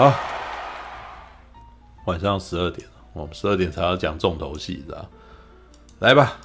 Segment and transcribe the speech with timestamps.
[0.00, 0.14] 好，
[2.06, 5.06] 晚上十二点，我们十二点才要讲重头戏，知道？
[5.98, 6.38] 来吧，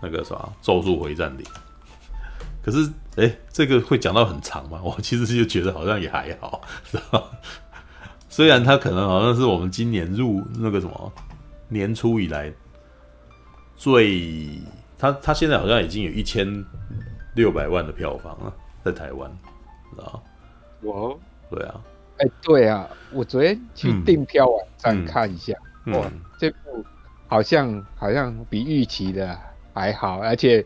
[0.00, 1.44] 那个什么《咒术回战》里。
[2.64, 4.80] 可是，哎、欸，这个会讲到很长吗？
[4.82, 6.60] 我其实就觉得好像也还好，
[6.90, 7.30] 知道？
[8.28, 11.12] 虽然它可能好像是我们今年入那个什么
[11.68, 12.52] 年初以来
[13.76, 14.60] 最，
[14.98, 16.64] 它它现在好像已经有一千
[17.36, 18.52] 六百万的票房了，
[18.84, 19.30] 在台湾，
[19.92, 20.20] 知道？
[20.82, 21.14] 哇，
[21.48, 21.80] 对啊。
[22.18, 25.52] 哎、欸，对啊，我昨天去订票网站看一下，
[25.84, 26.84] 嗯、哇，这部
[27.26, 29.38] 好像好像比预期的
[29.74, 30.64] 还好，而且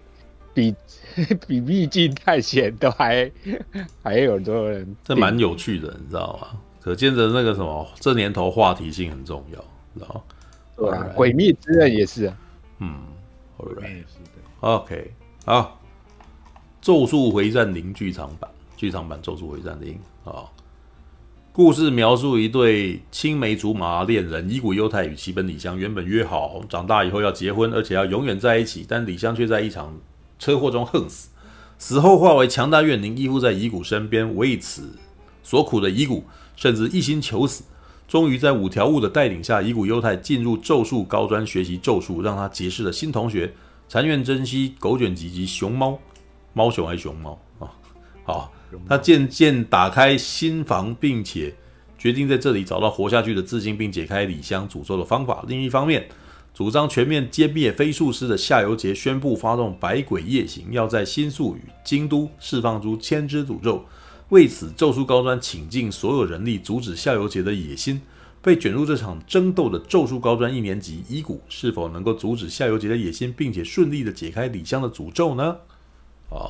[0.54, 0.74] 比
[1.48, 3.30] 比《秘境探险》都还
[4.02, 6.58] 还有很多人，这蛮有趣的，你知道吗？
[6.80, 9.58] 可见的那个什么，这年头话题性很重要，
[9.94, 10.22] 知道吗？
[10.76, 12.36] 对啊，《鬼灭之刃》也是，啊
[12.78, 12.94] 嗯，
[13.58, 14.40] 好的，也是的。
[14.60, 15.12] OK，
[15.44, 15.60] 好，
[16.80, 20.48] 《咒术回战零》剧场版，剧场版《咒术回战零》啊。
[21.62, 29.94] 故事描述一对青梅竹马恋人乙骨忧太与齐本李香原本约好长大以后要结婚，而且要永远在一起，但李香却在一场
[30.38, 31.28] 车祸中横死，
[31.76, 34.98] 死后化为强大怨灵依附在乙骨身边，为此
[35.42, 36.24] 所苦的乙骨
[36.56, 37.62] 甚至一心求死。
[38.08, 43.52] 终于在五条悟的带领下，乙骨忧太进入咒术高专学习咒术，让他结识了新同学
[43.86, 45.98] 禅院真希、狗卷棘及熊猫，
[46.54, 47.68] 猫熊还是熊猫啊？
[48.24, 48.50] 好。
[48.88, 51.54] 他渐渐打开心房，并且
[51.98, 55.44] 决定在这里找到活下去的自信，并解开李香诅咒的方法。
[55.48, 56.08] 另一方面，
[56.52, 63.84] 主张全面歼灭飞术师的夏油杰宣布发动百鬼夜行，要在新宿与京都释放出千只诅咒。
[64.30, 68.00] 为此，咒术高专倾尽所有人力阻止夏油杰的野心。
[68.42, 75.58] 被卷入这场争斗的咒术高专一年级伊骨，是否能够阻止夏油杰的野心，并且顺利的解开李香的诅咒呢？
[76.30, 76.48] 啊，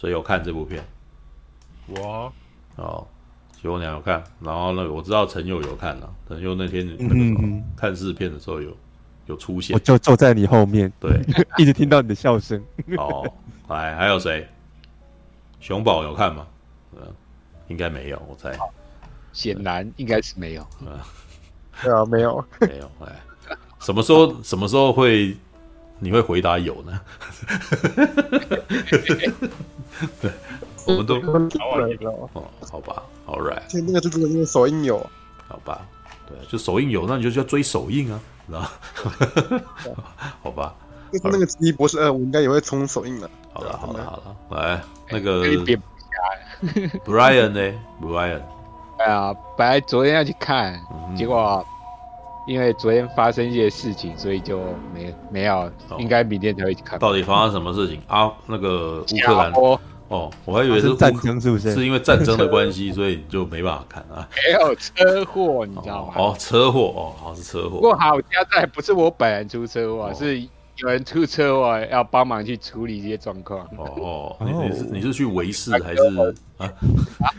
[0.00, 0.82] 所以有看这部片，
[1.88, 2.32] 我
[2.76, 3.06] 哦，
[3.60, 8.74] 徐娘有看，然后那个我知道陈佑有看了，陈佑那天那个什么看试片的时候有
[9.26, 11.20] 有出现，我就坐在你后面，对，
[11.58, 12.64] 一直听到你的笑声。
[12.96, 13.30] 哦，
[13.68, 14.48] 来，还有谁？
[15.60, 16.46] 熊宝有看吗？
[16.96, 17.02] 嗯，
[17.68, 18.58] 应该没有，我猜，
[19.34, 20.66] 显然应该是没有。
[20.80, 20.98] 嗯，
[21.82, 22.90] 对啊，没有，没有。
[23.04, 23.20] 哎，
[23.80, 25.36] 什么时候什么时候会？
[26.00, 27.00] 你会回答有呢？
[30.20, 30.30] 对，
[30.86, 32.30] 我们都哦，
[32.70, 33.78] 好吧，All right 就。
[33.82, 34.98] 那个就是因为首映有，
[35.46, 35.86] 好吧，
[36.26, 38.18] 对，就首映有，那你就要追首映啊，
[38.48, 38.70] 知道吗？
[40.42, 40.74] 好吧。
[41.12, 43.28] 就是那个奇异博士二，我应该也会冲首映的。
[43.52, 45.44] 好了，好了，好了，来那个
[47.04, 47.60] Brian 呢
[48.00, 48.40] ？Brian，
[48.98, 50.80] 哎呀，本来昨天要去看，
[51.16, 51.66] 结果。
[52.50, 54.58] 因为昨天发生一些事情，所以就
[54.92, 55.54] 没没有，
[55.88, 56.98] 哦、应该明天才会去看。
[56.98, 58.28] 到底发生什么事情啊？
[58.46, 59.52] 那个乌克兰
[60.08, 61.72] 哦，我还以为是战争，是不是？
[61.72, 64.28] 是因为战争的关系，所以就没办法看啊。
[64.34, 66.14] 没有车祸，你知道吗？
[66.16, 67.76] 哦，车祸哦，好像是车祸。
[67.76, 73.60] 不过好家在不是我本人出车祸，哦、是有人出车祸要帮忙去处理这些状况。
[73.76, 76.02] 哦哦，你你是你是去维士还是
[76.58, 76.68] 啊？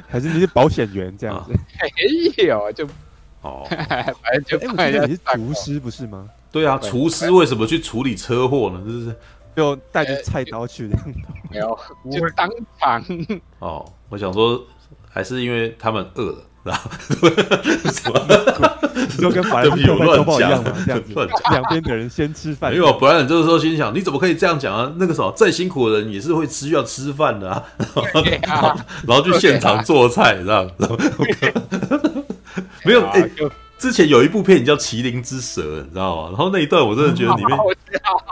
[0.07, 1.51] 还是你是保险员这样子？
[2.38, 2.88] 没有就。
[3.41, 6.29] 哦， 反正就哎，你是厨师不是吗？
[6.52, 8.81] 对啊，厨师为什么去处理车祸呢？
[8.85, 9.16] 就是
[9.56, 10.97] 就带着菜刀去的，
[11.50, 11.78] 没有，
[12.12, 12.50] 就当
[12.80, 13.03] 场。
[13.59, 14.62] 哦，我想说，
[15.09, 16.90] 还是因为他们饿了，然后
[19.19, 21.13] 就跟法兰克福周报一样嘛，这样子，
[21.51, 22.72] 两边的人先吃饭。
[22.72, 24.94] 没有，不然这个时候心想，你怎么可以这样讲啊？
[24.97, 27.66] 那个什么，再辛苦的人也是会吃要吃饭的啊。
[29.06, 30.69] 然后去现场做菜，这样。
[32.85, 33.31] 没有，哎、欸，
[33.78, 36.29] 之前有一部片叫《麒麟之蛇》，你知道吗？
[36.29, 37.57] 然后那一段我真的觉得里面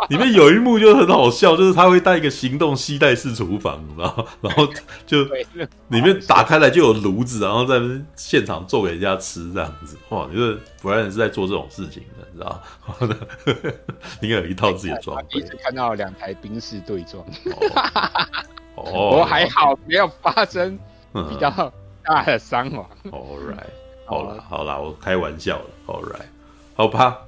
[0.10, 4.68] 里面有一幕就很好笑，就是他会带一个行动携带式厨房，然后 然后
[5.08, 5.24] 就
[5.88, 7.80] 里面打开来就有炉子，然后在
[8.16, 9.98] 现场做给人家吃这样子。
[10.10, 12.62] 哇，就是不然是在做这种事情的，你知道
[13.00, 13.18] 吗？
[14.22, 15.40] 应该有一套自己的装备。
[15.40, 17.26] 一直看到两台宾士对撞，
[18.76, 20.78] 哦，我还好没有发生
[21.12, 21.50] 比较
[22.04, 22.88] 大的伤亡。
[23.12, 23.79] All right。
[24.10, 25.66] 好了好了，我开玩笑了。
[25.86, 26.26] All right，
[26.74, 27.20] 好吧，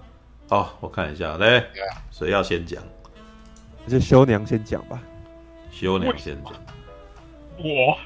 [0.50, 1.64] 好，我看一下，来，
[2.10, 2.82] 谁要先讲？
[3.88, 5.00] 就修娘先讲吧。
[5.72, 6.54] 修娘先讲。
[7.58, 7.98] 我，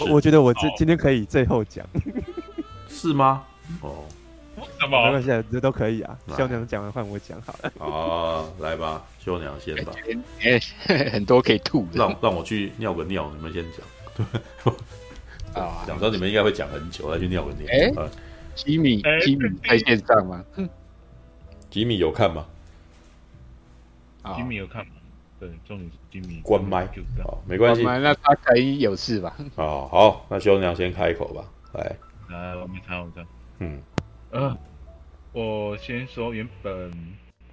[0.00, 1.86] 我我觉得我这今天可以最后讲。
[2.90, 3.44] 是吗？
[3.80, 4.04] 哦，
[4.80, 5.04] 什么？
[5.04, 6.18] 没关系，这都可以啊。
[6.36, 7.72] 修娘讲完换我讲好了。
[7.78, 9.92] 哦，来吧，修娘先吧。
[11.12, 11.86] 很多可以吐。
[11.92, 14.74] 让让我去尿个尿，你们先讲。
[15.56, 17.66] 啊，讲到你们应该会讲很久，来去尿个尿。
[17.70, 18.10] 哎，
[18.54, 20.44] 吉米，吉米在线上吗？
[21.70, 22.46] 吉米有看吗？
[24.36, 24.92] 吉米有看吗？
[25.38, 26.88] 对，重点是吉米关麦，
[27.22, 27.82] 好，没关系。
[27.82, 29.36] 那他可以有事吧？
[29.56, 31.44] 哦，好，那修娘先开口吧，
[31.74, 31.96] 来。
[32.28, 33.24] 来，我没查，我查。
[33.58, 33.80] 嗯，
[34.30, 34.56] 呃，
[35.32, 36.90] 我先说，原本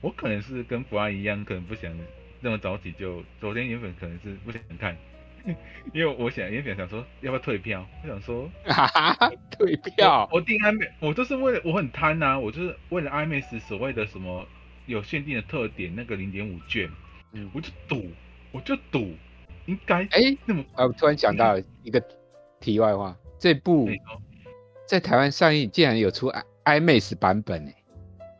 [0.01, 1.91] 我可能是跟福安一样，可能不想
[2.39, 4.97] 那么早起就，昨天原本可能是不想看，
[5.93, 14.47] 因为我想原本想说要不要退票，我想说哈哈，退票，我订 IMAX，我就是为了我很贪呐、啊，我就是为了 IMAX 所谓的什么
[14.85, 16.89] 有限定的特点那个零点五券，
[17.33, 18.09] 嗯，我就赌，
[18.51, 19.13] 我就赌，
[19.65, 22.01] 应该哎那么，啊，我突然想到一个
[22.59, 23.89] 题外话，这部。
[24.85, 26.29] 在台湾上映，竟然有出
[26.65, 27.71] IMAX 版本呢，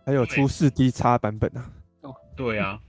[0.06, 1.72] 还有出四 D 叉版本啊！
[2.02, 2.80] 哦，对啊，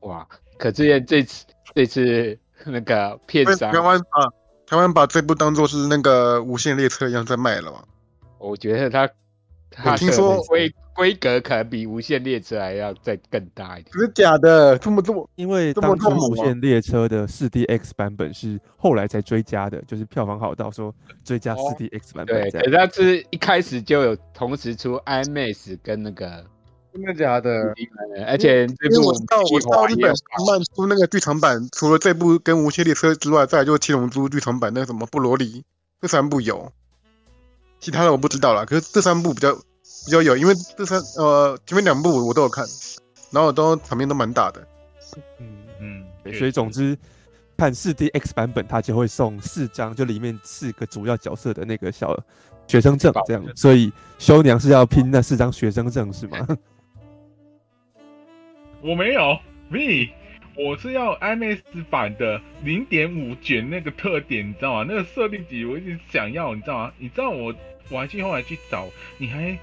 [0.00, 0.26] 哇！
[0.56, 2.38] 可见这次这次
[2.72, 4.32] 那个片商台湾把
[4.66, 7.82] 台湾把这部当做是那个无限列车一样在卖了嘛？
[8.38, 9.08] 我觉得他。
[9.84, 14.78] 我听说规规格可能比无限列车还要再更大一点，是假的？
[14.78, 15.28] 这么这么？
[15.34, 20.94] 因为当初无限列车的四 DX 版本是后来才追加的，就是票房好到说
[21.24, 22.48] 追加四 DX 版本。
[22.48, 26.46] 对，可是它是一开始就有同时出 IMAX 跟那个，
[26.94, 27.74] 真的假的？
[28.24, 30.12] 而且这部我知道我到日本
[30.46, 35.64] 漫出那个剧场版，除了这部跟无限列车之外，再来就是七龙珠剧场版那个什么布罗里，
[36.00, 36.70] 这三部有。
[37.80, 39.52] 其他的我不知道了，可是这三部比较
[40.06, 42.64] 比较有，因为这三呃前面两部我都有看，
[43.32, 44.64] 然后都场面都蛮大的。
[45.40, 46.96] 嗯嗯，所以总之
[47.56, 52.16] 看四 D X 版本，它就会送四张，就里面四个主要角色的那个小
[52.68, 53.44] 学生证这样。
[53.56, 56.46] 所以修娘是要拼那四张学生证是吗？
[58.84, 59.40] 我没有
[59.70, 60.10] ，V。
[60.56, 64.84] 我是要 MS 版的零点五卷那个特点，你知道吗？
[64.86, 66.92] 那个设定集我一直想要，你知道吗？
[66.98, 67.54] 你知道我
[67.88, 68.86] 我还去后来去找，
[69.16, 69.58] 你还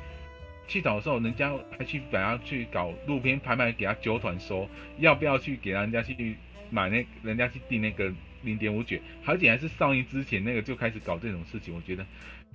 [0.68, 6.35] 去找的时候，人家还去把它去搞路边拍卖，给他九团说要不要去给人家去
[6.71, 11.75] 买那人家去订那个零点五卷，而且还是上映之前那个就开始搞这种事情。
[11.75, 12.03] 我觉得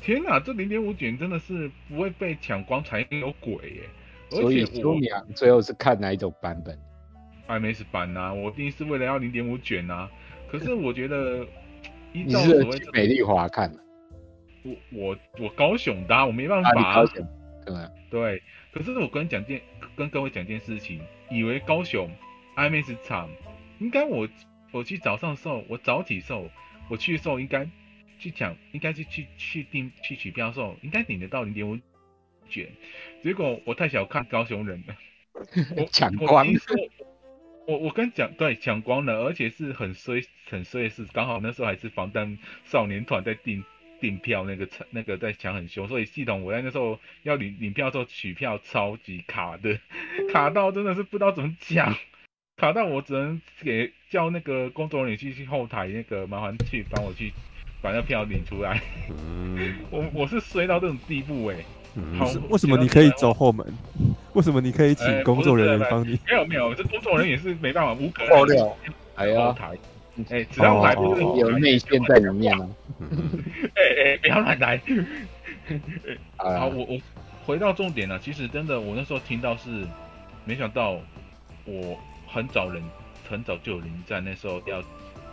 [0.00, 3.82] 天哪，这零点五卷真的是不会被抢光才有鬼耶！
[4.31, 6.78] 所以修娘最后是看哪一种版本
[7.49, 10.11] ？IMAX 版呐、啊，我一定是为了要零点五卷呐、啊。
[10.49, 11.46] 可是我觉得，
[12.12, 13.78] 你是去美丽华看的？
[14.64, 16.70] 我我我高雄的、啊，我没办法。
[16.70, 17.26] 啊、高雄
[17.64, 17.75] 对
[18.11, 18.43] 对。
[18.73, 19.61] 可是我跟你讲件，
[19.96, 21.00] 跟各位讲件事情，
[21.31, 22.11] 以为高雄
[22.56, 23.31] IMAX 场，
[23.78, 24.28] 应该我
[24.73, 26.50] 我去早上的时候，我早起的时候，
[26.90, 27.69] 我去的时候应该
[28.19, 31.78] 去抢，应该是去去订去取票的时候，应该领得到零点五
[32.48, 32.69] 卷。
[33.22, 34.96] 结果我太小看高雄人了，
[35.76, 36.46] 我抢光。
[37.66, 43.64] 我我跟你讲，对，抢光了，而且是很衰很衰的是，刚好那时候还是防弹少年团在订
[44.00, 49.81] 订票，那个那个在抢很凶，所以系统我在那时候要领领票的时候取票超级卡的，
[50.32, 51.92] 卡到真的是不知道怎么讲，
[52.56, 57.32] 卡到我只能给叫那个工作人员去去后台那个麻烦去帮我去
[57.82, 58.81] 把那票领出来，
[59.90, 61.64] 我我是衰到这种地步哎、欸。
[62.50, 63.66] 为什么你可以走后门？
[64.34, 66.19] 为什么你可以请工作人员帮你？
[66.28, 68.76] 没有没有，这工作人员也是没办法，无可爆料。
[69.14, 69.70] 哎呀，台，
[70.28, 72.69] 哎，只要来不是有内线在里面吗？
[73.75, 74.81] 哎哎，不要乱来。
[76.37, 76.98] 好，我我
[77.46, 78.19] 回到重点了。
[78.19, 79.87] 其实真的，我那时候听到是，
[80.44, 80.99] 没想到
[81.64, 82.82] 我很早人
[83.28, 84.82] 很早就有人在那时候要。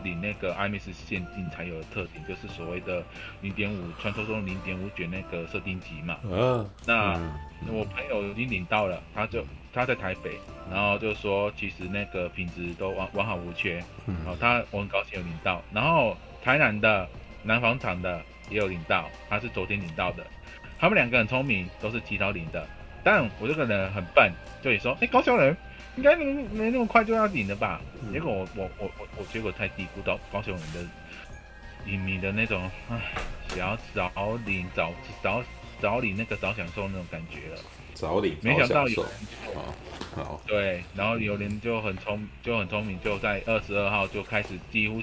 [0.03, 3.03] 领那个 IMAX 限定才有的特点，就是所谓的
[3.41, 6.17] 零点五传说中零点五卷那个设定集嘛。
[6.23, 7.19] 嗯，那
[7.67, 10.37] 我朋友已经领到了，他就他在台北，
[10.69, 13.83] 然后就说其实那个品质都完完好无缺。
[14.05, 17.07] 嗯，然后他我很高兴有领到，然后台南的
[17.41, 20.25] 南纺厂的也有领到，他是昨天领到的。
[20.79, 22.67] 他们两个很聪明，都是提早领的，
[23.03, 24.31] 但我这个人很笨，
[24.61, 25.55] 就也说哎、欸、高雄人。
[25.95, 27.79] 应该没没那么快就要领的吧？
[28.11, 30.79] 结果我我我我我结果太低估到高雄人的
[31.85, 32.99] 影迷的那种唉，
[33.49, 35.43] 想要早领早早
[35.79, 37.61] 早领那个早享受那种感觉了。
[37.93, 39.03] 早领，没想到有
[39.53, 39.75] 好，
[40.15, 44.99] 好对，然后有人就很聪就很聪明，就在二十二号就开始几乎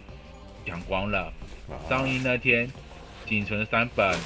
[0.66, 1.32] 抢光了。
[1.88, 2.68] 上映那天
[3.26, 4.18] 仅存三本，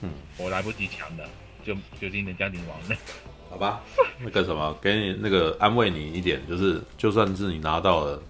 [0.00, 1.28] 嗯，我来不及抢了，
[1.62, 2.96] 就就经人家领完了。
[3.50, 3.80] 好吧，
[4.20, 8.22] 那个什么，给你那个安慰你一点，就是就算是你拿到了，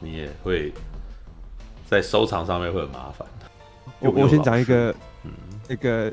[0.00, 0.72] 你也会
[1.86, 3.26] 在收藏上面会很麻烦。
[4.00, 5.30] 我我先讲一个，嗯，
[5.68, 6.12] 那个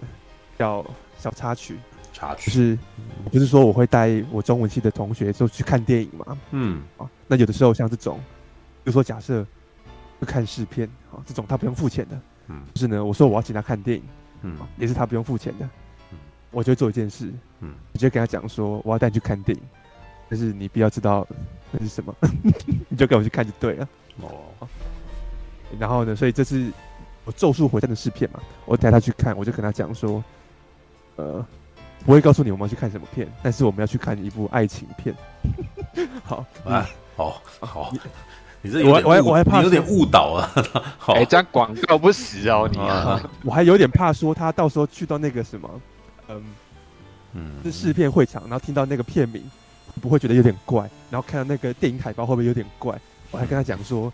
[0.57, 0.85] 小
[1.17, 1.77] 小插曲，
[2.13, 2.51] 插曲。
[2.51, 2.77] 就是，
[3.31, 8.19] 就是说我会带我中文系的同学就去看电影嘛，嗯，啊，那有的时候像这种，
[8.83, 9.45] 比如说假设
[10.21, 14.03] 就看试片，啊，这种他不用付钱的，嗯，就是呢，我说我要请他看电影，
[14.43, 15.67] 嗯，也是他不用付钱的。
[16.57, 19.63] 我就做一件事，嗯，我就跟他讲说，我要带你去看电影，
[20.27, 21.27] 但是你必要知道
[21.69, 22.11] 那是什么，
[22.89, 23.87] 你就跟我去看就对了。
[24.21, 24.67] 哦，
[25.77, 26.71] 然后呢，所以这次
[27.25, 30.23] 我《咒术回战》的试片嘛，我带他去看，我就跟他讲说，
[31.17, 31.45] 呃，
[32.03, 35.15] 不会告诉你我们要去看什么片，但是我们要去看一部爱情片。
[36.25, 37.93] 好啊，好好，
[38.63, 40.51] 你这有点，我我还怕有点误导啊。
[40.97, 45.69] 好，哎，这样广告不实哦，你啊， 我还有点怕说他到时候去到那个什么，
[46.29, 46.43] 嗯
[47.33, 49.43] 嗯，是试片会场，然后听到那个片名，
[50.01, 52.99] 不会觉得有点怪，然后看到那个电影海报会不会有点怪？
[53.31, 54.11] 我还跟他讲说。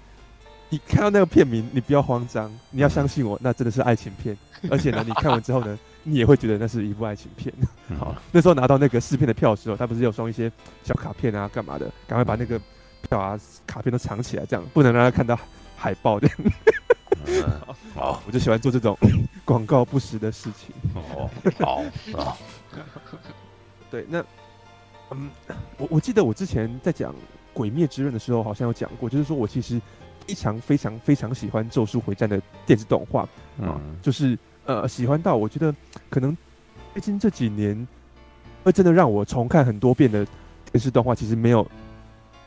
[0.70, 4.36] 你看到那个片名，你不要慌张，你要相信我，那真的是爱情片。
[4.72, 7.54] 而且呢，你看完之后呢，你也会觉得那是一部爱情片。
[8.00, 10.52] 好，那时候拿到那个试片的票的时候，他不是有送一些
[10.84, 11.86] 小卡片啊，干嘛的？
[12.08, 12.60] 赶快把那个
[13.08, 15.40] 票啊、卡片都藏起来，这样不能让他看到
[15.76, 16.28] 海报的。
[17.96, 18.98] 好，我就喜欢做这种
[19.46, 20.74] 广告不实的事情。
[20.96, 21.84] 哦，好
[22.20, 22.38] 啊。
[23.90, 24.24] 对，那
[25.12, 25.30] 嗯，
[25.78, 27.12] 我我记得我之前在讲
[27.54, 29.80] 《鬼灭之刃》的时候，好像有讲过，就是说我其实。
[30.26, 33.24] 非常非常非常喜欢《咒术回战》的电视动画
[33.60, 35.76] 啊，嗯、就是呃喜欢到我觉得
[36.10, 36.34] 可能
[36.94, 37.86] 最近这几年
[38.64, 40.26] 会真的让我重看很多遍的
[40.72, 41.70] 电视动画，其实没有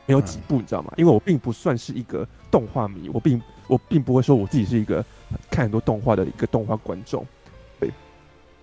[0.06, 0.94] 没有几部，你知道吗？
[0.96, 5.04] 因为我并不算是一个动画迷，我并我并不会说我自己是一个
[5.50, 7.24] 看很多动画的一个动画观众。
[7.80, 7.90] 对，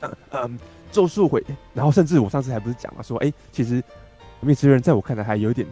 [0.02, 0.60] 嗯嗯，
[0.92, 1.44] 咒术回，
[1.74, 3.82] 然后甚至我上次还不是讲了说，哎、欸，其实
[4.40, 5.68] 《鬼灭之刃》在我看来还有点。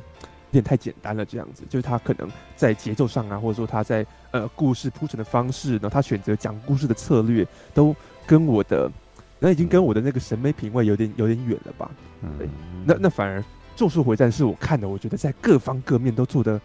[0.54, 7.96] 有点太简单了，这样子就是他可能在节奏上啊，或者说他在呃故事铺陈的方式然后，他选择讲故事的策略，都
[8.28, 8.92] 跟我的
[9.40, 11.90] 那已经跟我的那个审美品味有点有点远了吧？
[12.38, 12.50] 对，
[12.86, 13.40] 那那反而
[13.78, 16.60] 《咒术回战》是我看的，我觉得在各方各面都做得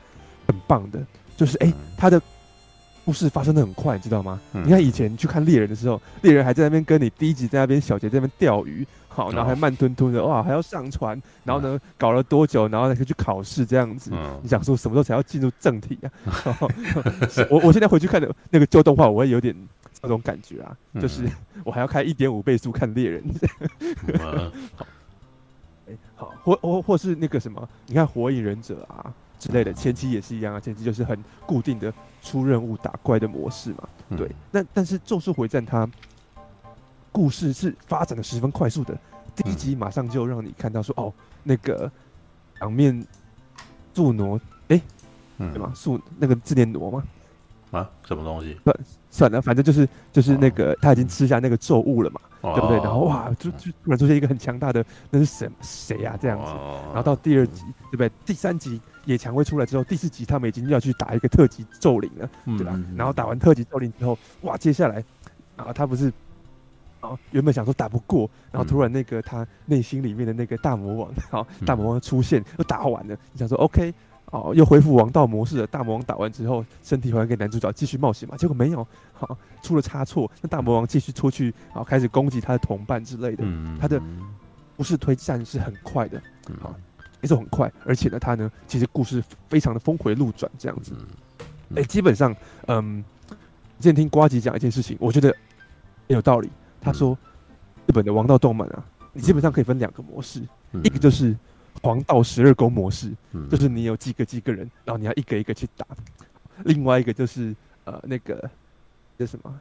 [0.48, 1.00] 很棒的，
[1.36, 2.20] 就是哎、欸，他的。
[3.06, 4.40] 故事发生的很快，你知道吗？
[4.52, 14.10] 嗯、你看以前去看猎人的时候，猎人还在那边跟你第一集在那边，小杰在那边钓鱼，好，然后还慢吞吞的，哇，还要上船，然后呢，搞了多久，然后再去考试这样子。
[14.12, 16.10] 嗯、你想说什么时候才要进入正题啊？
[17.48, 19.54] 我我现在回去看的那个旧动画，我会有点
[20.02, 21.22] 那种感觉啊，嗯、就是
[21.62, 23.22] 我还要开一点五倍速看猎人。
[26.16, 29.14] 好，或或或是那个什么，你看火影忍者啊。
[29.38, 33.88] 之类的，前期也是一样啊，前期就是很固定的出任务打怪的模式嘛。
[34.08, 35.88] 嗯、对，那但是《咒术回战》它
[37.12, 38.96] 故事是发展的十分快速的，
[39.34, 41.12] 第一集马上就让你看到说，哦，
[41.42, 41.90] 那个
[42.60, 43.04] 两面
[43.92, 44.36] 柱挪，
[44.68, 44.82] 哎、欸，
[45.38, 45.72] 嗯、对吗？
[45.74, 47.02] 树那个字念挪吗？
[47.70, 48.56] 啊，什么东西？
[48.64, 48.76] 算
[49.10, 52.76] 算了，反正就是就是那个、哦、他已经吃下那个咒物了嘛，哦、对不对？
[52.78, 56.16] 然后哇，就就突然出现一个很强大的，那是谁谁呀？
[56.20, 58.10] 这样子，哦、然后到第二集，嗯、对不对？
[58.24, 58.80] 第三集。
[59.06, 62.76] 野蔷薇出来之后，第四集他们已经要去打一个特级咒灵了，对吧？
[62.96, 65.00] 然后打完特级咒灵之后，哇，接下来
[65.54, 66.12] 啊，他不是
[66.98, 73.16] 啊，原本想说打不过，然后突然那个他内心里面的那个大魔王，好，大魔王出现，又打完了。
[73.30, 73.94] 你想说 OK，
[74.32, 75.66] 哦，又恢复王道模式了。
[75.66, 78.36] 大魔王打完之后，身体还给男主角继续冒险嘛？
[78.36, 80.30] 结果没有，好，出了差错。
[80.40, 83.44] 那大魔王继续出去，好，开始攻击他的同伴之类的。
[83.80, 84.00] 他的
[84.76, 86.20] 不是推战是很快的，
[86.60, 86.74] 好。
[87.22, 90.92] 节奏很快，而且呢，他呢，其实故事非常的峰回路转，这样子。
[91.70, 92.32] 哎、欸，基本上，
[92.66, 93.02] 嗯，
[93.80, 95.34] 之前听瓜吉讲一件事情，我觉得
[96.06, 96.48] 很有道理。
[96.80, 97.18] 他说，
[97.86, 100.40] 日本的王道动漫啊，你基本上可以分两个模式，
[100.84, 101.34] 一个就是
[101.82, 103.12] 黄道十二宫模式，
[103.50, 105.84] 就是你有几个几个人，然后你要一个一个去打；
[106.64, 107.54] 另外一个就是
[107.84, 108.50] 呃，那个
[109.18, 109.60] 叫什么？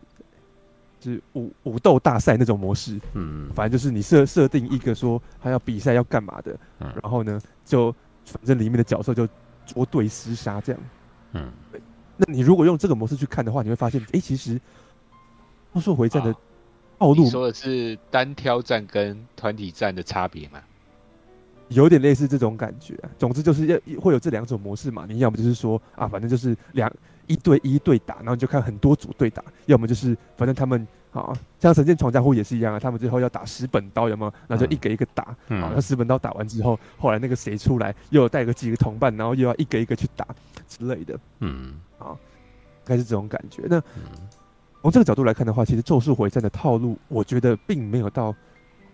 [1.00, 7.91] 就是武武斗大赛那种模式，嗯，反正就是你设设定一个说他要比赛要干嘛的，嗯，然后呢，就
[8.25, 9.27] 反正里面的角色就
[9.67, 10.81] 捉对厮杀这样，
[11.34, 11.79] 嗯，对。
[12.17, 14.60] 那你如果用这个模式去看的话，你会发现，哎、欸，其实
[15.72, 16.34] 不说回战的
[16.98, 20.60] 套路，你说的是单挑战跟团体战的差别吗？
[21.69, 22.98] 有点类似这种感觉。
[23.17, 25.05] 总之就是要会有这两种模式嘛。
[25.07, 26.91] 你要么就是说啊，反正就是两。
[27.27, 34.34] 一对一对打，然后你就看很多组对打，要么就是反正他们啊，像神剑闯江湖也是一样啊，他们最后要打十本刀，有没有？
[34.48, 40.27] 然后就一个一个打，嗯、啊，那十本刀打完之后，后来那个谁出来，又有带个几个同伴，然后又要一个一个去打
[40.67, 43.63] 之类的，嗯，啊，应该是这种感觉。
[43.67, 43.81] 那
[44.84, 48.36] 从这个角度来看的话，其实咒术回战的套路，我觉得并没有到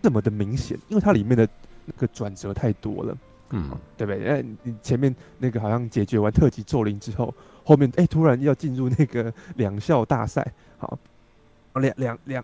[0.00, 1.46] 这么的明显，因为它里面的
[1.84, 3.16] 那个转折太多了。
[3.54, 4.26] 嗯，对不对？
[4.26, 10.98] 哎，你前面那个好像解决完特级咒灵之后，后面哎突然要进入那个两校大赛，好，
[11.74, 12.42] 两两两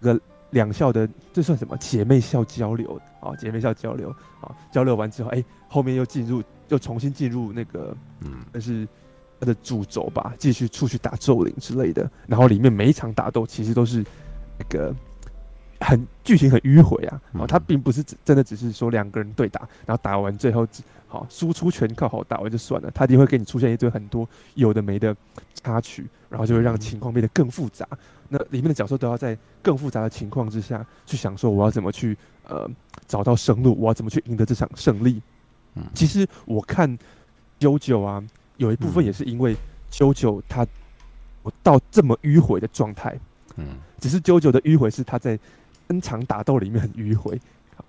[0.00, 2.98] 个两校的这算什么姐妹校交流？
[3.20, 4.08] 啊，姐妹校交流，
[4.40, 8.88] 啊，交流完之后，哎，后面又进入又重新进入那个，嗯，那是
[9.38, 12.10] 他的主轴吧，继续出去打咒灵之类的。
[12.26, 14.02] 然后里面每一场打斗其实都是
[14.58, 14.94] 那个
[15.82, 20.66] 很剧情很迂回啊，哦，他并不是真的只是说两个人对打，然后打完最后
[21.08, 25.14] 好输出全靠好打完就算了，他一定会给你出现一堆很多有的没的
[25.54, 27.86] 插曲，然后就会让情况变得更复杂。
[28.28, 32.16] 那里面的角色都要在更复杂的情况之下去想说我要怎么去
[32.48, 32.70] 呃
[33.06, 35.20] 找到生路，我要怎么去赢得这场胜利。
[35.74, 36.98] 嗯其实我看
[37.58, 38.22] 九九啊，
[38.56, 39.56] 有一部分也是因为
[39.90, 40.66] 九九他
[41.42, 43.18] 我到这么迂回的状态，
[43.56, 43.66] 嗯，
[43.98, 45.38] 只是九九的迂回是他在。
[45.92, 47.38] 单场打斗里面很迂回，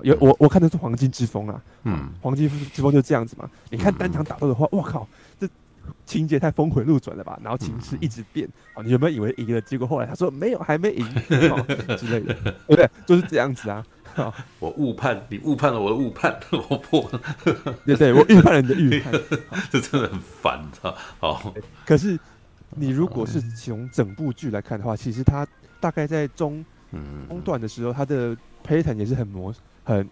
[0.02, 3.50] 有我我看的是黄金之风啊，嗯，黄金之风就这样子嘛。
[3.70, 5.08] 你看单场打斗的话，我靠，
[5.40, 5.48] 这
[6.06, 7.40] 情节太峰回路转了吧？
[7.42, 8.46] 然后情势一直变，
[8.76, 9.62] 哦，你有没有以为赢了？
[9.62, 11.06] 结果后来他说没有，还没赢，
[11.50, 12.90] 哦，之类的，对 不对？
[13.06, 13.86] 就是这样子啊。
[14.60, 16.38] 我误判，你误判了我的误判，
[16.70, 17.10] 我破，
[17.86, 19.14] 对对，我预判了你的预判，
[19.72, 20.62] 这真的很烦，
[21.20, 21.54] 好，
[21.86, 22.20] 可是
[22.72, 25.48] 你如果是从整部剧来看的话，其实他
[25.80, 26.66] 大概在中。
[27.28, 28.36] 中段的时候，它的
[28.66, 30.08] pattern 也是很模很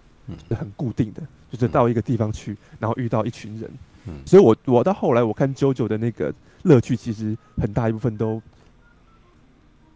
[0.49, 1.21] 很固定的，
[1.51, 3.69] 就是到一个地方去，然后遇到一群人。
[4.05, 4.13] 嗯。
[4.25, 6.33] 所以我我到后来我看 JoJo 的那个
[6.63, 8.41] 乐趣，其实很大一部分都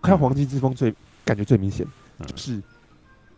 [0.02, 1.86] 看黄金之风最感觉最明显，
[2.26, 2.62] 就是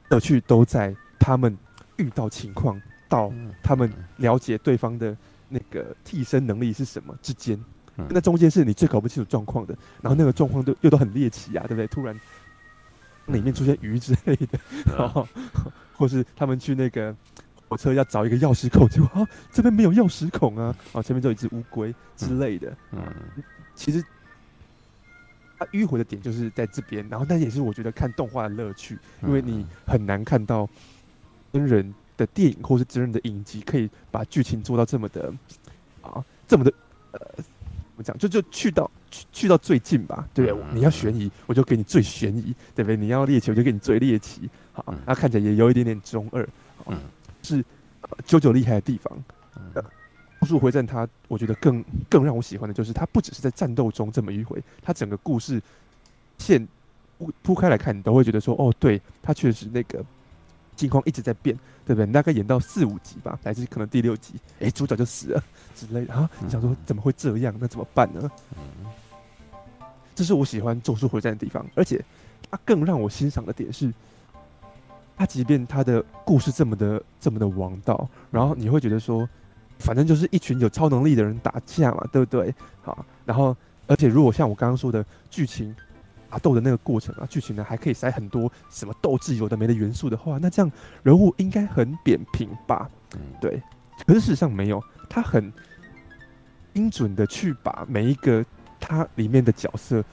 [0.10, 1.58] 乐趣都在他们
[1.98, 3.32] 遇到情况到
[3.64, 5.16] 他们了解对方的
[5.50, 7.58] 那个替身能力是什么之间，
[8.10, 11.88] 那中间是你最搞不清楚状况的，然后那个状况都又都很猎奇啊，对不对？
[11.88, 12.20] 突然。
[13.28, 14.60] 里面出现鱼之类的，
[14.98, 15.28] 然后
[15.94, 17.16] 或是他们去那个
[17.68, 22.76] 火车要找一个钥匙孔，就啊这边没有钥匙孔啊，啊前面就有一只乌龟之类的。
[22.92, 23.04] 嗯，
[23.76, 24.04] 其实
[25.60, 30.68] 它迂回的点就是在这边，然后但也是我觉得看动画的乐趣，因为你很难看到
[31.52, 35.34] 真人的电影或是真人的影集可以把剧情做到这么的
[36.02, 36.74] 啊这么的
[37.12, 37.20] 呃。
[37.98, 40.66] 我讲就就去到去去到最近吧，对不对？
[40.74, 42.96] 你要悬疑，我就给你最悬疑，对不对？
[42.96, 44.50] 你要猎奇，我就给你最猎奇。
[44.72, 46.48] 好，那看起来也有一点点中二，
[46.86, 46.98] 嗯，
[47.42, 47.64] 是
[48.28, 49.24] JoJo 厉害的地方。
[49.74, 49.84] 呃，
[50.42, 55.60] 咒术回战它，我觉得更更让我喜欢的就是它不只是在战斗中这么迂回，它整个故事
[56.38, 56.68] 线
[57.18, 60.06] 铺铺开来看，你都会觉得说，哦，对，它确实那个。
[60.78, 61.54] 情况一直在变，
[61.86, 62.06] 对不对？
[62.06, 65.44] 你大概演到四五集吧，乃至可能第六集，哎，主角就死了
[65.76, 66.30] 之类的啊！
[66.40, 67.54] 你想说怎么会这样？
[67.60, 68.32] 那怎么办呢？
[70.16, 72.02] 这是我喜欢《咒术回战》的地方，而且
[72.50, 73.92] 它更让我欣赏的点是，
[75.18, 79.28] 它即便它的故事这么的这么的王道，然后你会觉得说，
[79.80, 82.54] 反正就是一群有超能力的人打架嘛，对不对？
[82.82, 85.76] 好，然后而且如果像我刚刚说的剧情。
[86.30, 90.72] 打斗的那个过程啊，剧情呢还可以塞很多什么斗志有的没的元素的话，那这样
[91.04, 92.90] 人物应该很扁平吧？
[93.16, 93.62] 嗯，对。
[94.06, 95.52] 可是事实上没有，他很
[96.74, 98.46] 精准的去把每一个
[98.80, 100.04] 他里面的角色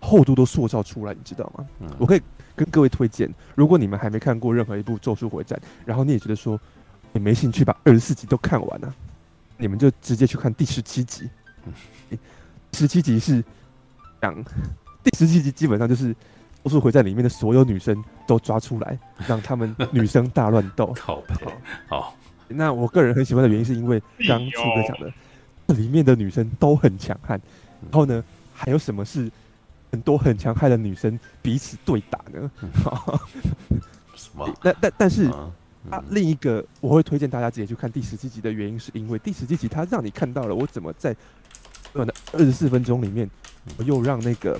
[0.00, 1.66] 厚度都塑造出来，你知道吗？
[1.80, 2.22] 嗯，我可以
[2.56, 6.58] 跟各位推荐，如果你们还没看过任何一部《咒术回战》，然后你也觉得说
[7.12, 8.94] 你没兴趣把二十四集都看完呢，啊，
[9.58, 11.28] 你们就直接去看第十七集。
[12.72, 13.44] 十七集是
[14.22, 14.44] 讲。
[15.02, 16.14] 第十七集基本上就是
[16.64, 20.94] 《咒术回战》里面的所有女生都抓出来， 让他们女生大乱斗。
[21.00, 21.22] 好，
[21.88, 22.14] 好。
[22.48, 25.12] 那我个人很喜欢的原因是因为刚刚初哥讲的，
[25.68, 27.40] 这里面的女生都很强悍。
[27.82, 29.30] 然后呢，还有什么是
[29.92, 32.50] 很多很强悍的女生彼此对打呢？
[34.16, 34.50] 什么？
[34.62, 35.30] 但但但是
[35.90, 41.14] 啊，另一个我会推荐大家直接去看第十七集的原因，是因为第十七集它让你看到了我怎么在
[41.92, 43.30] 短的二十四分钟里面，
[43.76, 44.58] 我又让那个。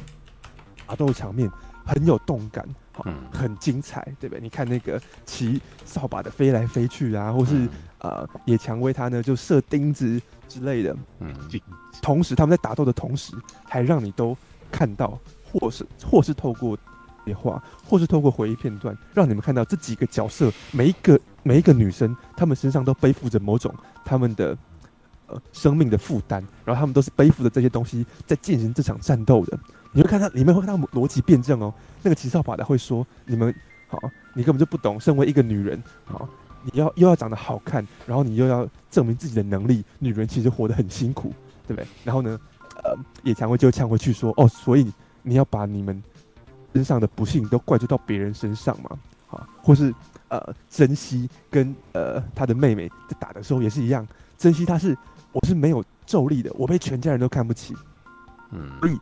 [0.89, 1.51] 打斗场面
[1.85, 4.41] 很有动感，好，很精彩，对不对？
[4.41, 11.35] 你看那个骑扫把的飞来飞去啊，或是呃野蔷薇他呢就射钉子之类的，嗯，
[12.01, 13.35] 同时他们在打斗的同时，
[13.69, 14.35] 还让你都
[14.73, 15.19] 看到，
[15.53, 16.77] 或是或是透过
[17.23, 23.75] 电话，或是透过回忆片段，让你们看到这几个角色每一个每一个女生，她们身上都背负着某种
[24.07, 24.57] 她们的
[25.27, 29.59] 呃生命的负担，然后她们都是背负着这些东西在进行这场战斗的。
[29.93, 31.73] 你会看到里面会看到逻辑辩证哦，
[32.03, 33.55] 那个骑扫把的会说：“你们
[33.89, 33.99] 好，
[34.35, 36.29] 你根本就不懂，身为一个女人，好，
[36.63, 41.33] 你要又要长得好看，然后你又要证明自己的能力，女人其实活得很辛苦，
[41.67, 41.87] 对不对？
[42.05, 42.39] 然后呢，
[42.85, 46.03] 呃，野蔷薇就呛回去说：哦，所以你要把你们
[46.75, 48.91] 身上的不幸都怪罪到别人身上嘛？
[49.27, 49.93] 好，或是
[50.29, 54.95] 呃，珍惜跟呃他的妹妹在打的时候也是一样，珍惜她是
[55.33, 57.75] 我是没有咒力的，我被全家人都看不起，
[58.51, 58.99] 嗯，所以。”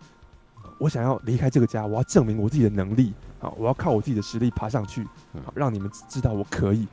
[0.78, 3.54] 我想要离开这个家，我要证明我自己的能力好！
[3.58, 5.04] 我要靠我自己的实力爬上去，
[5.44, 6.86] 好让你们知道我可以。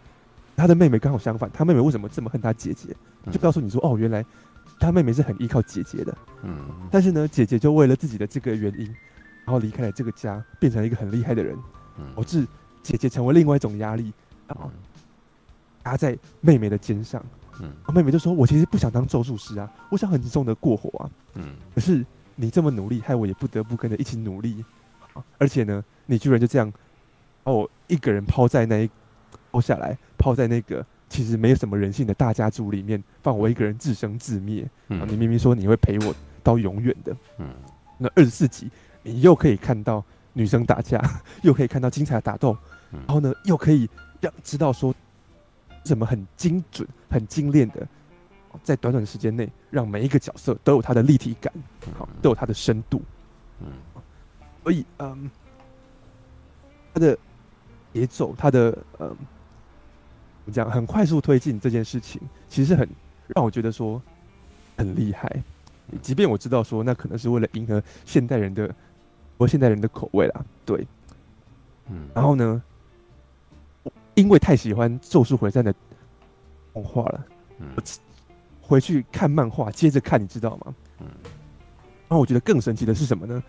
[0.56, 2.96] 他的妹妹刚好相反，他妹妹为什么这么恨他姐姐？
[3.32, 4.24] 就告诉你说，哦，原来
[4.80, 6.18] 他妹妹是很依靠姐姐的。
[6.44, 6.56] 嗯。
[6.92, 8.86] 但是呢，姐姐就为了自己的这个原因，
[9.46, 11.58] 然后离开了这个家，变成了一个很厉害的人。
[12.16, 12.48] 导致
[12.82, 14.12] 姐姐成为另外一种压力
[14.48, 14.72] 然后，
[15.86, 17.24] 压在妹妹的肩上。
[17.62, 21.10] 嗯，妹妹就说：“我其实不想当咒术师啊，我想很轻松的过活啊。
[21.36, 22.04] 嗯，可是
[22.36, 24.64] 你这么努力，害我也不得不跟着一起努力
[25.14, 25.24] 啊。
[25.38, 26.72] 而且呢，你居然就这样
[27.44, 28.90] 把我一个人抛在那一
[29.52, 34.68] 抛下来，抛在那个其实没有什么人性的大家族里面，放我一个人自生自灭。
[34.90, 37.16] 嗯，你明明说你会陪我到永远的。
[37.38, 37.50] 嗯，
[37.98, 38.70] 那二十四集
[39.04, 41.02] 你又可以看到女生打架，
[41.44, 42.58] 又可以看到精彩的打斗，
[42.92, 44.94] 然后呢，又可以让知道说。”
[45.86, 47.86] 什么很精准、很精炼的，
[48.62, 51.52] 在短短的时间内，让每一个角色都有它的立体感，
[51.98, 53.02] 好，都有它的深度。
[53.60, 53.68] 嗯，
[54.64, 55.30] 所以，嗯，
[56.94, 57.18] 它的
[57.94, 59.08] 节奏，它的嗯，
[60.46, 62.88] 怎么讲，很快速推进这件事情，其实很
[63.28, 64.02] 让我觉得说
[64.78, 65.44] 很厉害。
[66.02, 68.74] 即便我知道说那可能是为了迎合现代人的，
[69.38, 70.86] 或现代人的口味啦，对，
[71.90, 72.62] 嗯，然后呢？
[74.16, 75.74] 因为太喜欢《咒术回战》的
[76.72, 77.26] 动画了，
[77.76, 77.82] 我
[78.74, 80.74] 回去看漫画，接着看，你知道吗？
[82.08, 83.42] 然后我觉得更神奇的是什么呢？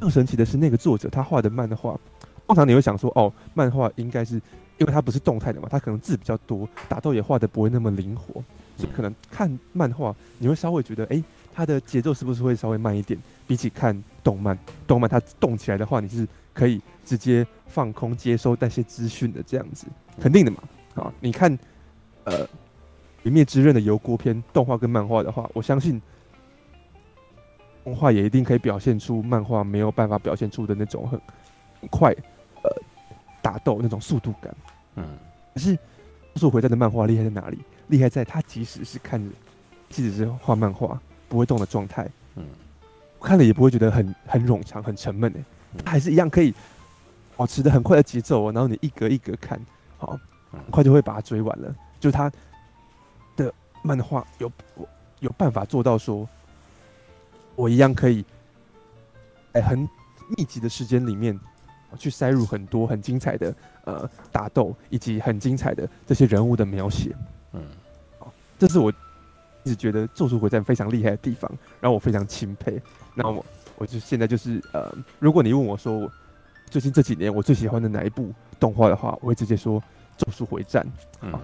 [0.00, 1.98] 更神奇的是那个作者他画的漫画，
[2.46, 4.34] 通常你会想说，哦，漫画应该是
[4.78, 8.34] 因为它不是动态的嘛，它可能字比较多，打斗也画的不会那么灵活，
[8.76, 11.22] 所以可能看漫画你会稍微觉得，哎，
[11.54, 13.18] 它的节奏是不是会稍微慢一点？
[13.46, 19.86] 比起看动漫，动漫它动起来的话，你是可以直接放空接收那些资讯的这样子。
[20.20, 20.58] 肯定的嘛，
[20.94, 21.56] 啊，你看，
[22.24, 22.44] 呃，
[23.22, 26.00] 《鬼灭之刃》的油锅篇动画跟漫画的话，我相信
[27.84, 31.20] 动画也一定可以表现出漫画没有办法表现出的那种很
[31.80, 32.10] 很快，
[32.62, 32.70] 呃，
[33.40, 34.54] 打斗那种速度感。
[34.96, 35.04] 嗯，
[35.54, 35.76] 可是
[36.34, 37.58] 《咒术回战》的漫画厉害在哪里？
[37.88, 39.34] 厉害在它即使是看着，
[39.88, 42.44] 即使是画漫画不会动的状态，嗯，
[43.20, 45.44] 看了也不会觉得很很冗长、很沉闷诶，
[45.84, 46.52] 它还是一样可以
[47.36, 49.60] 保持的很快的节奏哦，然后你一格一格看。
[49.98, 50.18] 好，
[50.50, 51.74] 很快就会把它追完了。
[52.00, 52.36] 就是他的
[53.82, 54.50] 漫画有
[55.20, 56.28] 有办法做到说，
[57.54, 58.24] 我一样可以
[59.52, 59.78] 在很
[60.36, 61.38] 密集的时间里面
[61.98, 67.14] 去塞入很多很精彩的呃打斗，以及很精彩的这些人物的描写。
[67.52, 67.62] 嗯，
[68.18, 68.90] 好，这是我
[69.64, 72.80] 一直觉得《咒术回战》非常厉害的地方，然后我非常钦佩。
[73.14, 73.44] 那我
[73.76, 76.10] 我就现在就是呃，如果你问我说
[76.70, 78.32] 最近这几年我最喜欢的哪一部？
[78.58, 79.80] 动画的话，我会直接说
[80.16, 80.84] 《咒术回战》。
[81.20, 81.40] 嗯，然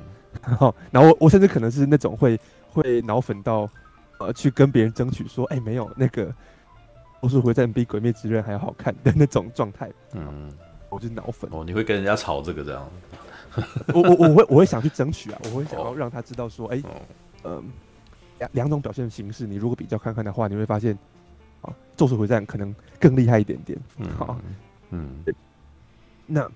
[0.57, 2.38] 后，然后我我甚至可能是那种会
[2.70, 3.68] 会脑粉到，
[4.18, 6.27] 呃，去跟别人争取说，哎、欸，没有那个
[7.22, 9.90] 《咒术回战》比《鬼灭之刃》还要好看的那种状态。
[10.12, 10.53] 嗯，
[10.88, 11.51] 我就是脑粉。
[11.53, 12.88] 哦，你会跟人家吵这个这样？
[13.94, 16.83] 我我我会我会想去争取啊，我会想要让他知道说，哎、欸，
[17.44, 17.62] 嗯、呃，
[18.38, 20.96] 两两种表现形式，你如果比较看看的话，你会发现，
[21.62, 23.79] 啊，《咒术回战》可能更厉害一点点。
[23.98, 24.38] 嗯，好，
[24.90, 25.24] 嗯，
[26.27, 26.48] 那。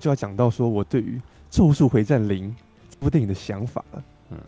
[0.00, 1.18] 就要讲到说我对于
[1.52, 2.50] 《咒术回战零》
[2.88, 4.04] 这部电影的想法了。
[4.30, 4.38] 嗯，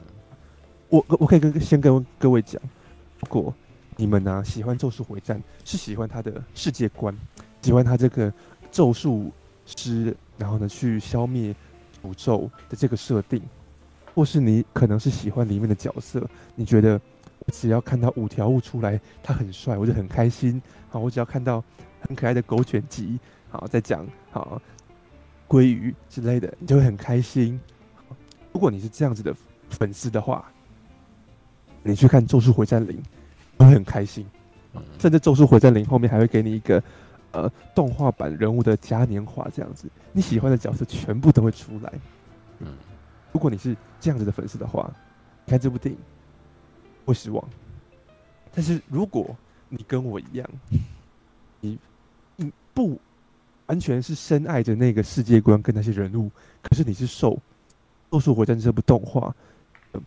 [0.88, 2.58] 我我可以跟先跟各位讲，
[3.20, 3.54] 如果
[3.94, 7.14] 你们呢、啊、喜欢《咒术回战》，是喜欢他的世界观，
[7.60, 8.32] 喜欢他这个
[8.72, 9.30] 咒术
[9.66, 11.54] 师，然后呢去消灭
[12.02, 13.42] 诅咒的这个设定，
[14.14, 16.98] 或是你可能是喜欢里面的角色，你觉得
[17.40, 20.60] 我只要看到五条悟出来，他很帅，我就很开心。
[20.88, 21.62] 好，我只要看到
[22.00, 24.58] 很可爱的狗犬吉，好，再讲好。
[25.48, 27.58] 鲑鱼之类的，你就会很开心。
[28.52, 29.34] 如果你是这样子的
[29.70, 30.50] 粉丝的话，
[31.82, 33.02] 你去看《咒术回战零》，
[33.64, 34.26] 会很开心。
[34.98, 36.82] 甚至《咒术回战零》后面还会给你一个
[37.32, 41.92] 呃动画版人物的嘉年华，这样子，你喜欢的角色全部都会出来。
[42.58, 42.68] 嗯，
[43.32, 44.90] 如果你是这样子的粉丝的话，
[45.46, 46.00] 看这部电影
[47.04, 47.48] 会失望。
[48.52, 49.36] 但是如果
[49.68, 50.48] 你跟我一样，
[51.60, 51.78] 你
[52.36, 53.00] 你不。
[53.66, 57.32] 完全是深爱着那个世界观跟那些人物，可是你是受
[58.10, 59.34] 《咒术回战》这部动画，
[59.94, 60.02] 嗯，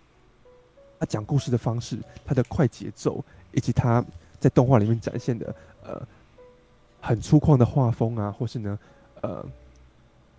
[0.99, 4.05] 他讲故事的方式，他的快节奏，以及他
[4.39, 5.99] 在动画里面展现的呃
[7.01, 8.77] 很粗犷的画风啊，或是呢
[9.21, 9.43] 呃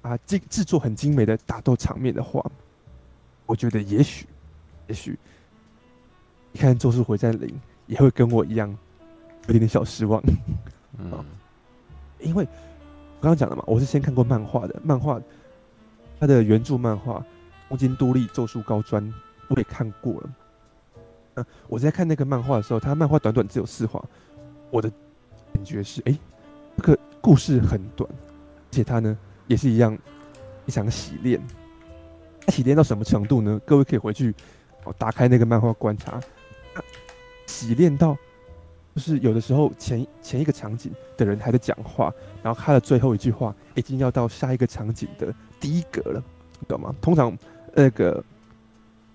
[0.02, 2.40] 啊制制作很精美的打斗场面的话，
[3.46, 4.26] 我觉得也许
[4.86, 5.18] 也许
[6.52, 7.48] 你看《咒术回战零》
[7.88, 10.22] 也会跟我一样有点点小失望，
[10.98, 11.24] 嗯，
[12.22, 12.46] 因为。
[13.20, 15.20] 刚刚讲了嘛，我是先看过漫画的，漫画
[16.20, 17.18] 它的原著漫画
[17.68, 19.04] 《东京都立咒术高专》
[19.48, 20.30] 我也看过了。
[21.34, 24.04] 嗯，我在看那个漫画的时候，它漫画短短只有四话，
[24.70, 24.88] 我的
[25.52, 26.16] 感觉是，哎，
[26.76, 29.96] 这个故事很短，而且它呢也是一样
[30.66, 31.40] 一场洗练。
[32.46, 33.60] 它洗练到什么程度呢？
[33.66, 34.34] 各位可以回去
[34.84, 36.20] 哦，打开那个漫画观察，
[37.46, 38.16] 洗练到
[38.98, 46.20] 就是有的时候前前一个场景的人还在讲话，然后他的最后一句话已经要到下一个场景的第一格了，
[46.58, 46.92] 你懂吗？
[47.00, 47.38] 通常
[47.72, 48.22] 那个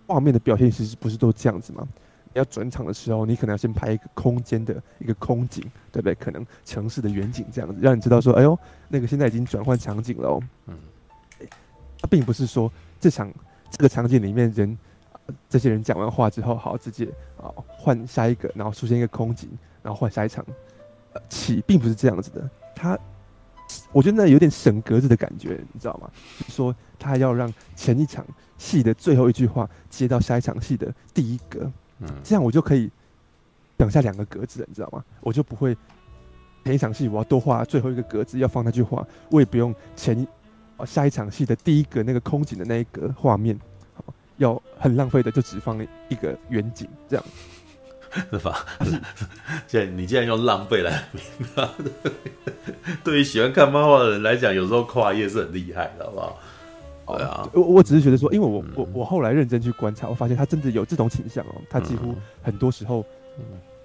[0.07, 1.85] 画面的表现其实不是都这样子吗？
[2.31, 6.15] 要转场的时候，你可能要先拍一个空间的一个空景，对不对？
[6.15, 10.41] 可能城市的远景这样子，让你知道说，哎呦，那个现在已经转换场景了哦。
[10.67, 10.77] 嗯，
[11.99, 13.29] 它并不是说这场
[13.69, 14.77] 这个场景里面人
[15.49, 17.05] 这些人讲完话之后，好直接
[17.37, 19.49] 啊换下一个，然后出现一个空景，
[19.83, 20.43] 然后换下一场
[21.13, 22.49] 呃，起，并不是这样子的。
[22.73, 22.97] 他
[23.91, 26.09] 我觉得那有点省格子的感觉，你知道吗？
[26.39, 28.25] 就是说他要让前一场
[28.57, 31.71] 戏的最后一句话接到下一场戏的第一格。
[32.23, 32.91] 这样我就可以
[33.77, 35.03] 等下两个格子了，你知道吗？
[35.21, 35.75] 我就不会
[36.65, 40.27] 前一场戏我要多画最后一个格子要放那句话，我也不用前一
[40.85, 43.57] 下一场戏的第一个那个空景的那一格画面，
[44.37, 47.25] 要很浪费的就只放一个远景，这样
[48.32, 48.65] 是吧？
[49.67, 51.04] 现在你既然用浪费来，
[53.04, 56.39] 对于喜欢看漫画的人来讲，有时候跨页是很厉害的，好不好？
[57.06, 61.56] 对啊，我我只是觉得说，因为我我我后来认真去观察，我发现他真的有这种倾向哦。
[61.69, 63.06] 他几乎很多时候，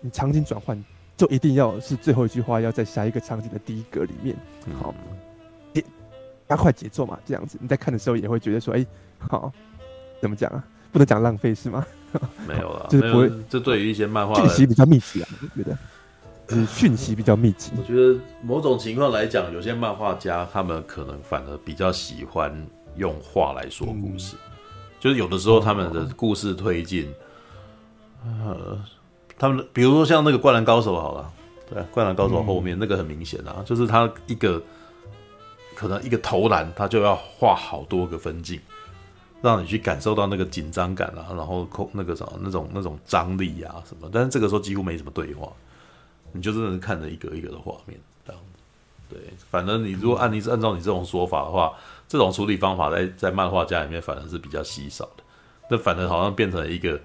[0.00, 0.80] 你场景转换
[1.16, 4.36] 就一定要是最后一句话要在下一个场景的第一格里面，
[4.80, 4.94] 好，
[5.74, 5.82] 加
[6.50, 8.86] 加快节奏嘛，这样子你在看的时候也会觉得说，哎，
[9.18, 9.52] 好，
[10.22, 10.64] 怎么讲啊？
[10.92, 11.86] 不能讲浪费是吗？
[12.46, 13.32] 没有了，就是不会。
[13.48, 15.78] 这对于一些漫画讯息比较密集啊，我觉得，
[16.46, 17.72] 就是讯息比较密集。
[17.76, 22.66] 我觉得某种情况来讲，有些漫画家他们可能反而比较喜欢。
[22.96, 24.50] 用话来说故事，嗯、
[24.98, 27.08] 就是有的时候他们的故事推进，
[28.24, 28.84] 哦、呃，
[29.38, 31.32] 他们比如说像那个《灌篮高手》好了，
[31.70, 34.60] 对，《灌篮高手》后面、嗯、那个很明显啊，就是他一个
[35.76, 38.58] 可能一个投篮，他就要画好多个分镜，
[39.42, 45.52] 让你去感受到那个紧张感啊，然后空那个什么那种那种张力啊什么，但是这个时候几乎没什么对话，
[46.32, 48.58] 你就真的是看着一个一个的画面这样子。
[49.08, 49.18] 对，
[49.50, 51.72] 反正你如果按你按照你这种说法的话。
[52.10, 55.22] 这种处理方法在在漫画家里面反而是比较稀少的，
[55.68, 56.98] 那反而好像变成了一个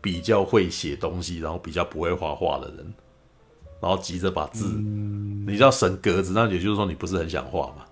[0.00, 2.94] 比较会写东西，然后比较不会画画的人，
[3.80, 7.84] 然后急着把字，你知道省格子，那也就是说你不是很想画嘛，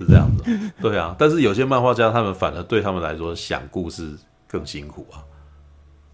[0.00, 1.14] 是这样子，对啊。
[1.18, 4.16] 但是有些漫画家他们反而对他们来说想故事
[4.48, 5.22] 更辛苦啊，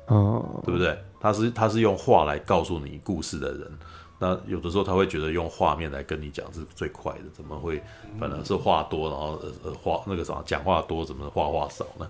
[0.07, 0.99] 哦，对不对？
[1.21, 3.71] 他是他是用画来告诉你故事的人。
[4.19, 7.83] 那有的时候他会觉得用画面来跟你讲是最快的，怎么会
[8.19, 12.09] 反而是话多，然后呃呃话那个什么讲话多，怎么话话少呢？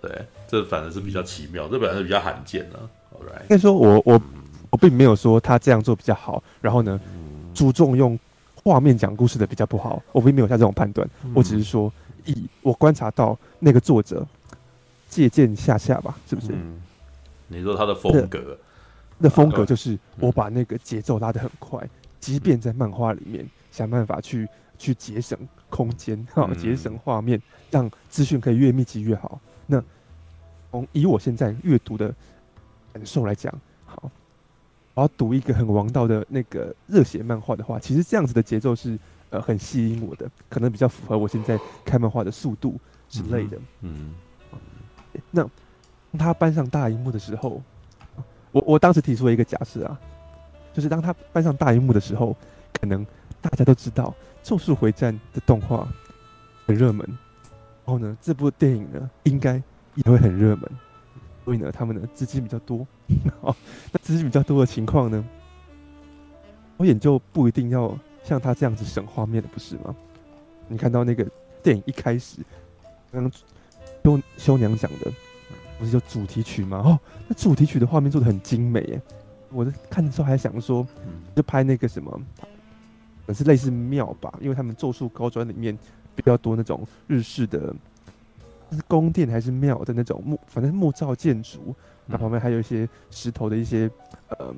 [0.00, 2.78] 对，这反而是比较奇妙，这本来是比较罕见的。
[3.20, 4.20] 应该说我我
[4.70, 7.00] 我并没有说他这样做比较好，然后呢，
[7.54, 8.18] 注重用
[8.68, 11.90] 画面讲故事的比较不好，我并没有下这种判断，我只是说
[12.26, 14.26] 以我观察到那个作者
[15.08, 16.52] 借鉴下下吧，是不是？
[16.52, 16.80] 嗯，
[17.46, 18.58] 你说他的风格。
[19.20, 21.82] 那风格就是我把那个节奏拉得很快，
[22.20, 24.46] 即便在漫画里面想办法去
[24.78, 25.36] 去节省
[25.68, 29.40] 空间哈，节省画面，让资讯可以越密集越好。
[29.66, 29.82] 那
[30.70, 32.14] 从以我现在阅读的
[32.92, 33.52] 感受来讲，
[34.98, 38.98] 好，我要读一个很王道的那个热血漫画的话，其实这样子的节奏是
[39.30, 43.56] 呃很吸引我的，可能比较符合我现在看漫画的速度之类的。
[43.82, 44.12] 嗯，
[45.30, 45.42] 那
[46.10, 47.62] 当他搬上大荧幕的时候。
[48.50, 50.00] 我我当时提出了一个假设啊，
[50.72, 52.34] 就是当他搬上大荧幕的时候，
[52.72, 53.06] 可能
[53.42, 54.12] 大家都知道
[54.48, 55.86] 《咒术回战》的动画
[56.64, 57.06] 很热门，
[57.84, 59.62] 然后呢，这部电影呢应该
[59.96, 60.70] 也会很热门，
[61.48, 62.86] 所以呢，他们的资金比较多，
[63.40, 63.56] 哦，
[63.90, 65.24] 那资金比较多的情况呢，
[66.76, 69.96] 导演就不一定要像他这样子省画面的，不是吗？
[70.68, 71.26] 你看到那个
[71.62, 72.42] 电影一开始，
[73.10, 73.32] 刚刚
[74.04, 75.10] 修修娘讲的。
[75.78, 76.82] 不是就主题曲吗？
[76.84, 79.00] 哦，那主题曲的画面做的很精美耶！
[79.50, 80.86] 我在看的时候还想说，
[81.34, 82.20] 就拍那个什么，
[83.26, 85.78] 可是类似庙吧，因为他们咒术高专里面
[86.16, 87.72] 比较多那种日式的，
[88.76, 91.74] 是宫殿还是庙的那种木，反正木造建筑，
[92.06, 93.90] 那旁边还有一些石头的一些，
[94.28, 94.54] 呃，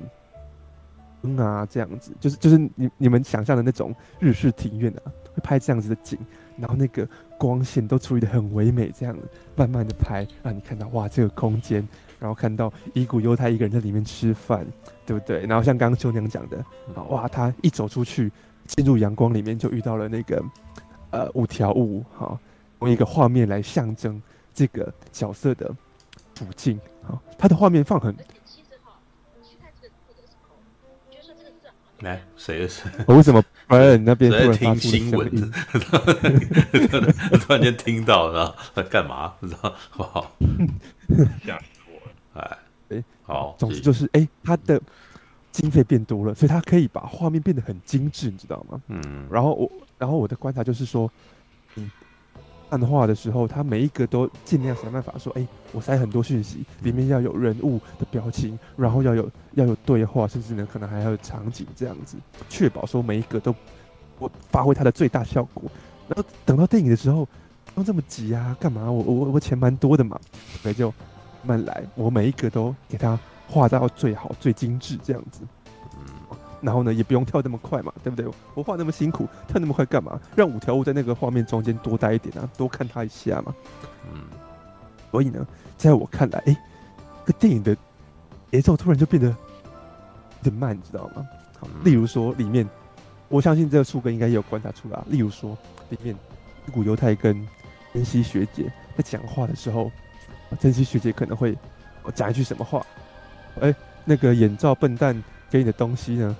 [1.23, 6.17] 嗯啊这样子，就是就是你你们想象的那种日式庭院啊，会拍这样子的景。
[6.57, 7.07] 然后那个
[7.39, 9.17] 光线都处理的很唯美，这样
[9.55, 11.87] 慢慢的拍，让你看到哇这个空间，
[12.19, 14.67] 然后看到乙骨犹太一个人在里面吃饭，
[15.05, 15.43] 对不对？
[15.47, 16.57] 然后像刚刚秋娘讲的，
[16.93, 18.31] 啊哇他一走出去
[18.67, 20.43] 进入阳光里面就遇到了那个
[21.09, 22.37] 呃五条悟，哈，
[22.81, 24.21] 用一个画面来象征
[24.53, 25.73] 这个角色的
[26.35, 28.15] 处境，好，他的画面放很。
[31.99, 32.89] 来，谁是？
[33.05, 35.29] 我为什么不在那边突然听新闻？
[37.39, 39.35] 突然间听到，然后在干嘛？
[39.39, 40.31] 不知道，不好，
[41.45, 42.41] 吓死我了！
[42.41, 42.57] 哎，
[42.89, 44.81] 哎，好，总之就是，哎，他的
[45.51, 48.81] 经费变多了，所以他可以把画面变得很精致，你知道吗？
[48.87, 49.27] 嗯。
[49.29, 51.07] 然后我，然后我的观察就是说，
[51.75, 51.91] 嗯，
[52.71, 62.17] 漫画的时候，他每一个都尽量想办法说，哎，我塞很多讯息，里面要有人物的表情，然后要有要有对话，甚至呢，可能还要有场景这样子，
[62.49, 63.53] 确保说每一个都
[64.17, 65.63] 我发挥它的最大效果。
[66.07, 68.89] 然后等到电影的时候，不用这么急啊，干嘛？
[68.89, 70.19] 我我我钱蛮多的嘛，
[70.61, 70.93] 所以就
[71.43, 73.19] 慢来，我每一个都给他。
[73.53, 75.47] 画到最好最精致这样子，嗯，
[76.61, 78.25] 然后呢也不用跳那么快嘛，对不对？
[78.53, 80.19] 我画那么辛苦，跳那么快干嘛？
[80.35, 83.53] 让五条悟在那个画面中间多待一点啊，多看他一下嘛，
[84.13, 84.21] 嗯。
[85.11, 85.45] 所以呢，
[85.77, 86.55] 在我看来，哎，
[87.25, 87.75] 这个电影的
[88.49, 89.35] 节奏突然就变得有
[90.43, 91.27] 点慢，你知道吗？
[91.59, 92.65] 好，例如说里面，
[93.27, 94.97] 我相信这个树根应该也有观察出来。
[95.07, 95.57] 例如说
[95.89, 96.15] 里面，
[96.65, 97.45] 一股犹太跟
[97.93, 99.91] 珍惜学姐在讲话的时候，
[100.61, 101.57] 珍惜学姐可能会
[102.15, 102.85] 讲一句什么话？
[103.59, 106.37] 哎、欸，那个眼罩笨蛋给你的东西呢？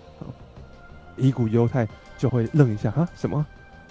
[1.22, 3.46] 伊谷优太就会愣一下，哈，什么？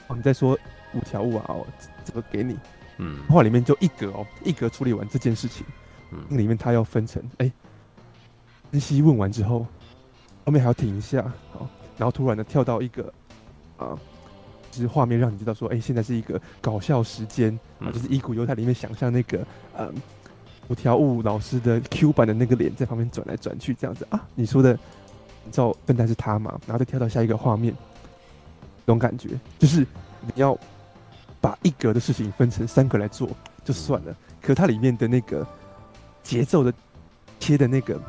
[0.09, 0.59] 哦，你在说
[0.93, 1.45] 五条悟啊？
[1.49, 1.66] 哦，
[2.05, 2.59] 怎么给你。
[2.99, 5.64] 嗯，话里面就一格哦，一格处理完这件事情。
[6.11, 7.53] 嗯，里面他要分成，哎、欸，
[8.71, 9.66] 日西问完之后，
[10.45, 13.12] 后面还要停一下，好，然后突然的跳到一个
[13.77, 13.97] 啊，
[14.71, 19.47] 就是画面让你知道说，哎、欸，现在是一个搞笑时间啊，就是伊古犹太里面想象那个，
[19.79, 19.95] 嗯。
[20.69, 24.25] 五条悟老师的 Q 版的那个脸在旁边转来转去，这样子啊？
[24.37, 24.79] 你说的，
[25.44, 26.61] 你知道笨蛋是他吗？
[26.66, 27.74] 然后再跳到下一个画面，
[28.87, 29.81] 这种感觉就是
[30.20, 30.57] 你要
[31.40, 33.29] 把一格的事情分成三格来做
[33.64, 35.46] 就算了，可它里面的那个
[36.22, 36.72] 节奏的
[37.38, 38.00] 切的那个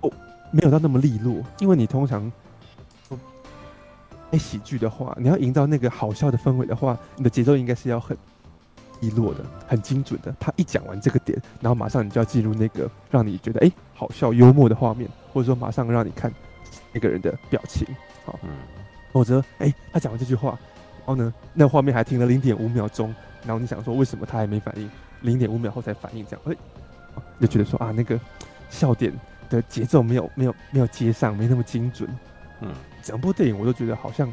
[0.00, 0.10] 哦，
[0.50, 2.30] 没有到那么利落，因为你通常
[4.30, 8.16] 哎喜剧的话，你要营造那个好笑的氛围的话，你的节奏应该是要很。
[9.04, 10.34] 利落的，很精准的。
[10.40, 16.32] 他一讲完这个点，然后马上你就要进入那个让你觉得哎、好笑幽默的画面，或者说马上让你看
[16.92, 17.86] 那个人的表情，
[18.24, 18.38] 好，
[19.12, 20.58] 否则哎他讲完这句话，
[20.98, 23.14] 然后呢那画面还停了零点五秒钟，
[23.44, 24.90] 然后你想说为什么他还没反应？
[25.20, 28.18] 零点五秒后才反应，这样哎、欸，就觉得说啊那个
[28.70, 29.12] 笑点
[29.50, 32.08] 的节奏没有没有没有接上，没那么精准，
[32.60, 34.32] 嗯，整部电影我都觉得好像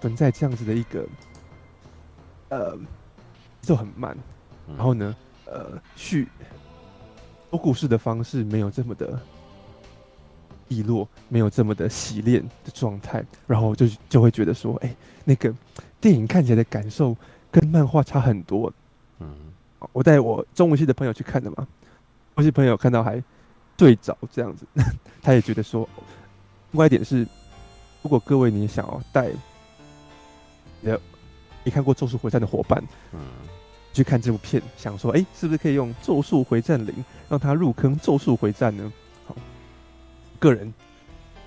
[0.00, 1.06] 存在这样子的一个
[2.50, 2.78] 呃。
[3.64, 4.16] 就很慢，
[4.76, 6.28] 然后呢，呃，叙
[7.50, 9.18] 说故事的方式没有这么的
[10.68, 15.54] 利落，没有这么的洗练的状态，然后就就会觉得说，哎，那个
[16.00, 17.16] 电影看起来的感受
[17.50, 18.72] 跟漫画差很多。
[19.20, 19.32] 嗯，
[19.92, 21.66] 我带我中文系的朋友去看的嘛，中
[22.36, 23.22] 文系朋友看到还
[23.76, 24.66] 对照这样子，
[25.22, 25.88] 他也觉得说，
[26.72, 27.26] 另外一点是，
[28.02, 29.30] 如果各位你想要带，
[30.82, 30.98] 也
[31.62, 33.20] 没看过《咒术回战》的伙伴，嗯。
[33.94, 36.92] 去看这部片，想说，哎、欸，是不是可以用《咒术回战零》
[37.28, 38.92] 让他入坑《咒术回战》呢？
[39.24, 39.34] 好，
[40.40, 40.74] 个人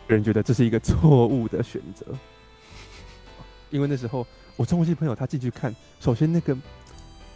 [0.08, 2.06] 个人觉得这是一个错误的选择，
[3.70, 6.58] 因为那时候我中国系朋友他进去看，首先那个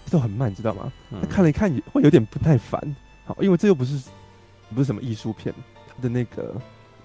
[0.09, 0.91] 都很慢，你知道吗？
[1.21, 2.95] 他看了一看也会有点不耐烦。
[3.25, 4.01] 好，因为这又不是
[4.73, 5.53] 不是什么艺术片，
[5.87, 6.55] 他的那个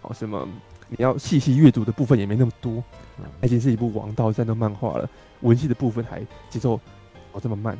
[0.00, 0.48] 好什么
[0.88, 2.82] 你要细细阅读的部分也没那么多，
[3.42, 6.80] 已经是一部王道战斗漫画了，文戏的部分还节奏
[7.32, 7.76] 哦这么慢。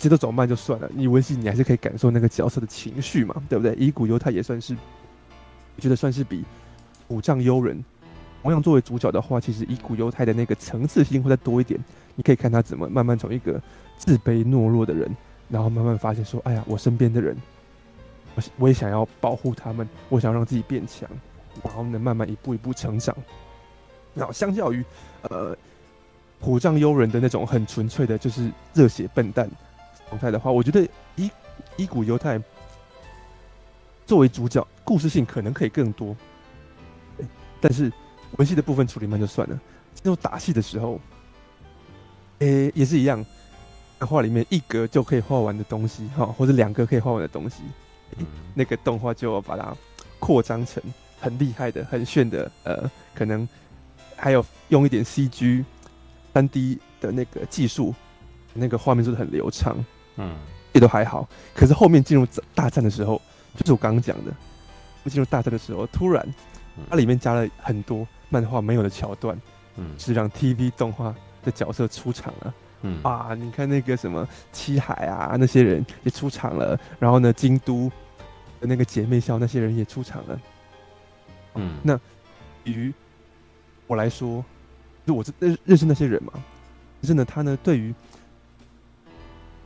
[0.00, 3.74] 节奏走慢就算了，你文戏你还是可以感受那个角色的情绪嘛，对不对？
[3.74, 4.74] 伊谷优太也算是，
[5.76, 6.42] 我觉得算是比
[7.08, 7.84] 五藏悠仁
[8.42, 11.78] 同样作为主角的话，其实伊谷优太的那个层次性会再多一点。
[12.16, 13.60] 你可以看他怎么慢慢从一个
[13.98, 15.14] 自卑懦弱的人，
[15.48, 17.36] 然后慢慢发现说，哎呀，我身边的人，
[18.34, 21.08] 我我也想要保护他们，我想让自己变强，
[21.62, 23.14] 然后能，慢慢一步一步成长。
[24.14, 24.84] 然后相较于
[25.22, 25.56] 呃
[26.40, 29.48] 五藏悠仁的那种很纯粹的，就是热血笨蛋。
[30.10, 31.30] 状态的话，我觉得伊
[31.76, 32.38] 伊古犹太
[34.04, 36.14] 作为主角，故事性可能可以更多，
[37.60, 37.90] 但是
[38.38, 39.58] 文戏的部分处理慢就算了。
[39.94, 41.00] 进入打戏的时候，
[42.40, 43.24] 诶、欸，也是一样，
[43.98, 47.62] 漫画里面一格就可以画完的东西，哈，或者两格可以画完的东西，
[48.18, 49.76] 欸、那个动画就要把它
[50.18, 50.82] 扩张成
[51.20, 53.48] 很厉害的、很炫的，呃，可能
[54.16, 55.64] 还有用一点 CG、
[56.32, 57.94] 三 D 的那个技术，
[58.54, 59.76] 那个画面做的很流畅。
[60.20, 60.36] 嗯，
[60.72, 63.20] 也都还好，可是后面进入大战的时候，
[63.56, 64.30] 就是我刚刚讲的，
[65.10, 66.26] 进入大战的时候，突然
[66.90, 69.40] 它里面加了很多漫画没有的桥段，
[69.76, 73.02] 嗯，是让 TV 动画的角色出场了，嗯。
[73.02, 77.90] 啊，你看那个什么七海啊，那些人也出场了，然后呢，京都
[78.60, 80.40] 的那个姐妹校那些人也出场了，
[81.54, 81.98] 嗯，那
[82.64, 82.92] 于
[83.86, 84.44] 我来说，
[85.06, 86.32] 就我认认识那些人嘛，
[87.00, 87.94] 可是呢，他呢对于。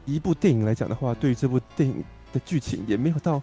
[0.05, 2.03] 一部电影来讲的话，对于这部电影
[2.33, 3.41] 的剧情也没有到，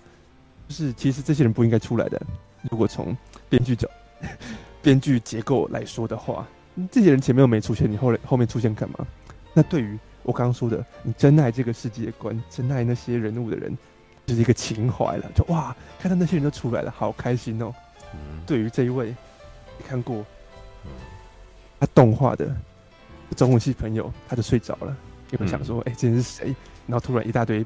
[0.68, 2.22] 就是其实这些人不应该出来的，
[2.70, 3.16] 如果从
[3.50, 3.88] 编剧角、
[4.82, 6.48] 编剧结构来说的话，
[6.92, 9.06] 这些人前面又没出现，你后来后面出现干嘛？
[9.54, 13.78] 那对于我刚刚说的，你真爱这个世界观，真爱那些人物的人，
[14.26, 15.30] 就是一个情怀了。
[15.36, 17.74] 就哇，看到那些人都出来了，好开心哦。
[18.14, 19.08] 嗯、对于这一位，
[19.78, 20.26] 你看过
[21.80, 22.56] 他动画的
[23.36, 24.96] 中文系朋友，他就睡着了，
[25.32, 26.56] 因为想说，哎、嗯，这人是谁？
[26.88, 27.66] 然后突然一大堆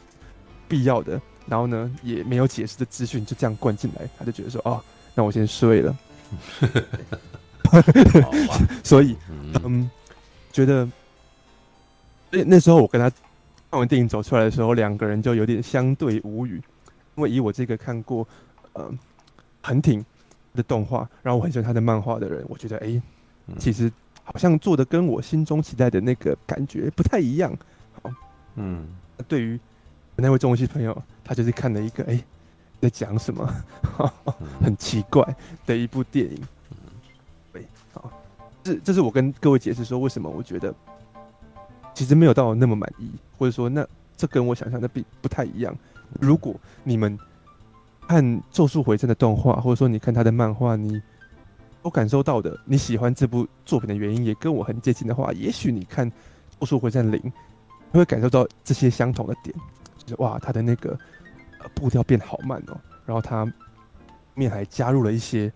[0.67, 4.81] 必要的，然后呢也没有解释的资讯就这样灌进来，他就觉得说，哦，
[5.13, 5.97] 那我先睡了。
[8.83, 9.17] 所以，
[9.63, 9.89] 嗯，
[10.51, 10.87] 觉得。
[12.31, 13.09] 那那时候我跟他
[13.71, 16.61] 看完电影走出来的时候，两个人就有点相对无语，
[17.15, 18.27] 因为以我这个看过
[18.73, 18.91] 呃
[19.61, 20.03] 横挺
[20.53, 23.01] 的动画，然后我很喜欢他的漫画的人，我觉得哎、欸，
[23.57, 23.91] 其实
[24.25, 27.57] 好像做的跟我心中期待的那个感觉不太一样。
[28.01, 28.11] 好，
[28.55, 28.85] 嗯，
[29.29, 29.57] 对于
[30.17, 32.25] 那位中文系朋友，他就是看了一个哎、欸、
[32.81, 33.49] 在讲什么
[34.61, 35.23] 很奇怪
[35.65, 36.41] 的一部电影。
[37.53, 38.11] 对，好，
[38.61, 40.75] 这这是我跟各位解释说为什么我觉得。
[41.93, 45.73] 其实没有到那么满意，或者说那这跟我想象的不不太一样。
[46.19, 46.53] 如果
[46.83, 47.17] 你们
[48.05, 48.21] 看
[48.51, 51.01] 《咒术回战》的动画，或者说你看他的漫画，你
[51.85, 56.09] 我感受到的你喜欢这部作品的原因也跟我很接近的话，也许你看
[56.59, 57.19] 《咒术回战零》，
[57.91, 59.55] 你会感受到这些相同的点，
[59.99, 60.97] 就是哇，他的那个
[61.59, 63.45] 呃步调变好慢哦，然后他
[64.33, 65.53] 面还加入了一些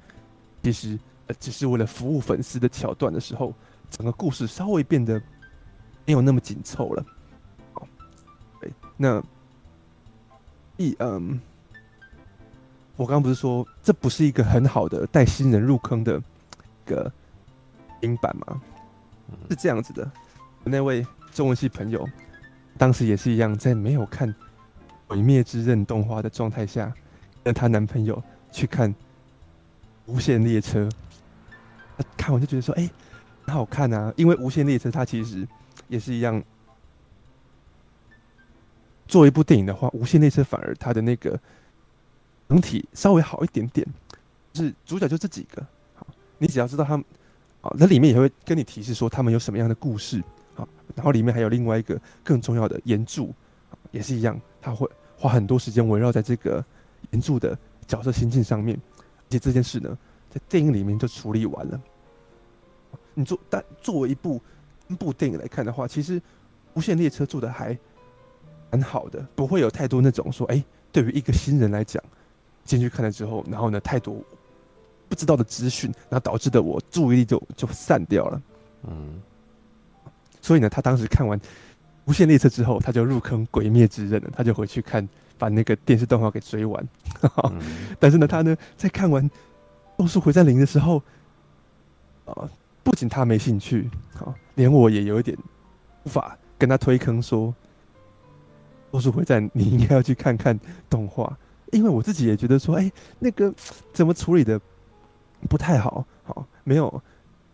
[0.62, 3.52] 其实呃只是为了服务粉丝的桥段的时候，
[3.90, 5.20] 整个故事稍微变得。
[6.06, 7.06] 没有那么紧凑了，
[7.72, 7.88] 好，
[8.98, 9.24] 那
[10.76, 11.40] 一嗯，
[13.00, 17.10] 我刚刚不是说这不是一个很好的带新人入坑的一个
[18.02, 18.62] 英版吗？
[19.50, 20.12] 是这样子的，
[20.66, 22.06] 那位中文系朋友
[22.78, 24.28] 当时也是一样，在没有看
[25.08, 26.94] 《毁灭之刃》动画的状态下，
[27.42, 28.22] 跟她男朋友
[28.52, 28.94] 去看
[30.06, 30.90] 《无限列车》，
[32.18, 32.90] 看完就觉得说，哎，
[33.46, 35.48] 很好看啊，因为《无限列车》它其实。
[35.88, 36.44] 也是一样，
[39.08, 41.40] 做一部电影的话，《无限列车》反而它的那个
[42.50, 43.88] 整体稍微好一点点，
[44.54, 46.06] 是主角就这几个，好，
[46.38, 47.06] 你只要知道他们，
[47.62, 50.22] 好，那里面也会跟你提示说他们有什么样的故事，
[50.56, 53.28] 好，然后里面还有另外一个更重要的原著，
[53.92, 56.64] 也是一样，他会花很多时间围绕在这个
[57.12, 59.98] 原著的角色心境上面，而且这件事呢，
[60.30, 61.80] 在电影里面就处理完了。
[63.14, 64.42] 你做但作为一部
[64.88, 64.96] 一。
[64.96, 66.20] 部电影来看的话，其实
[66.74, 67.78] 《无限列车》做的还
[68.72, 72.04] 蛮好的，不会有太多那种说，哎、对于一个新人来讲，
[72.70, 74.16] 进去看了之后，然后呢，太多
[75.10, 78.42] 不知道的资讯，然后导致的我注意力就就散掉了。
[78.88, 79.20] 嗯，
[80.42, 81.40] 所以呢，他当时看完
[82.06, 85.08] 《无限列车》之后，他就入坑《鬼灭之刃》了，他就回去看，
[85.38, 86.88] 把那个电视动画给追完。
[87.44, 87.60] 嗯、
[88.00, 89.28] 但是呢，他呢，在看完
[89.98, 90.98] 《咒术回战零》的时候，
[92.26, 92.50] 啊、呃。
[92.82, 95.38] 不仅他没兴趣，啊，连我也有一点
[96.06, 97.54] 无法跟他推坑说，
[98.90, 100.60] 说咒术回战你应该要去看看
[100.90, 101.38] 动画，
[101.72, 103.54] 因为我自己也觉得说，哎、欸，那个
[103.94, 104.60] 怎么处理的
[105.50, 107.02] 不太好，好，没有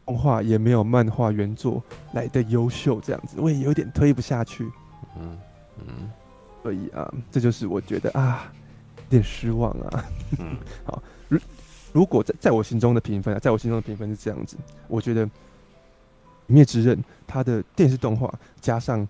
[0.05, 4.69] 动画也没有漫画原作来的优秀，这样子我也有点推不下去，
[5.17, 5.37] 嗯
[5.79, 6.11] 嗯，
[6.63, 8.51] 所以啊，这就是我觉得啊，
[8.97, 10.05] 有点失望啊，
[10.39, 11.01] 嗯， 好。
[11.27, 11.39] 如
[11.91, 14.57] 如果在在我心中的评分啊，在我心中的评分是这样子，
[14.87, 15.25] 我觉得
[16.45, 16.95] 《灭之刃》
[17.25, 19.01] 它的电视动画加上《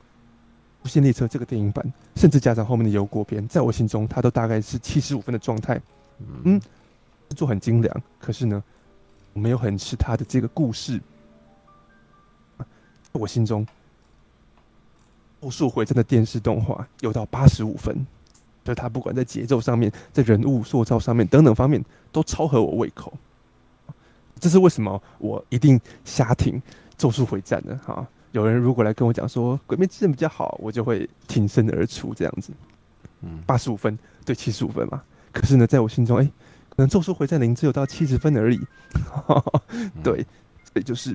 [0.85, 1.83] 无限列车》这个电影版，
[2.15, 5.81] 甚至加上后面的油锅篇，在我心中它都大概是七十五分的状态。
[6.43, 6.61] 嗯，
[7.35, 8.63] 做很精良，可是呢，
[9.33, 11.01] 我没有很吃它的这个故事。
[13.13, 13.65] 我心中，
[15.41, 18.05] 《咒术回战》的电视动画有到八十五分。
[18.63, 23.11] 就是它不管在节奏上面，在人物塑造上面等等方面，都超合我胃口。
[24.39, 26.59] 这是为什么我一定瞎听
[26.97, 27.79] 《咒术回战》呢？
[27.85, 32.51] 哈，有人如果来跟我讲说《鬼灭之刃》比较好，我就会挺身而出这样子。
[33.21, 35.01] 嗯，八十五分对七十五分嘛。
[35.31, 36.31] 可是呢，在我心中，哎、欸，
[36.67, 38.59] 可能《咒术回战零》只有到七十分而已。
[40.03, 40.17] 对，
[40.65, 41.11] 所以就是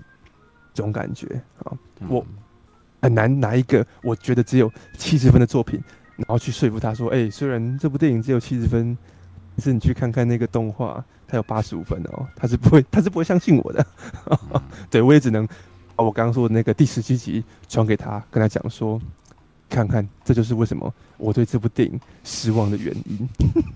[0.72, 1.26] 这种感觉
[1.62, 1.76] 啊。
[2.08, 2.24] 我
[3.02, 5.78] 很难拿一个我觉得只有七十分的作品。
[6.16, 8.96] 然后去说服他说：“哎、欸，虽然这部电影只有七十分，
[9.56, 12.26] 但是你去看看那个动画，它有八十五分哦。
[12.34, 13.86] 他是不会，他是不会相信我的。
[14.26, 14.60] 嗯、
[14.90, 15.46] 对我也只能
[16.01, 18.98] 把我刚刚说的那个第十七集传给他，跟他讲说，
[19.68, 23.28] 看看这就是为什么我对这部电影失望的原因。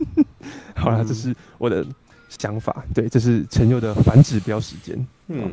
[0.74, 1.84] 好了，这是我的
[2.30, 2.82] 想法。
[2.94, 5.06] 对，这是陈佑的反指标时间。
[5.28, 5.50] 嗯，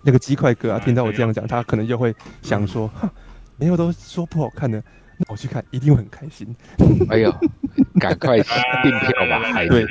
[0.00, 3.12] 那个鸡块哥啊，听到我这样讲，他可能就会想说：，哈，
[3.56, 4.80] 没有都说不好看的。”
[5.18, 6.54] 那我去看，一定会很开心。
[7.08, 7.34] 哎呦，
[8.00, 8.38] 赶快
[8.82, 9.88] 订票吧，孩子！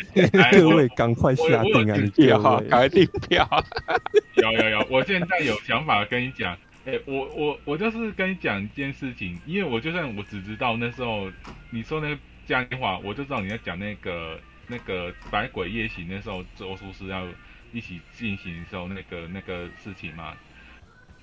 [0.51, 1.95] 各位赶快下订啊！
[1.97, 3.47] 你票，赶快订票。
[4.35, 6.53] 有有有，我现在有想法跟你讲，
[6.85, 11.31] 哎、欸，我我我就是跟你讲一件事情，因为我就算我只知道那时候
[11.69, 17.25] 你说那个嘉年华，我就知道你在讲那个那个百鬼夜行那时候咒术师要
[17.71, 20.33] 一起进行的时候那个那个事情嘛。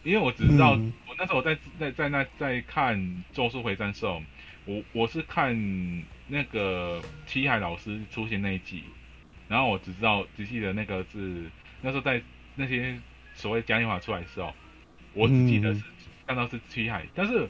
[0.04, 2.98] 因为我只知道，嗯、我那时候我在在在那在看
[3.32, 4.20] 《咒术回战》的时候，
[4.64, 5.54] 我我是看
[6.28, 8.84] 那个七海老师出现那一集，
[9.48, 11.50] 然后我只知道只记得那个是
[11.80, 12.22] 那时候在
[12.54, 12.98] 那些
[13.34, 14.52] 所谓嘉年华出来的时候，
[15.14, 15.82] 我只记得是
[16.26, 17.48] 看到是七海，嗯、但是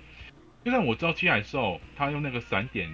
[0.65, 2.89] 就算我知道七海兽他用那个闪点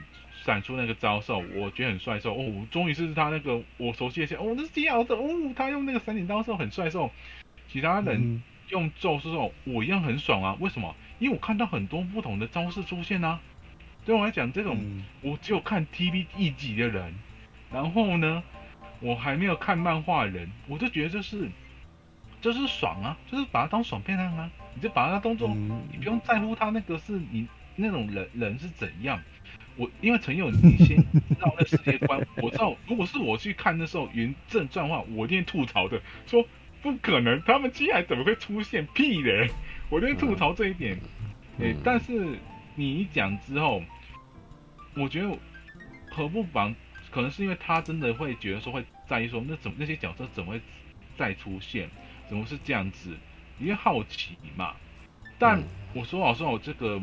[0.44, 7.10] 闪出那个招兽，我觉得很帅的时候，哦，终于是他那个我熟悉的些，哦，那是七海的，哦，他用那个闪点招兽很帅的时候，
[7.68, 8.20] 其他人。
[8.20, 10.54] 嗯用咒术后，我一样很爽啊！
[10.60, 10.94] 为什么？
[11.18, 13.40] 因为我看到很多不同的招式出现啊。
[14.08, 17.12] 对我来讲，这种、嗯、我只有看 TV 一集的人，
[17.70, 18.42] 然后呢，
[19.00, 21.46] 我还没有看漫画的人，我就觉得这是，
[22.40, 24.50] 这是爽啊，就是把它当爽片看啊。
[24.74, 27.46] 你就把它当做，嗯、你不用在乎他那个是你
[27.76, 29.20] 那种人人是怎样。
[29.76, 36.42] 我因为陈友，你先知道那世界观， 我知道如果是我去看的时候原正传的话，我一定吐槽的说。
[36.80, 38.86] 不可能，他们接下来怎么会出现？
[38.94, 39.50] 屁人！
[39.90, 40.96] 我就吐槽这一点。
[41.58, 42.38] 哎、欸，但是
[42.76, 43.82] 你一讲之后，
[44.98, 45.38] 我觉得
[46.10, 46.74] 何不妨？
[47.10, 50.60] 可能是因为他真的会觉得说会在意说，那怎么那些角色怎么会
[51.16, 51.88] 再出现？
[52.28, 53.16] 怎么是这样子？
[53.58, 54.74] 因为好奇嘛。
[55.38, 55.62] 但
[55.94, 57.00] 我说老实话，我这个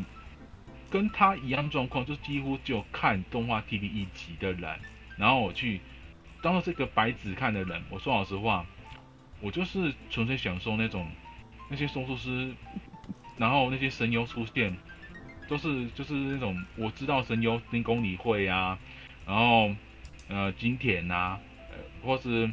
[0.90, 4.78] 跟他一样状况，就几乎就看动画 TV 一集的人，
[5.16, 5.80] 然后我去
[6.42, 7.82] 当做这个白纸看的人。
[7.90, 8.66] 我说老实话。
[9.42, 11.06] 我就是纯粹享受那种
[11.68, 12.54] 那些松术师，
[13.36, 14.74] 然后那些神游出现，
[15.48, 18.78] 都是就是那种我知道声优跟宫理会啊，
[19.26, 19.70] 然后
[20.28, 21.38] 呃金田呐，
[21.70, 22.50] 呃或是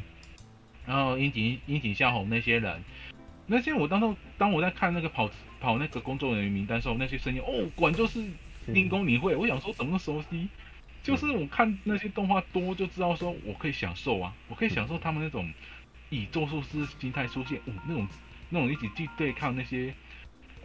[0.86, 2.82] 然后樱井樱井孝宏那些人，
[3.46, 5.30] 那些我当时当我在看那个跑
[5.60, 8.22] 跑那个工作人员名单时候，那些声音哦，管就是
[8.72, 10.48] 丁宫理会，我想说怎么那么熟悉，
[11.02, 15.52] 就是我看那些动画多就知道说我可以享受啊，我可以享受他们那种。
[16.10, 18.06] 以咒术师心态出现，哦，那种
[18.50, 19.92] 那种一起去对抗那些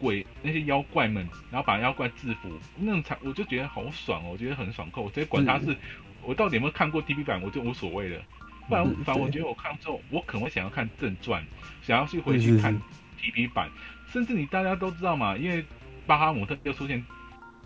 [0.00, 5.02] 鬼、那些妖怪们，然后把妖怪制服，那种才我就觉得好爽哦，我觉得很爽扣。
[5.02, 5.76] 我直接管他是，是
[6.22, 8.22] 我到底有没有看过 TV 版，我就无所谓了。
[8.68, 11.44] 不然反正我觉得我看之后，我可能会想要看正传，
[11.82, 12.74] 想要去回去看
[13.20, 13.68] TV 版，
[14.12, 15.64] 甚至你大家都知道嘛，因为
[16.06, 17.04] 巴哈姆特又出现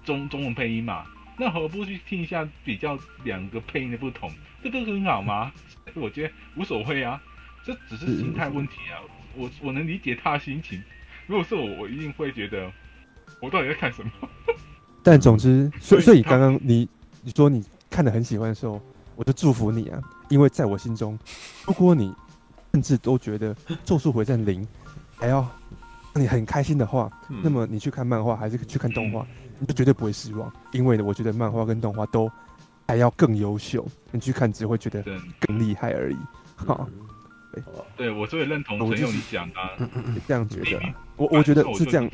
[0.05, 1.07] 中中文配音嘛，
[1.39, 4.31] 那何不去听一下比较两个配音的不同，
[4.63, 5.53] 这不是很好吗？
[5.95, 7.23] 我觉得无所谓啊。
[7.67, 9.01] 这只是心态问题啊，
[9.35, 10.83] 我我能理解他的心情。
[11.27, 12.71] 如果是我，我一定会觉得
[13.41, 14.11] 我到底在看什么。
[15.03, 16.89] 但总之，所以所以刚刚你
[17.23, 18.81] 你说你看的很喜欢的时候，
[19.17, 21.19] 我就祝福你啊，因为在我心中，
[21.67, 22.13] 如果你
[22.73, 23.55] 甚至都觉得
[23.85, 24.63] 《咒术回战零》
[25.15, 25.47] 还要
[26.13, 30.53] 让你很开心的话，嗯、那么你去看漫画还是去看动画，嗯、你就绝对不会失望。
[30.73, 32.31] 因为，我觉得漫画跟动画都
[32.89, 35.03] 还要更优秀，你去看只会觉得
[35.41, 36.17] 更厉害而已。
[36.57, 36.89] 好。
[37.97, 39.71] 对，我所以认同陈勇你讲的、啊，
[40.27, 40.81] 这样觉得。
[41.17, 42.11] 我我觉得是这样，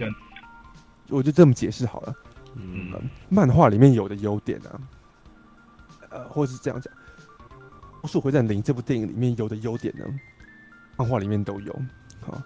[1.09, 2.15] 我就这么解释好了。
[2.55, 2.93] 嗯，
[3.29, 4.81] 漫画里面有的优点啊，
[6.11, 6.93] 呃，或者是这样讲，
[8.03, 10.05] 《魔术回战零》这部电影里面有的优点呢，
[10.97, 11.75] 漫画里面都有。
[12.21, 12.41] 好，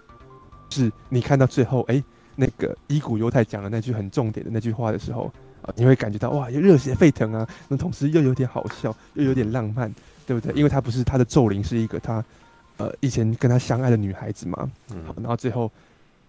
[0.69, 2.01] 是你看到最后，哎，
[2.35, 9.93] 那个伊古犹太讲的那句很重点的那句话的时候啊，你会感觉到哇，又热血沸腾啊，那同时又有点好笑，又有点浪漫，
[10.25, 10.53] 对不对？
[10.55, 12.23] 因为他不是他的咒灵是一个他。
[12.77, 15.71] 呃，以前跟他相爱的女孩子嘛，嗯，然后最后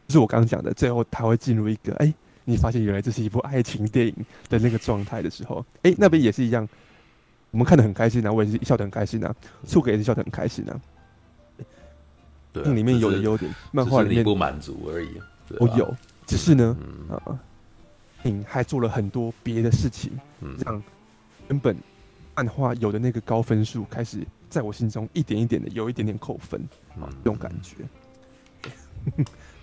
[0.07, 2.13] 就是我刚刚讲的，最后他会进入一个，哎，
[2.45, 4.15] 你发现原来这是一部爱情电影
[4.49, 6.69] 的那个状态的时候，哎，那边也是一样，
[7.51, 9.35] 我们看的很开心啊，我也是笑得很开心啊，
[9.67, 10.81] 醋给也是笑得很开心啊。
[12.53, 15.09] 对，里面有的优点，漫画里面不满足而已。
[15.59, 15.95] 我有，
[16.27, 16.77] 只是呢，
[17.11, 17.39] 啊，
[18.23, 20.13] 你，还做了很多别的事情，
[20.65, 20.83] 让
[21.49, 21.77] 原本
[22.35, 24.27] 漫画有的那个高分数开始。
[24.49, 26.61] 在我心中，一点一点的有一点点扣分
[27.01, 27.75] 啊，这种感觉。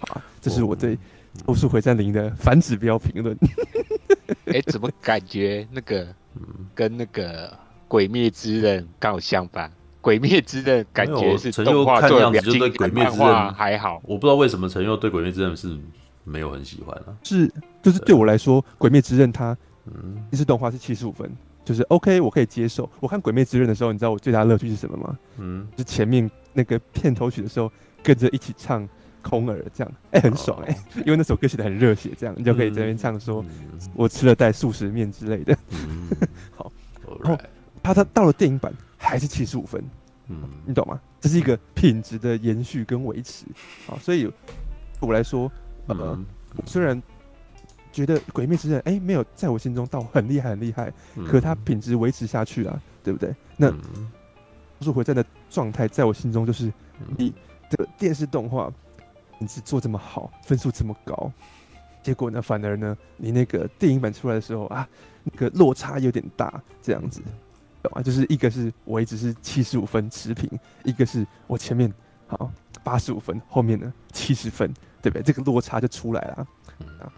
[0.10, 0.96] 好，这是我对
[1.46, 3.38] 《咒术回战零》的反指标评论。
[4.46, 6.08] 哎，怎么感觉那个
[6.76, 7.50] 跟那个
[7.88, 9.70] 《鬼灭之刃》刚好相反？
[10.02, 14.02] 《鬼灭之刃》感觉是动画做的，就对《鬼灭之刃》还好。
[14.04, 15.78] 我不知道为什么陈佑对《鬼灭之刃》是
[16.24, 17.16] 没有很喜欢啊？
[17.24, 17.50] 是，
[17.82, 21.30] 就是对我来说，《鬼灭之刃》它嗯，其实动画是七十五分。
[21.66, 22.90] 就是 OK，我可以接受。
[23.00, 25.18] 我看《鬼灭之刃》的时候，你知道我最大的乐趣是什么吗？
[25.38, 27.72] 嗯，就前面那个片头曲的时候，
[28.04, 28.84] 跟着一起唱
[29.24, 33.44] 《空耳》这样，哎、欸，很爽哎、欸，因为那首歌写的很热血，这样你就可以在那边唱说
[33.96, 35.58] “我吃了袋素食面”之类的。
[35.72, 36.10] 嗯、
[36.56, 36.72] 好，
[37.24, 37.44] 然后
[37.82, 39.84] 他他到了电影版还是七十五分，
[40.28, 41.00] 嗯，你懂吗？
[41.20, 43.46] 这是一个品质的延续跟维持
[43.88, 44.30] 好，所以
[45.00, 45.52] 我来说，
[45.88, 46.26] 呃，嗯、
[46.66, 47.02] 虽然
[47.92, 53.34] 觉得《鬼灭之刃》哎没有在我心中到很厉害很厉害，嗯、可它品质维持下去啊，对不对？
[53.56, 56.72] 那咒术回战的状态在我心中就是
[57.16, 57.34] 你
[57.70, 58.70] 这个电视动画
[59.44, 61.30] 品质做这么好，分数这么高，
[62.02, 64.88] 结果呢，反而呢，你那个电影版出来的时候啊，
[65.22, 67.22] 那个落差有点大，这样子。
[67.82, 68.02] 懂吗？
[68.02, 70.50] 就是一个是我一直是七十五分持平，
[70.86, 71.94] 一个是我前面
[72.26, 72.50] 好
[72.86, 75.22] 八十五分，后面呢七十分，对不对？
[75.22, 76.48] 这个落差就出来了。
[76.80, 77.12] 嗯、啊，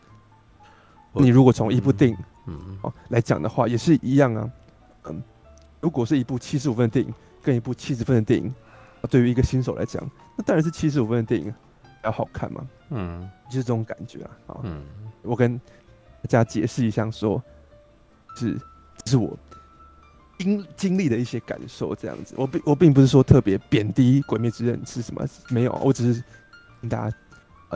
[1.13, 2.17] 你如果从一部电影
[2.47, 4.49] 嗯哦来讲的话，也是一样啊。
[5.03, 5.21] 嗯，
[5.79, 7.13] 如果是一部七十五分的电影
[7.43, 8.51] 跟一部七十分的电影，
[9.11, 10.03] 对于一个新手来讲，
[10.35, 11.53] 那当然是七十五分的电影
[12.05, 12.67] 要好看嘛。
[12.89, 14.29] 嗯，就是这种感觉啊。
[14.47, 14.83] 啊，嗯，
[15.21, 15.59] 我跟
[16.21, 17.41] 大家解释一下说，
[18.35, 18.57] 说是
[19.05, 19.37] 是我。
[20.37, 26.21] 经经历的一些感受，这样子，我并我并不是说特别贬低《鬼灭之刃》是什么，没有，我只是
[26.81, 27.17] 跟大家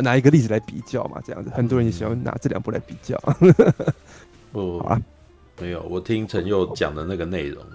[0.02, 3.18] 拿一个例子来比较嘛，这样子，很多人也喜欢拿这两部来比较。
[4.52, 5.02] 不，好啊，
[5.62, 7.66] 没有，我听陈佑讲的那个内容，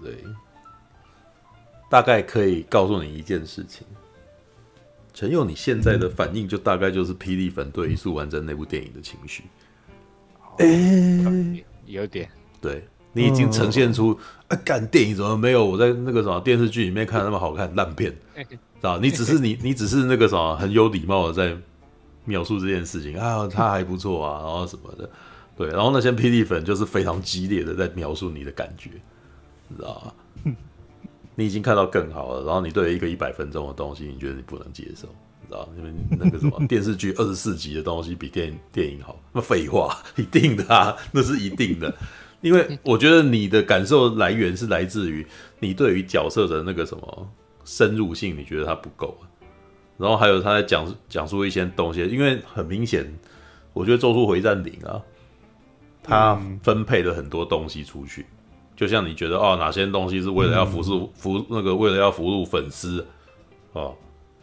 [0.00, 0.24] 对，
[1.88, 3.86] 大概可以告诉你一件事情，
[5.20, 9.42] 陈佑，你现在的反应就大概就是霹雳粉对于素还真那部电影的情绪，
[10.56, 12.26] 哎、欸，有点，
[12.58, 12.82] 对。
[13.12, 14.18] 你已经呈现出，
[14.48, 18.16] 啊，干电影怎么没有我在那个什么电视剧里面看的那么好看烂片，
[18.48, 18.98] 知道？
[18.98, 21.54] 你只是你你只是那个什么很有礼貌的在
[22.24, 25.10] 描述这件事情啊，他还不错啊，然后什么的，
[25.54, 28.88] 对，然后那些霹雳粉就是非常激烈的在描述你的感觉，
[29.68, 30.12] 你知道吗？
[31.40, 35.08] 你已经看到更好了，然后你对一个一百分钟的东西，你觉得你不能接受，
[35.40, 35.66] 你知道？
[35.78, 41.92] 因为那个什么 电视剧二十四集的东西比电影电影好，那废话， 一定的啊，那是一定的。
[42.42, 45.26] 因为我觉得你的感受来源是来自于
[45.58, 47.28] 你对于角色的那个什么
[47.64, 49.16] 深入性，你觉得它不够，
[49.96, 53.10] 然后还有他在讲讲述一些东西，因为很明显，
[53.72, 55.00] 我觉得《咒术回战》零啊，
[56.02, 58.24] 他分配了很多东西出去，
[58.80, 63.06] 就像你觉得哦，哪些东西是为了要服务服那个为了要服务粉丝
[63.74, 63.94] 哦，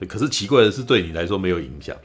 [0.07, 1.97] 可是奇怪的是，对你来说没有影响，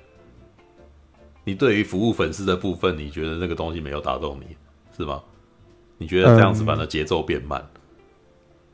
[1.44, 4.56] 你对于服务粉丝的部分，你觉得那个东西没有打动你，
[4.96, 5.22] 是吗？
[5.98, 7.62] 你觉得这样子，反而节奏变慢。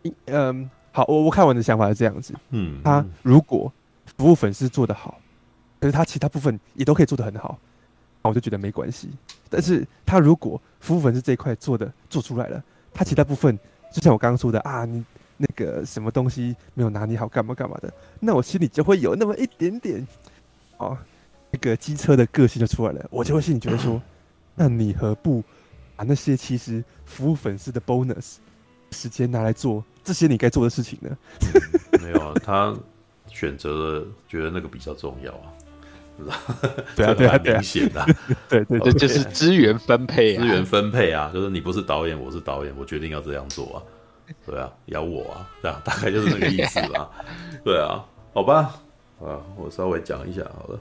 [0.04, 2.32] 嗯，嗯，好，我我看完的想法是这样子。
[2.50, 3.72] 嗯，他如果
[4.16, 5.20] 服务粉丝做得好，
[5.80, 7.58] 可是他其他部分也都可以做得很好，
[8.22, 9.08] 那我就觉得没关系。
[9.50, 12.62] 但是他如果服务粉丝这一块做的做出来了，
[12.98, 13.56] 他其他部分
[13.92, 15.04] 就像我刚刚说的啊，你
[15.36, 20.04] 那个什么东西没有拿捏好，干嘛干嘛的，那我心里就会有那么一点点
[20.78, 20.98] 哦，
[21.52, 24.02] 那个机车的个性就出来了，我就会心里觉得说，
[24.56, 25.44] 那你何不？
[25.94, 28.36] 把那些其实服务粉丝的 bonus
[28.90, 31.16] 时间拿来做这些你该做的事情呢？
[31.92, 32.76] 嗯、 没有啊，他
[33.28, 33.70] 选择
[34.00, 35.54] 了觉得那个比较重要啊？
[36.96, 38.04] 对啊，对啊，明显的，
[38.48, 43.78] 对对，这就是资源分配啊，资源分配啊，就是你不是导演，我是导演，我决定要这样做啊，
[44.46, 47.08] 对啊，咬我啊，这样大概就是这个意思啊？
[47.64, 48.04] 对啊，
[48.34, 48.74] 好吧，
[49.20, 50.78] 啊，我稍微讲一下好了。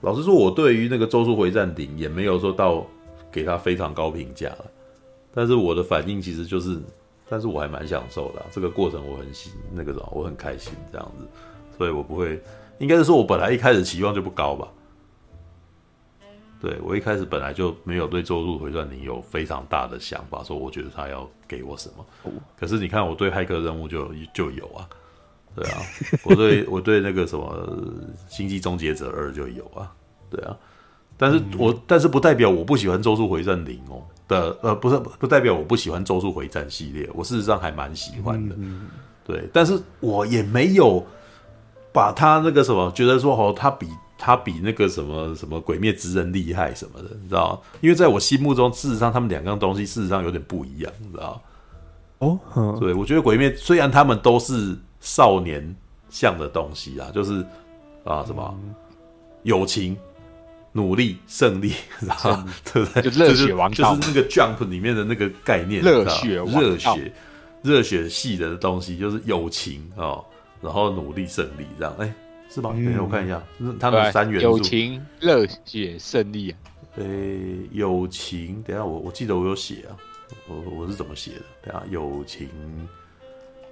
[0.00, 2.86] 老实说，我对于那个《咒术回战》顶也没有说到。
[3.32, 4.64] 给他非常高评价了，
[5.32, 6.76] 但是我的反应其实就是，
[7.28, 11.24] 但是我还蛮享受的、啊，这个过程我很喜那个什么，我很开心这样子，
[11.78, 12.42] 所以我不会，
[12.80, 14.66] 应该是说我本来一开始期望就不高吧，
[16.60, 24.88] 对，我一开始本来就没有对《咒术回战》你有非常大的想法，说我觉得他要给我什么，可是你看我对骇客任务就就有啊，
[25.54, 25.78] 对啊，
[26.24, 27.46] 我对我对那个什么
[28.34, 29.92] 《星际终结者二》就有啊，
[30.28, 30.56] 对啊。
[31.16, 38.56] 但是我但是不代表我不喜欢《咒术回战零》哦的，呃，不是不代表我不喜欢《咒术回战》系列，我事实上还蛮喜欢的，
[39.22, 39.46] 对。
[39.52, 41.04] 但是我也没有
[41.92, 43.86] 把他那个什么，觉得说哦，他比
[44.18, 47.60] 他比那个什么什么《鬼灭之刃》厉害什么的，你知道？
[47.80, 51.42] 因为在我心目中，事实上他们两样东西事实上有点不一样，你知道？
[52.18, 52.38] 哦，
[52.78, 55.74] 对，我觉得《鬼灭》虽然他们都是少年
[56.10, 57.44] 向的东西啊，就是
[58.04, 58.54] 啊什么
[59.42, 59.96] 友情。
[60.72, 62.30] 努力胜利，然后
[62.72, 63.02] 对不对？
[63.02, 67.12] 就热血王道，就是那个 Jump 里面的那个概念，热血热血
[67.60, 70.24] 热血系的东西，就是友情哦，
[70.60, 72.12] 然后努力胜利这样，哎，
[72.48, 72.70] 是吧？
[72.70, 73.42] 等一下我看一下，
[73.78, 76.54] 他们三元素：友情、热血、胜利。
[76.96, 77.04] 哎，
[77.72, 79.96] 友情，等下我我记得我有写啊，
[80.48, 81.42] 我我是怎么写的？
[81.62, 82.48] 等下友情，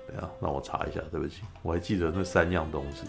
[0.06, 3.02] 等下让我查一下，对不起，我还记得那三样东西。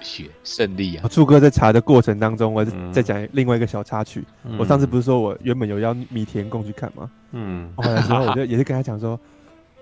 [0.00, 1.06] 血胜利啊！
[1.06, 4.24] 柱哥在查的过程当中，我在讲另外一个小插曲。
[4.42, 7.08] 嗯、我上次不是说我原本有邀米田共去看吗？
[7.30, 9.18] 嗯，后来之后我就也是跟他讲说，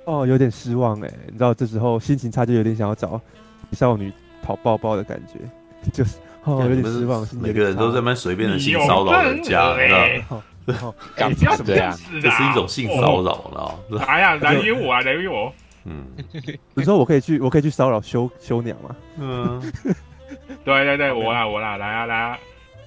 [0.07, 3.20] 哦，有点失望哎，你知道这时候心情差，就有点想要找
[3.72, 5.38] 少女讨抱抱的感觉，
[5.92, 7.26] 就是哦，有点失望。
[7.40, 10.44] 每个人都在那随便的性骚扰人家，你知道吗？
[11.14, 11.96] 干嘛 这样？
[12.22, 13.34] 这是一种性骚扰，
[13.88, 15.52] 知 道来呀，来约我啊，来约我。
[15.84, 16.04] 嗯，
[16.74, 18.96] 你说我可以去，我可以去骚扰修修娘吗？
[19.18, 19.72] 嗯，
[20.64, 22.38] 对对对，我啦我啦，来啊来啊。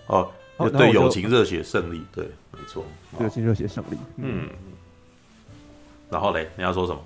[0.07, 2.83] 哦，对，友情热血胜利，对，没错，
[3.21, 3.97] 友情热血胜利。
[4.17, 4.49] 嗯，
[6.09, 6.99] 然后嘞，你要说什么？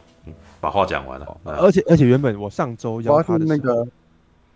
[0.64, 1.38] 把话讲完了。
[1.44, 3.86] 而且而且，原本我上周邀他的那个，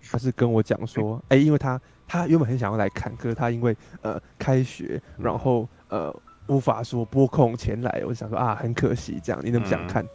[0.09, 6.15] 他是跟我讲说，哎，因为他他原本很想要来看，可是他因为呃开学，然后呃
[6.47, 10.05] 无法说拨空前来，我就想说啊，很可惜这样，你那么想看。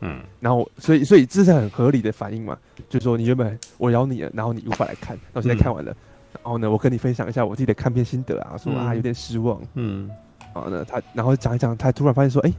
[0.00, 5.96] 嗯，然后所以所以这是很合理的反应嘛，就是说你原本我邀你了，然后你无法来看，那我现在看完了，嗯、
[6.32, 10.08] 然后呢，我跟你分享一下我自己的看片心得啊，说啊有点失望，嗯，
[10.54, 12.52] 然后呢他然后讲一讲，他突然发现说，哎，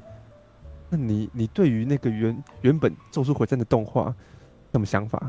[0.96, 4.14] 那你你对于那个原原本《咒术回战》的动画
[4.72, 5.20] 什么想法？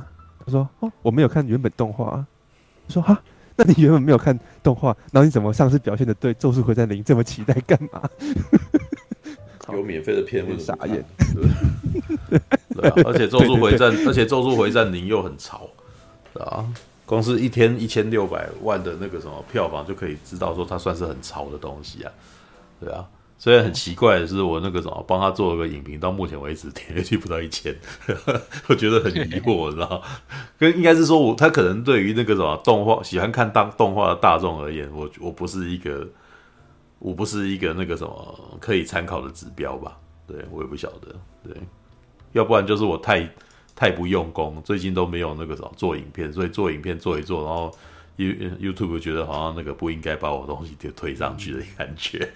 [0.44, 2.22] 他说哦，我没有看原本动画，
[2.86, 3.18] 他说哈，
[3.56, 8.02] 那你原本没有看动画，然后你怎么上次表现的对《咒术回战零》这么期待干嘛？
[9.72, 11.02] 有免费的片，会傻眼。
[12.28, 12.38] 对，
[12.74, 15.66] 对啊，而且咒术回战，而且咒术回战零又很潮，
[16.34, 16.70] 啊，
[17.06, 22.12] 光是一天一千六百万的那个什么票房就可以知道说它算是很潮的东西啊，
[22.78, 23.08] 对啊。
[23.44, 27.76] 虽然很奇怪的是，我那个什么帮他做了个影评，到目前为止点击率不到一千，
[28.68, 30.02] 我觉得很疑惑，你知道？
[30.58, 36.08] 跟应该是说我他可能对于那个什么动画喜欢看当动画的大众而言，我我不是一个。
[37.00, 39.94] 我不是一个那个什么可以参考的指标吧？
[40.26, 41.14] 对，我也不晓得。
[41.42, 41.54] 对，
[42.32, 43.28] 要不然就是我太
[43.76, 47.70] 太不用功，最近都没有那个什么做影片，所以做影片做一做，然后
[48.16, 48.28] You
[48.60, 52.30] YouTube 觉得好像那个不应该把我东西就推上去的感觉。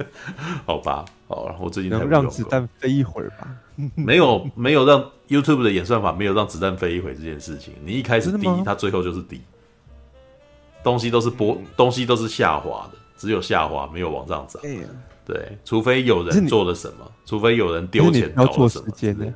[0.66, 3.48] 好吧，好了，我最近能让子弹飞一会儿吧？
[3.94, 7.72] 没有，没有让 YouTube 的演算法没有让子弹飞一会这件事情。
[7.82, 9.40] 你一开始低，它最后就是低，
[10.82, 12.98] 东西都是波，东西都是下滑的。
[13.16, 14.62] 只有下滑，没有往上涨。
[15.24, 19.32] 对，除非有人做了什么，除非有人丢钱搞了什么。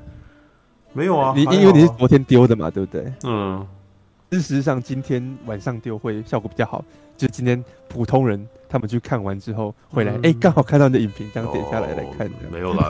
[0.93, 3.11] 没有啊，你因为你是昨天丢的嘛，对不对？
[3.24, 3.66] 嗯。
[4.39, 6.85] 事实上，今天晚上丢会效果比较好。
[7.16, 12.31] 就今天普通人他们去看完之后回来，哎，刚好看到你的影评，这样点下来来看。
[12.51, 12.89] 没有啦。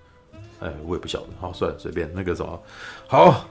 [0.60, 1.26] 哎，我也不晓得。
[1.40, 2.62] 好，算了，随便那个什么。
[3.08, 3.46] 好，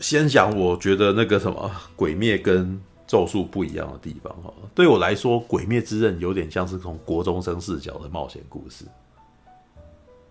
[0.00, 2.80] 先讲，我觉得那个什么鬼灭跟。
[3.08, 8.84] 咒术不一样的地方哈，对我来说，《鬼灭之刃》有点像是从国中生视角的冒险故事。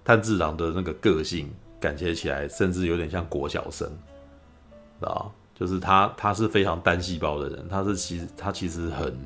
[0.04, 3.90] 炭治郎的那个个性，感觉起来甚至有点像国小生，
[5.00, 9.18] 啊，就是他他是非常单细胞的人，他是其实他其实很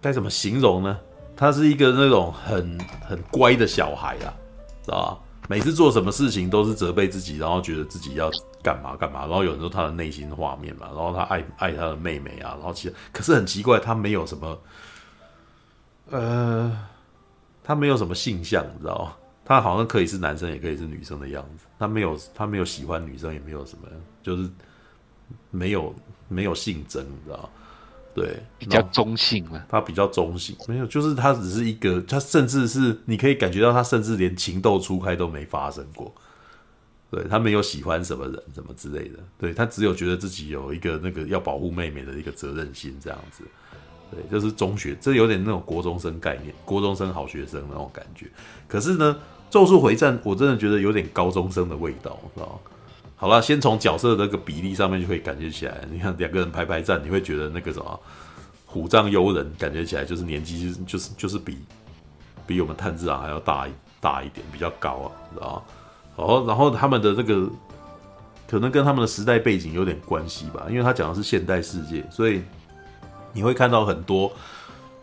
[0.00, 0.98] 该怎么形容呢？
[1.34, 4.28] 他是一个那种很很乖的小孩啊，
[4.84, 5.18] 知道吧？
[5.48, 8.30] 每次做什么事情都是责备自己，然后觉得自己要
[8.62, 14.60] 干嘛干嘛，然后有人说他的内心画面嘛，然后他爱爱他的妹妹啊，然后其实可是很奇怪，他没有什么，
[16.10, 16.78] 呃，
[17.64, 19.16] 他没有什么性向，你知道吗？
[19.44, 23.88] 他好像可以是男生，也可以是女生的样子，他没有他没有喜欢女生，也没有什么，
[24.22, 24.48] 就是
[25.50, 25.94] 没有
[26.28, 27.48] 没有性征，你知道吗？
[28.14, 36.14] 对，比较中性了，他比较中性，没有，就是他只是一个，他甚至是你可以感觉到他甚至连情窦初开都没发生过，
[37.10, 43.44] 对，他没有喜欢什么人什么之类的，对，他只有觉得自己有一个那个要保护妹妹的一个责任心这样子，
[44.12, 48.26] 对，就是中学，这有点那种国中生概念，国中生好学生那种感觉。
[48.68, 49.16] 可是呢，
[49.50, 52.60] 咒术回战我真的觉得有点高中生的味道，知道？
[53.16, 55.80] 好了，先从角色的那个比例上面就可以感觉起来。
[55.90, 58.00] 你看两个人排排站，你会觉得那个什么
[58.66, 61.58] 虎杖悠仁感觉起来就是年纪就是就是比
[62.46, 63.68] 比我们炭治郎还要大
[64.00, 65.62] 大一点，比较高啊，知道吗？
[66.16, 67.48] 好，然后他们的这个
[68.48, 72.42] 可能跟他们的时代背景有点关系吧，因为他讲的是现代世界，所以
[73.32, 74.32] 你会看到很多。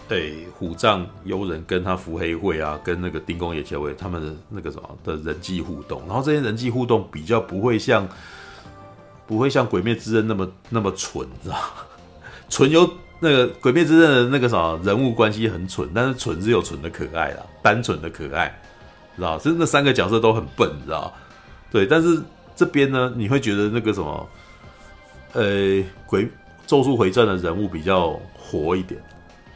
[0.07, 8.09] 对，虎杖悠仁跟他伏黑惠啊，跟那个丁宫野结尾他们的那个什么的人际互动，然后这些人际互动比较不会像，
[9.27, 11.63] 不会像鬼灭之刃那么那么蠢，知道吗？
[12.49, 18.59] 蠢有那个鬼灭之刃的那个什么人物关系很蠢，但是蠢是有蠢的可爱啦，单纯的可爱，
[19.15, 19.37] 知道？
[19.37, 21.13] 就是那三个角色都很笨，知道？
[21.71, 22.19] 对，但是
[22.55, 24.29] 这边呢，你会觉得那个什么，
[25.33, 26.27] 呃，鬼
[26.69, 29.01] 咒术回战的人物比较活一点。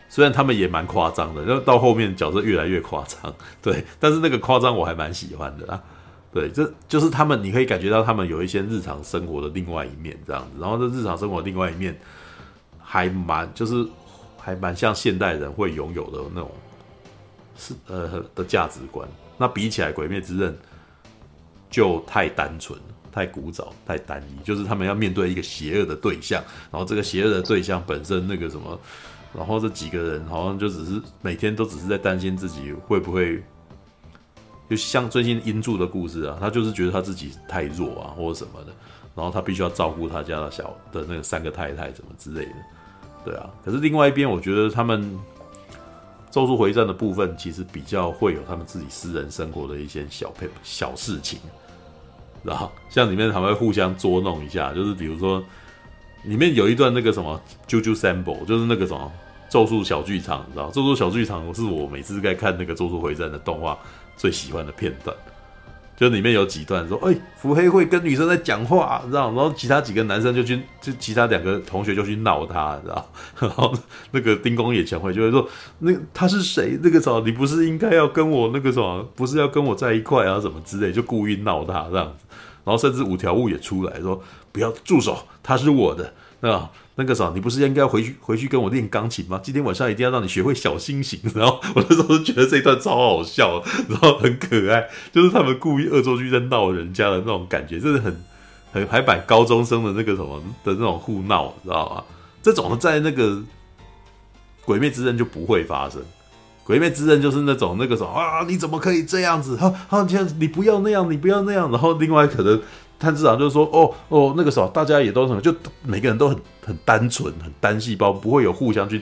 [0.10, 5.80] 虽然他们也蛮夸张的，然后到后面角色越来越夸张，对，但是那个夸张我还蛮喜欢的啦，
[6.34, 11.96] 对，这就是他们，你可以感觉到他们有一些日常生活的另外一面这样子，然后这日常生活另外一面
[12.80, 13.86] 还蛮就是
[14.40, 16.52] 还蛮像现代人会拥有的那种
[17.56, 19.08] 是呃的价值观。
[19.38, 20.52] 那比起来，《鬼灭之刃》
[21.70, 28.80] 就太单纯了、太古早、太单一，就是他们要面对一个邪恶的对象，然后这个邪恶的对象本身那个什么，
[29.34, 33.44] 然后这几个人好像就只是每天都只是在担心自己会不会，
[34.70, 38.74] 就像最近音柱的故事啊，他就是觉得他自己太弱啊，或者什么的，
[39.16, 42.56] 然后他必须要照顾他家的小的那个三个太太什么之类的，
[43.26, 43.50] 对啊。
[43.64, 45.20] 可是另外一边，我觉得他们。
[46.34, 51.40] 咒术回战的部分其实比较会有他们自己私人生活的一些小配小事情，
[52.44, 55.44] 然后像里面还会互相捉弄一下，就是比如说
[56.24, 59.12] 里面有一段那个什么 JoJo Sample，就是那个什么
[59.50, 63.78] 咒术小剧场，你知道咒术小剧场是我每次在看那个咒术回战的动画
[64.18, 65.16] 最喜欢的片段。
[65.96, 69.28] 就里面有几段说，哎、伏黑会跟女生在讲话，知道？
[69.28, 73.10] 然后其他几个男生就去，就其他两个同学就去闹他，知道？
[73.40, 73.72] 然后
[74.10, 75.48] 那个丁宫野强会就会说，
[75.80, 76.80] 那他是谁？
[76.82, 80.42] 那个什么，你不是应该要跟我那个什么，不是要跟我在一块啊？
[80.42, 82.26] 什么之类，就故意闹他这样子。
[82.64, 86.70] 然后甚至五条悟也出来说，不要住手，他是我的，啊。
[86.96, 89.42] 那个啥，你不是应该回去回去跟我练钢琴吗？
[89.44, 91.20] 今天晚上一定要让你学会小星星。
[91.34, 98.24] 然后我那时候就觉得这一段超好笑，然后很可爱，就是他们故意恶作剧在闹人家的那种感觉，真的很
[98.72, 102.04] 很还摆高中生的那个什么的那种互闹，知道吗？
[102.44, 103.30] 这种在那个
[104.64, 106.00] 《鬼灭之刃》就不会发生，
[106.64, 109.58] 《鬼灭之刃》就是那种那个什么啊，你怎么可以这样子？
[109.58, 111.70] 哈，好，这样你不要那样，你不要那样。
[111.72, 112.62] 然后另外可能。
[113.00, 119.02] 炭治郎就说，哦哦，那个时候大家也都什么，就每个人都很很单纯，很单细胞，不会有互相去，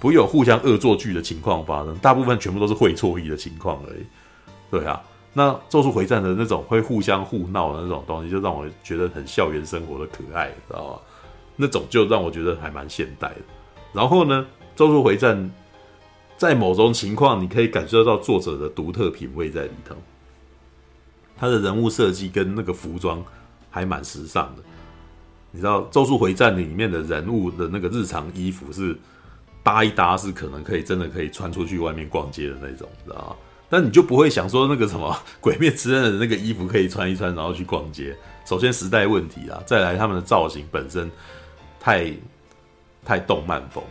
[0.00, 4.04] 不会有互相恶作剧的情况发生，大部分全部都是会错意的情况而已。
[4.68, 5.00] 对啊，
[5.32, 10.98] 那咒术回战的那种会互相互闹的那种东西，就让我觉得很校园生活的可爱，知道吧？
[11.54, 13.36] 那种就让我觉得还蛮现代的。
[13.92, 14.44] 然后呢，
[14.74, 15.48] 咒术回战
[16.36, 19.94] 在某种情况，你可以感受到作者的独特品味在里头。
[21.38, 23.22] 他的人物设计跟那个服装
[23.70, 24.62] 还蛮时尚的，
[25.50, 28.96] 你知道《咒术回战》里面的人物的那个日常衣服是
[29.62, 33.36] 搭一搭，是可能可以真的可以穿出去外面逛街的那种，知道吗？
[33.68, 38.16] 但你就不会想说那个什么《鬼灭之刃》的那个衣服可以穿一穿然后去逛街。
[38.44, 41.10] 首先时代问题啊，再来他们的造型本身
[41.80, 42.12] 太
[43.04, 43.82] 太动漫风，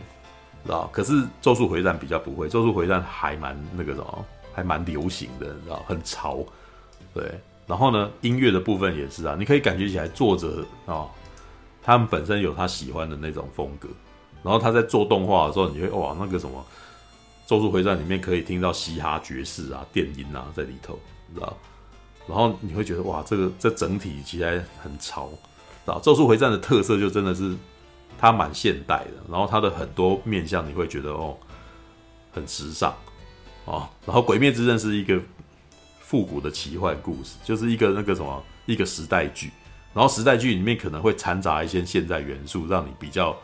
[0.66, 0.88] 知道？
[0.92, 5.82] 可是《咒术回战》比较不会，《咒术回战》还蛮那个什么，还蛮流行的，你知道？
[5.86, 6.44] 很潮。
[7.14, 11.06] 对，然后呢，音乐的部分也是啊，你可以感觉起来作者啊、
[11.82, 13.88] 他们本身有他喜欢的那种风格，
[14.42, 16.64] 然后他在做动画的时候，你会哇，那个什么
[17.48, 20.98] 《咒术回战》里面可以听到嘻哈爵士啊、电音啊在里头，
[21.28, 21.56] 你知道？
[22.28, 25.36] 然后你会觉得哇，这个这整体其实很潮，知
[25.86, 25.98] 道？
[26.02, 27.56] 《咒术回战》的特色就真的是
[28.18, 31.36] 它蛮现代的，然后它的很多面向你会觉得哦，
[32.32, 32.94] 很时尚
[33.64, 35.20] 哦，然后《鬼灭之刃》是一个。
[36.08, 39.50] 复古的奇幻故事，就是一个那个什么一个时代剧，
[39.92, 43.36] 然后时代剧里面可能会掺杂一些现代元素，让你比较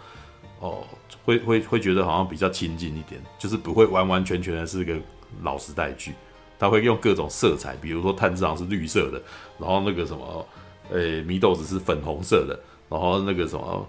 [0.60, 0.84] 哦，
[1.24, 4.96] 会会会觉得好像比较亲近一点，就是不会完完全全的是一个
[5.42, 6.14] 老时代剧，
[6.56, 9.20] 他会用各种色彩，比如说炭治郎是绿色的，
[9.58, 10.46] 然后那个什么，
[10.92, 12.56] 诶、欸，祢豆子是粉红色的，
[12.88, 13.88] 然后那个什么，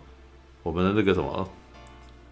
[0.63, 1.49] 我们的那个什么，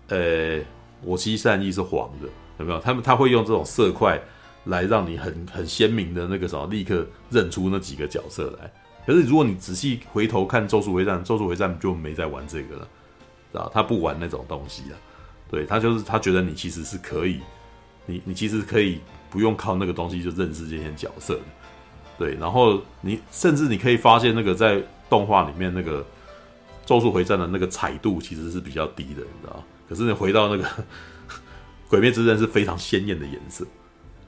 [0.07, 0.59] 呃、
[1.03, 2.27] 我妻善意是黄的，
[2.57, 2.79] 有没有？
[2.79, 4.19] 他们他会用这种色块。
[4.65, 8.71] 来让你很很鲜明的那个什么，立刻认出那几个角色来。
[9.07, 12.87] 可是如果你仔细回头看《咒术回战》，《咒术回战》就没在玩这个了，
[13.51, 13.71] 知道？
[13.73, 14.95] 他不玩那种东西啊。
[15.49, 17.39] 对，他就是他觉得你其实是可以，
[18.05, 18.99] 你你其实可以
[19.31, 21.41] 不用靠那个东西就认识这些角色的。
[22.19, 24.79] 对，然后你甚至你可以发现那个在
[25.09, 26.01] 动画里面那个
[26.85, 29.63] 《咒术回战》的那个彩度其实是比较低的，你知道？
[29.87, 30.63] 可是你回到那个
[31.89, 33.65] 《鬼灭之刃》是非常鲜艳的颜色。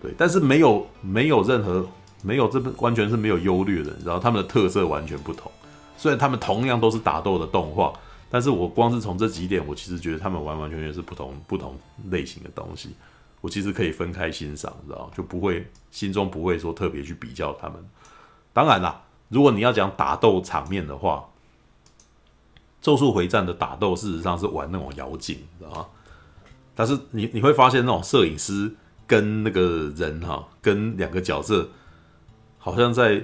[0.02, 1.86] 对，但是没有没有任何
[2.22, 5.52] 没有这完全是没有优劣的，你知道他们的特色完全不同。
[5.98, 7.94] 虽然他们同样都是打斗的动画，
[8.30, 11.78] 但是我光是从这几点，我其实觉得他们完完全全是不同不同
[12.10, 12.90] 类型的东西。
[13.40, 17.78] 我其实可以分开欣赏，你知道就不会心中不会说特别去比较他们。
[18.52, 21.26] 当然啦，如果你要讲打斗场面的话，
[22.84, 25.88] 《咒术回战》的打斗事实上是玩那种摇镜，知道吗？
[26.76, 28.72] 但是你你会发现那种摄影师。
[29.06, 31.68] 跟那个人哈，跟两个角色
[32.58, 33.22] 好像在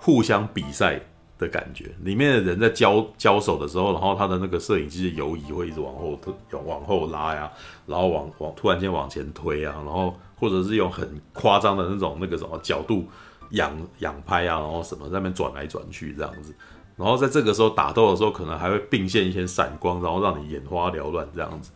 [0.00, 0.98] 互相比赛
[1.38, 1.94] 的感觉。
[2.02, 6.32] 里面的人在交交手的时候，然后他的那个摄影机的游移会一直往后推，
[6.64, 7.52] 往后拉呀，
[7.86, 13.06] 然后往往突然间往前推啊，然后或者是用很夸张的那种那个什么角度
[13.50, 16.54] 仰仰拍啊，然后什么在那边转来转去这样子。
[16.98, 21.70] 然后在这个时候打斗的时候，可能还会并现一些闪光，然后让你眼花缭乱这样子。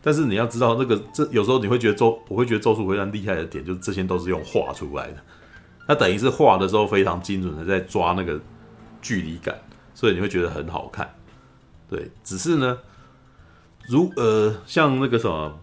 [0.00, 5.16] 但是你要知道，那个这有时候你会觉得咒，我会觉得咒术回战厉害的点，就是这些都是用画出来的，
[5.86, 8.40] 它等于是画的时候非常精准的在抓那个
[9.00, 9.56] 距离感，
[9.94, 11.08] 所以你会觉得很好看。
[11.88, 12.78] 对，只是呢，
[13.88, 15.60] 如呃像那个什么，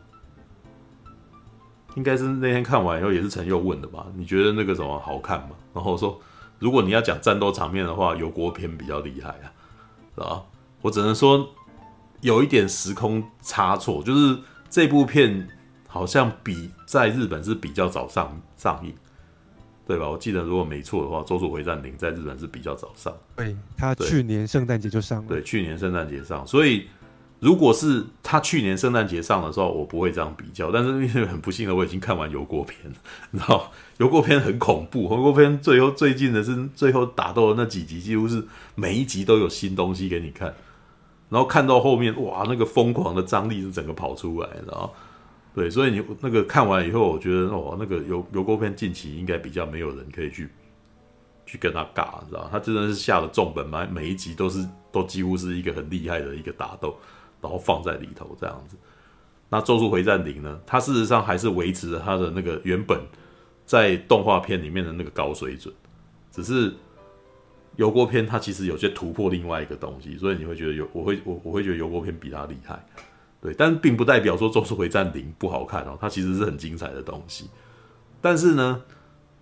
[1.95, 4.05] 应该是那天看完以后也是陈佑问的吧？
[4.15, 5.49] 你觉得那个什么好看吗？
[5.73, 6.17] 然后我说，
[6.59, 9.51] 如果你要讲战斗场面的话，油国片比较厉害啊，
[10.15, 10.43] 是吧？
[10.81, 11.49] 我只能说
[12.21, 14.37] 有一点时空差错，就是
[14.69, 15.47] 这部片
[15.87, 18.93] 好像比在日本是比较早上上映。
[19.87, 20.07] 对吧？
[20.07, 23.11] 我记得如果没错的话，《咒术回战零》在日本是比较早上。
[23.35, 25.27] 对，他去年圣诞节就上了。
[25.27, 26.45] 对，去年圣诞节上。
[26.45, 26.87] 所以，
[27.39, 30.71] 如果是他去年圣诞节上的时候，我不会这样比较。
[30.71, 32.97] 但是因为很不幸的，我已经看完油锅片了，
[33.31, 35.03] 你知道，油锅片很恐怖。
[35.03, 38.43] 油锅片最后最近的是最后打斗的那几集，几乎是
[38.75, 40.53] 每一集都有新东西给你看。
[41.29, 44.93] 然后看到后面，哇，那个疯狂的张力是整个跑出来，然后。
[45.51, 50.47] 对，所以你那个看完以后，我觉得哦，那个油油锅片近期应该比较没有人可以去
[51.45, 56.95] 去跟他尬，你知道他真的是下了重本，每每一集都是都几乎是一个很厉害的一个打斗，
[57.41, 58.75] 然后放在里头这样子。
[59.49, 62.99] 那《咒术回战零》呢，它事实上还是维持了它的那个原本
[63.65, 65.73] 在动画片里面的那个高水准，
[66.31, 66.73] 只是
[67.75, 72.85] 油锅片它其实有些突破另外一个东西，所以你会觉得有我会我我会觉得油锅片比它厉害。
[73.41, 77.49] 对，但并不代表说《咒术回战零》不好看哦，它其实是很精彩的东西。
[78.21, 78.83] 但是呢，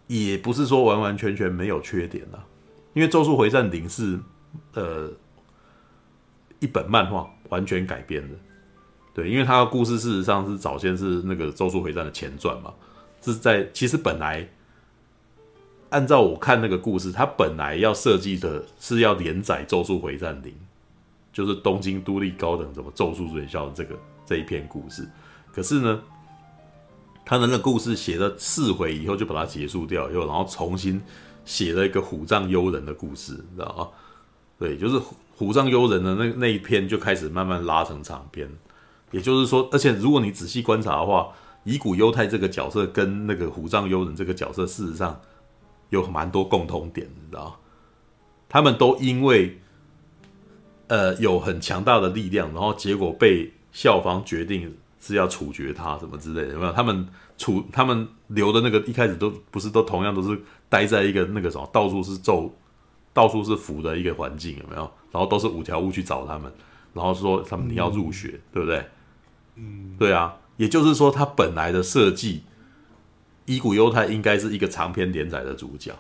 [0.06, 2.46] 也不是说完完全全没有缺点啦，
[2.94, 4.20] 因为《咒术回战零》是
[4.74, 5.10] 呃
[6.60, 8.36] 一本漫画完全改编的。
[9.14, 12.74] 对，因为他的故事事实上是早先是那个《咒术回战》的前传嘛，
[13.22, 14.48] 是在其实本来
[15.90, 20.52] 按照我看那个故事，他本来要设计的是要连载《咒术回战零》。
[21.34, 23.96] 就是东京都立高等怎么咒术学校的这个
[24.26, 25.08] 这一篇故事，
[25.54, 26.02] 可是呢，
[27.24, 31.00] 他的那故事写了四回以后就把它结束掉，又然后重新
[31.46, 33.88] 写了一个虎杖悠仁的故事，你知道吗？
[34.58, 35.00] 对，就是
[35.38, 38.50] 虎杖悠仁的那那一篇就开始慢慢拉成长篇，
[39.12, 41.30] 也就是说，而且如果你仔细观察的话，
[41.64, 45.22] 乙骨忧太这个角色跟那个虎杖悠仁这个角色事实上
[45.92, 47.60] 有蛮多共同点，你知道？
[48.50, 49.60] 他们都因为。
[50.90, 56.72] 呃，有很强大的力量，然后结果被校方决定是要处决他什么之类的，有没有？
[56.72, 57.06] 他们
[57.38, 62.56] 处他们留的那个一开始都不是都同样都是待在一个那个什么到处是咒、
[63.14, 64.90] 到处是符的一个环境，有没有？
[65.12, 66.52] 然后都是五条悟去找他们，
[66.94, 68.86] 然后说他们你要入学，嗯、对不对？
[69.56, 72.44] 嗯，对啊，也就是说他本来的设计，
[73.46, 75.94] 伊古优太应该是一个长篇连载的主角。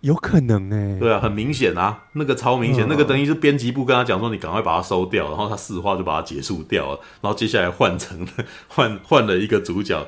[0.00, 8.24] 有可能哎、欸，对啊，很明显啊，那个超明显，嗯、那个等于是编辑部跟他讲说，你赶快把它收掉，然后他四话就把它结束掉了，然后接下来换成
[8.68, 10.06] 换换了一个主角，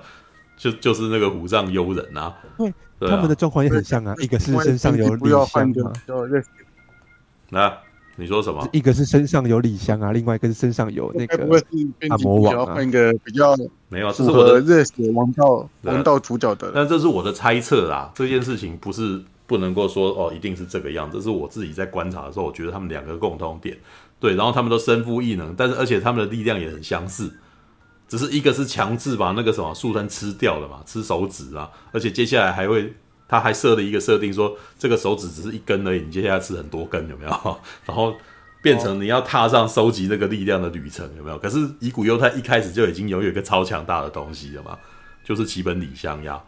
[0.57, 5.93] 就就是那个虎杖悠人啊，对，他们的状况也很像啊，一个是身上有李香啊，
[7.49, 7.79] 那
[8.21, 8.69] 你说什么？
[8.73, 11.39] 一个是身上有李香啊，另外一个是身上有那个
[12.09, 13.57] 大魔王啊，换一个比较
[13.89, 19.23] 没有，这是我的热血王道王道主角的，但这是我的猜测啦，这件事情不是。
[19.51, 21.17] 不能够说哦，一定是这个样子。
[21.17, 23.77] 这是我自己在观察的时候，我觉得他们两个共通点，
[24.21, 27.33] 对，然后他们都身负异能，但是而且他们的力量也很相似，
[28.07, 32.95] 只是一个是强制把那个什么树根吃掉了嘛，吃手指啊，而且接下来还会，
[33.31, 37.31] 他还设了一个设定说，这个手指只是一根而已，你接下来吃很多根，有没有？
[37.87, 38.13] 然后
[38.61, 41.39] 变成你要踏上收集那个力量的旅程，有没有？
[41.39, 44.77] 可是乙骨忧太一开始就已经拥有一个超强大的东西了嘛，
[45.23, 46.43] 就是旗本理香呀。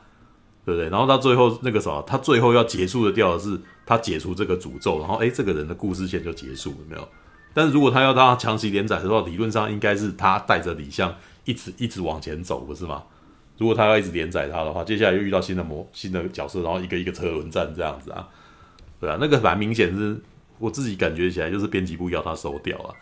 [0.65, 0.89] 对不对？
[0.91, 7.09] 然后到最后那个什么，他最后要结束的掉的是他解除这个诅咒，然后哎，这个人的故事线就结束了，没有？
[7.53, 11.13] 但是如果他要他强袭连载的话，理论上应该是他带着李相
[11.45, 13.03] 一直一直往前走，不是吗？
[13.59, 18.29] 如果他要一直连载他的话，接下来又遇到新的魔新的角色，然后一个一个车轮战这样子啊，
[19.01, 20.21] 对啊，那个蛮明显是
[20.59, 22.95] 我自己感觉起来就是编辑部要他收掉啊，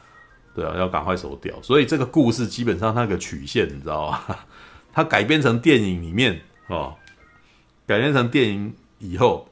[0.55, 1.55] 对啊，要赶快收掉。
[1.63, 4.37] 所以这个故事基本上那个曲线你知道吗？
[4.93, 6.95] 他改编成电影里面哦。
[7.87, 9.49] 改编成电影以后，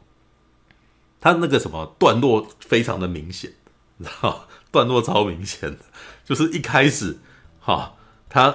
[1.20, 3.53] 他那个什么段落非常的明显，
[3.96, 5.78] 你知道 段落超明显的，
[6.24, 7.18] 就是一开始，
[7.59, 7.96] 哈，
[8.28, 8.55] 他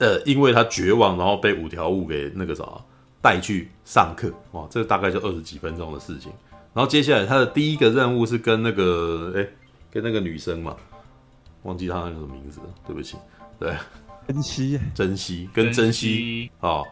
[0.00, 2.84] 呃，因为他绝望，然后被五条悟给那个什么
[3.22, 6.32] 带去上课，哇，这个大概就二十几分钟的事情。
[6.74, 9.46] 然后接下来他的第一个任务是跟那个，哎，
[9.92, 10.74] 跟那个女生嘛，
[11.62, 13.16] 忘记他那个什么名字了，对不起，
[13.60, 13.72] 对，
[14.26, 16.82] 珍惜，珍惜，跟珍惜，啊。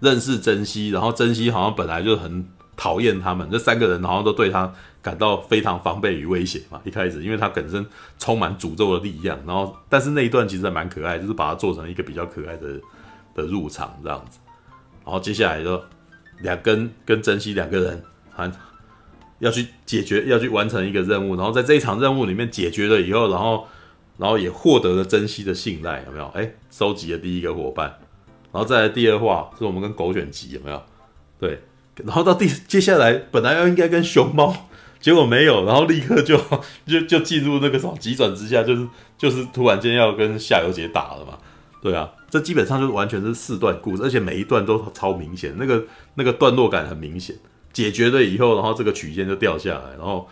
[0.00, 2.42] 认识珍惜，然后珍惜好像本来就很
[2.74, 4.72] 讨厌他们，这三个人好像都对他
[5.02, 6.80] 感到非常防备与威胁嘛。
[6.84, 7.84] 一开始，因为他本身
[8.18, 12.80] 充满诅咒的力量，然后但是那一段其实还蛮可爱，就是把它做成一个比较可爱的
[13.34, 14.38] 的入场这样子。
[15.04, 15.82] 然后接下来就
[16.40, 18.50] 两根跟珍惜两个人还
[19.38, 23.66] 要去解决，要去完成一个任务，然后在这一场任务里面解决了以后，然后
[24.18, 26.26] 然后也获得了珍惜的信赖，有没有？
[26.34, 27.98] 哎，收集了第一个伙伴，
[28.52, 30.82] 然后再来第二话是我们跟狗卷急，有没有？
[31.38, 31.58] 对，
[32.04, 34.68] 然后到第接下来本来要应该跟熊猫，
[35.00, 36.36] 结果没有，然后立刻就
[36.86, 38.86] 就就进入那个什么急转直下，就是
[39.16, 41.38] 就是突然间要跟夏油杰打了嘛。
[41.82, 45.82] 对啊，这基本上就是完全是四段故事，而且每一段都超明显，那个
[46.14, 47.34] 那个段落感很明显。
[47.72, 50.28] 解决了以后，然后这个曲线就掉下来，然后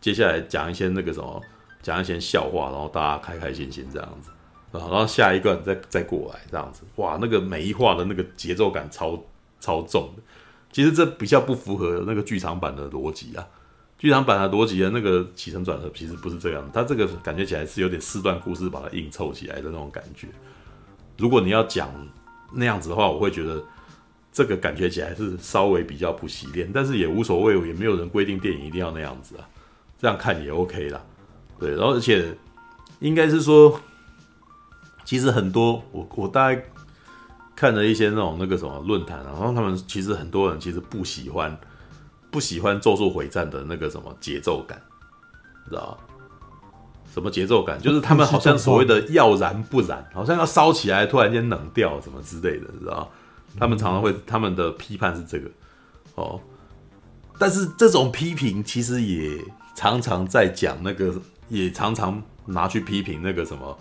[0.00, 1.42] 接下来讲一些那个什么，
[1.82, 4.30] 讲一些笑话，然后大家开开心心这样子，
[4.70, 9.18] 然后下一段再再过来这样子，哇，那个每一话的那个节奏感超
[9.58, 10.22] 超重的。
[10.70, 13.44] 其实这比较不符合那个剧场版的逻辑啊，
[14.02, 20.26] 剧场版的逻辑的那个起承转合其实不是这样，它这个感觉起来是有点四段故事把它硬凑起来的那种感觉。
[21.18, 21.88] 如果你要讲
[22.52, 23.62] 那样子的话，我会觉得
[24.32, 29.48] 这个感觉起来是稍微比较不洗练，但是也无所谓，也没有人规定电影一定要那样子啊，
[30.00, 31.00] 这样看也 OK 啦。
[31.60, 32.36] 对，然后而且
[32.98, 33.80] 应该是说，
[35.04, 36.64] 其实很多我我大概
[37.54, 41.56] 看了一些那种那个什么论坛，然后他们其实很多人其实不喜欢
[42.32, 44.82] 不喜欢《咒术回战》的那个什么节奏感，
[45.68, 46.14] 知道吗？
[47.14, 47.78] 什么节奏感？
[47.78, 53.08] 就是他们好像所谓的要燃不燃，好像要烧起来，突然间冷掉什么之类的，知道？
[53.58, 55.50] 他们常常会他们的批判是这个
[56.14, 56.40] 哦，
[57.38, 59.38] 但是这种批评其实也
[59.74, 61.14] 常常在讲那个，
[61.48, 63.78] 也常常拿去批评那个什么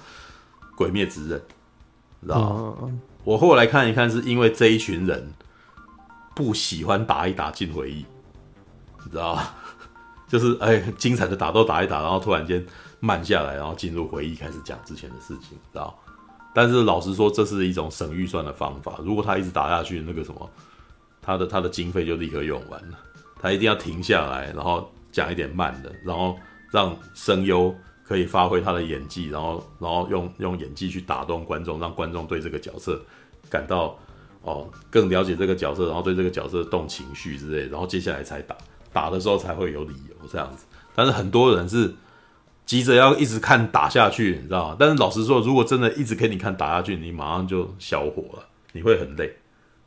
[0.75, 1.39] 《鬼灭之刃》，
[2.21, 2.77] 知道？
[3.23, 5.31] 我后来看一看，是因为这一群人
[6.35, 8.05] 不喜欢打一打进回忆，
[9.05, 9.41] 你知道？
[10.27, 12.65] 就是哎，精彩的打斗打一打，然后突然间。
[13.03, 15.99] 慢下来，然后进入回忆，开始讲之前的事情，知道？
[16.53, 18.99] 但是老实说，这是一种省预算的方法。
[19.03, 20.47] 如果他一直打下去，那个什么，
[21.19, 22.99] 他的他的经费就立刻用完了。
[23.41, 26.37] 他一定要停下来，然后讲一点慢的，然后
[26.69, 33.01] 让声优可以发挥他的演技，然后然后用用演技去打动观众，让观众对这个角色
[33.49, 33.97] 感到
[34.43, 38.55] 哦更了解这个角色，然后对这个角色动情绪之类，然后接下来才打，
[38.93, 40.65] 打的时候才会有理由这样子。
[40.95, 41.93] 但是很多人是。
[42.63, 44.77] 急着要一直看打下去，你知道吗？
[44.79, 49.35] 但是老实说，如果真的一直给你看打下去，你马上就消火了，你会很累，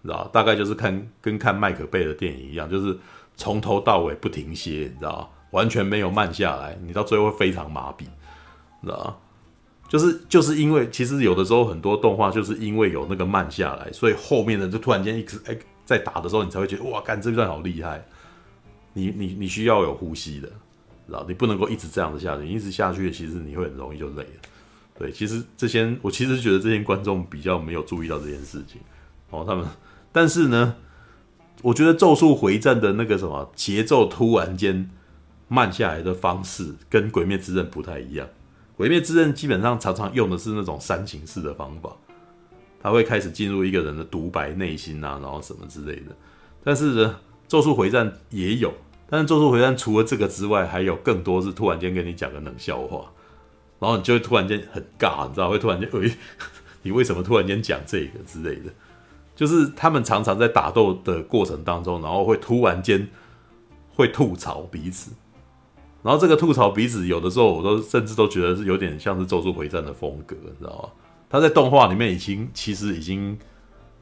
[0.02, 0.28] 你知道？
[0.30, 2.98] 大概就是看跟看麦克贝的电影一样，就是
[3.36, 5.32] 从头到尾不停歇，你知道？
[5.52, 8.00] 完全没有慢下来，你到最后会非常麻痹，
[8.82, 9.16] 你知道吗？
[9.88, 18.05] 就是就是因为其实有的时候很多动画就是因为有那个慢下来，所以后面的就突然间一直哎在打的时候，你才会觉得哇，干这段好厉害，
[18.95, 20.51] 你你你需要有呼吸的。
[21.07, 24.40] 知道你不能够一直这样子下去，你一直下去，其实你会很容易就累了。
[24.99, 28.80] 对，其实这些我其实觉得这些观众比较没有注意到这件事情
[29.28, 29.45] 哦。
[29.47, 29.66] 他们，
[30.11, 30.76] 但是呢，
[31.61, 34.88] 我觉得《咒术回战》的那个什么节奏突然间
[35.49, 38.26] 慢下来的方式，跟《鬼灭之刃》不太一样。
[38.76, 41.95] 《鬼灭之刃》基本上常常用的是那种煽情式的方法，
[42.80, 46.16] 他会开始进入一个人的独白、内心啊，然后什么之类的。
[46.62, 47.09] 但是呢，
[47.49, 48.72] 《咒术回战》也有。
[49.09, 53.11] 但是《咒术回战》除了这个之外，还有更多是突然间跟你讲个冷笑话，
[53.78, 55.51] 然后你就会突然间很尬，你知道？
[55.51, 56.16] 会突然间，哎，
[56.82, 58.72] 你为什么突然间讲这个之类的？
[59.36, 63.09] 就是他们常常在打斗的过程当中，然后会突然间
[63.95, 65.11] 会吐槽彼此，
[66.03, 70.89] 然后这个吐槽彼此，有的时候我都甚至都觉得是有点像是《咒术回战》的风格，你知道吗？
[71.28, 73.36] 他在动画里面已经其实已经，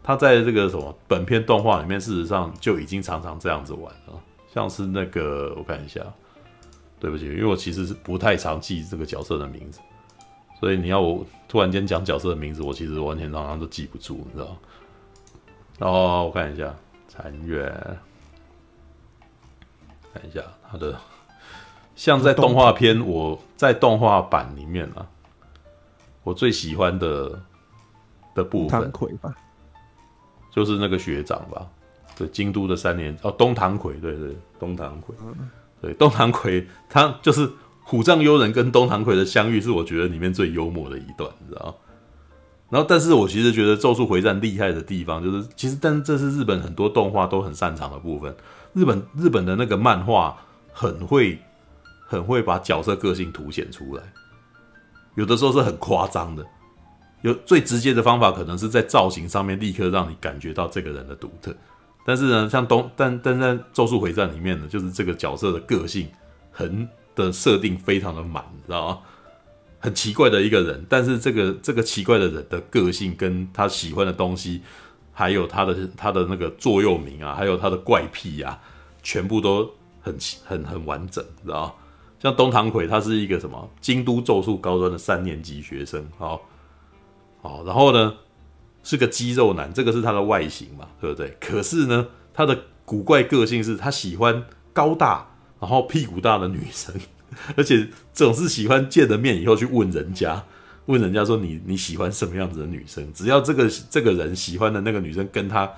[0.03, 4.21] 他在这个什么本片动画里面，事实上就已经常常这样子玩了。
[4.53, 6.01] 像是那个，我看一下，
[7.01, 9.81] 对不起，因为我其实是不太常记这个角色的名字，
[10.61, 14.57] 所以你要我突然间讲角色的名字，我其实完全常常都记不住，你知道？
[15.79, 16.75] 然后我看一下
[17.09, 17.73] 残月，
[20.13, 20.95] 看一下他的，
[21.97, 25.09] 像在动画片，我在动画版里面啊，
[26.25, 27.41] 我最喜欢的
[28.35, 28.93] 的部分，
[30.53, 31.67] 就是那个学长吧。
[32.17, 35.17] 对，京都的三年哦，东堂魁，对对，东堂魁，
[35.81, 37.51] 对东堂魁，他就是
[37.83, 41.75] 虎杖悠仁跟东堂魁的相遇，是我觉得里面最幽默的一段，你知道？
[42.69, 48.35] 然后，但是我其实觉得《咒术回战》厉害的地方，就是其实，但是这是日本很多动画都很擅长的部分。
[48.73, 50.37] 日本日本的那个漫画
[50.73, 51.39] 很会
[52.07, 54.03] 很会把角色个性凸显出来，
[55.17, 56.47] 有的时候是很夸张的。
[57.23, 61.55] 有最直接的方法，可能是在造型上面立刻让你感觉到这个人的独特。
[62.05, 66.09] 但是呢，像东但但在《咒术回战》里面呢，就是这个角色的个性
[66.51, 68.99] 很的设定非常的满，你知道吗？
[69.79, 74.63] 很奇怪的一个人，但是这个这个奇怪的人的个性跟他喜欢的东西，
[75.13, 78.59] 还有他的他的那个座右铭啊，还有他的怪癖啊，
[79.03, 79.69] 全部都
[80.01, 81.73] 很很很完整，知道吗？
[82.21, 86.41] 像东堂葵，他是一个什么京都咒术高专的三年级学生，好，
[87.43, 88.15] 好，然后呢
[88.83, 91.37] 是个肌肉男，这个是他的外形嘛，对不对？
[91.39, 96.95] 可是呢，他的古怪个性是他喜欢高大，然后屁股大的女生，
[97.57, 100.45] 而且总是喜欢见了面以后去问人家，
[100.87, 103.13] 问人家说你你喜欢什么样子的女生？
[103.13, 105.71] 只要这个这个人喜欢的那个女生跟他。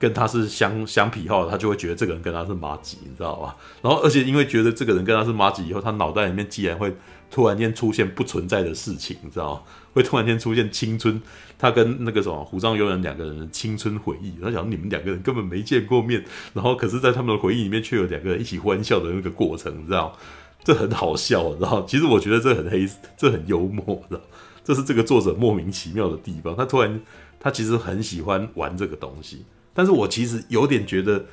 [0.00, 3.54] 跟他是相相匹号的，他就会觉得这个人跟他是麻吉，你知道吧？
[3.82, 6.96] 然后，而且因为觉得这个人跟他是麻吉以后，他脑袋里面竟然会
[7.30, 9.62] 突然间出现不存在的事情，你知道？
[9.94, 11.20] 会突然间出现青春，
[11.58, 14.32] 他跟那个什么虎杖悠仁两个人的青春回忆。
[14.40, 20.16] 他想你们两个人根本没见过面，然后可是，在他们的回忆里面却有两个人一起欢笑的那个过程，你知道？
[20.62, 21.84] 这很好笑，你知道？
[21.86, 22.86] 其实我觉得这很黑，
[23.16, 24.20] 这很幽默，知道？
[24.62, 26.54] 这是这个作者莫名其妙的地方。
[26.54, 27.00] 他突然，
[27.40, 29.44] 他其实很喜欢玩这个东西。
[29.72, 31.24] 但是我其实有点觉得，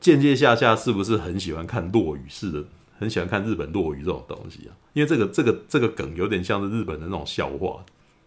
[0.00, 2.64] 间接下下是不是很喜欢看落雨式的，
[2.98, 4.72] 很喜欢看日本落雨这种东西啊？
[4.92, 7.84] 因为这个这个这个梗有点像是日本的那种笑话，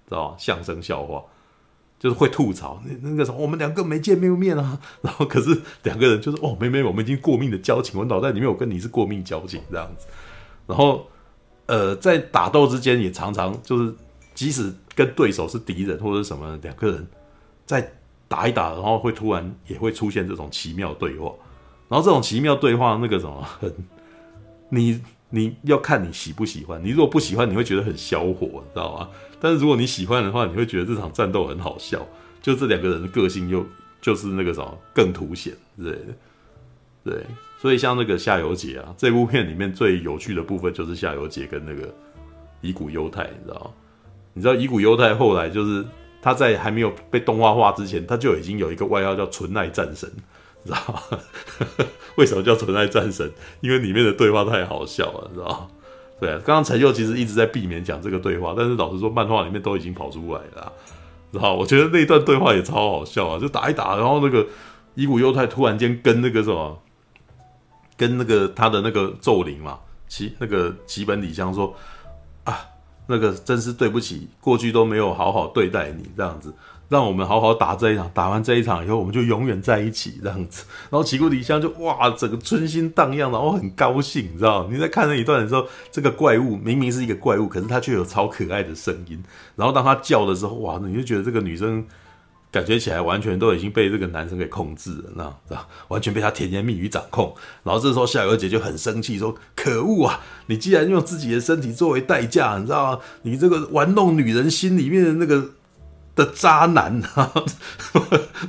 [0.08, 0.36] 知道吗？
[0.38, 1.24] 相声笑话，
[2.00, 10.08] 就是会吐槽那那个时候我们两个没见没有面啊， 然后可是两个人就是哦没没，我们已经过命的交情，我脑袋里面我跟你是过命交情这样子，
[10.66, 11.08] 然后
[11.66, 13.94] 呃在打斗之间也常常就是
[14.34, 17.08] 即使跟对手是敌人或者什么，两个人
[17.66, 17.94] 在。
[18.30, 21.32] 打一打，然后会突然也会出现这种奇妙对话，
[21.88, 23.74] 然后这种奇妙对话那个什么，很
[24.70, 29.10] 你你要看你喜不喜欢，你如果不喜欢，你会觉得很消火，知道吗？
[29.40, 32.06] 但是如果你喜欢的话，你会觉得这场战斗很好笑，
[32.42, 33.66] 就这两个人的个性又
[34.02, 36.14] 就是那个什么更凸显之类的，
[37.04, 37.26] 对，
[37.62, 41.94] 所以像那个夏油杰啊，这部片里面最有趣的部分就是夏油杰跟那个
[42.62, 43.72] 乙骨忧太，你知道吗？
[44.34, 45.86] 你知道乙骨忧太后来就是。
[46.20, 50.12] 他在还没有被动画化之前，他就已经有一个外号叫“纯爱战神”，
[50.68, 51.20] 知道吗？
[52.18, 53.32] 为什么叫“纯爱战神”？
[53.62, 55.68] 因为里面的对话太好笑了，知道吗？
[56.20, 60.72] 对啊，刚刚陈佑其实一直在避免讲这个对话，但是老实说，漫画里面都已经跑出来了，
[61.32, 61.54] 知道？
[61.54, 64.46] 我觉得那一段对话也超好笑啊，就打一打，然后那个
[64.96, 66.80] 乙骨忧太突然间跟那个什么，
[67.96, 71.74] 跟那个他的那个咒灵嘛，其那个吉本里香说
[72.44, 72.60] 啊。
[73.10, 76.54] 那个真是对不起，过去都没有好好对待你，这样子，
[76.90, 80.64] 让我们好好打这一场，打完这一场以后，我们就永远在一起，这样子。
[80.90, 84.68] 然后齐谷里香就哇，整个春心荡漾，然后很高兴，你知道？
[84.72, 89.22] 你在看那一段的时候，这个怪物明明是一个怪物，可是它却有超可爱的声音。
[89.56, 91.86] 然后当它叫的时候，哇，你就觉得这个女生。
[92.50, 97.36] 感觉起来完全都已经被这个男生给控制了，那知道完全被他甜言蜜语掌控。
[97.62, 100.22] 然后这时候夏油杰就很生气，说：“可恶啊！
[100.46, 103.00] 你既然用自己的身体作为代价，你知道吗？
[103.24, 105.50] 你这个玩弄女人心里面的那个
[106.18, 107.02] 的渣男。”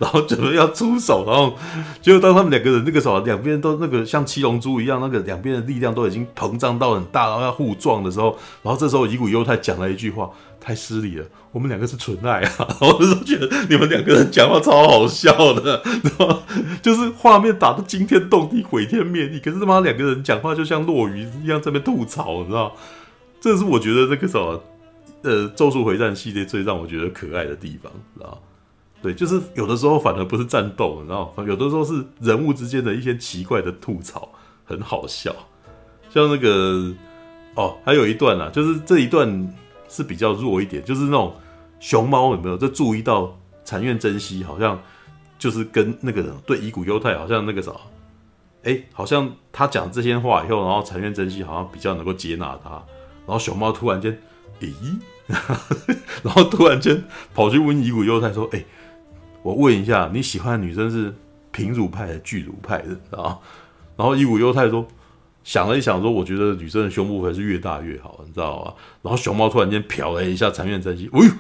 [0.01, 1.57] 然后准备要出手，然后
[2.03, 10.29] 结果当他们两个人那个时候两边都那个像七龙珠一样，那个两边的力量都已经膨胀到很大，然后要互撞的时候，然后这时候乙骨忧太讲了一句话。
[10.61, 12.77] 太失礼了， 我们两个是纯爱啊！
[12.81, 16.43] 我就觉得你们两个人讲话超好笑的，知道吗？
[16.83, 22.75] 就是画面打得惊天动地、毁天灭地，可是他妈两个人讲话就像落雨一样在那边吐槽，你知道？
[23.41, 24.61] 这是我觉得这个什么
[25.23, 28.41] 呃《咒术回战》系列最让我觉得可爱的地方，知道？
[29.01, 31.33] 对，就是有的时候反而不是战斗，你知道？
[31.47, 34.29] 有的时候是人物之间的一些奇怪的吐槽，
[34.65, 35.35] 很好笑。
[36.11, 36.93] 像那个
[37.55, 39.55] 哦，还有一段啊，就是这一段。
[39.91, 41.35] 是比较弱一点，就是那种
[41.81, 42.59] 熊猫有没有？
[42.59, 43.35] 就注意到
[43.65, 44.79] 禅院真希好像
[45.39, 47.73] 就是跟那个对乙骨忧太好像那个啥，
[48.65, 54.21] 哎、好像他讲这些话以后，然后禅院真希好像比较能够接纳他，然后熊猫突然间，
[54.67, 54.99] 咦，
[56.23, 57.05] 然后突然间
[57.35, 58.65] 跑去问乙骨忧太说，哎、
[59.43, 61.15] 我问一下，你喜欢的女生是
[61.53, 63.39] 平乳派还是巨乳派的啊？
[63.97, 64.87] 然后乙骨忧太说。
[65.45, 71.33] 想了一想，说：“我觉得女生的胸部还是越大越好，你知道吗？”然后熊猫突然间瞟了一下禅院真希，哎呦，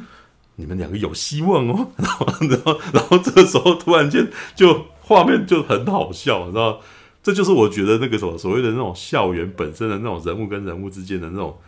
[0.54, 1.90] 你们两个有希望哦！
[1.96, 4.26] 然后，然后，然后这个时候突然间
[4.56, 6.80] 就画面就很好笑，你知道？
[7.22, 11.58] 这就是我觉得那个什么所谓的那种校园本身的那种人物跟人物之间的那种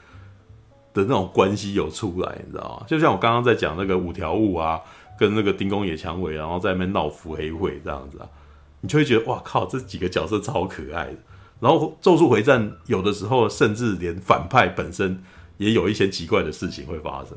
[0.93, 2.87] 的那种关系有出来，你知道吗？
[2.87, 4.81] 就像我刚刚在讲那个五条悟啊，
[5.19, 8.29] 跟那个丁宫野蔷薇，然后在那边闹腹黑会这样子啊，
[8.81, 11.17] 你就会觉得哇靠，这几个角色超可爱的。
[11.61, 15.23] 然后咒术回战有的时候甚至连反派本身
[15.59, 17.37] 也有一些奇怪的事情会发生，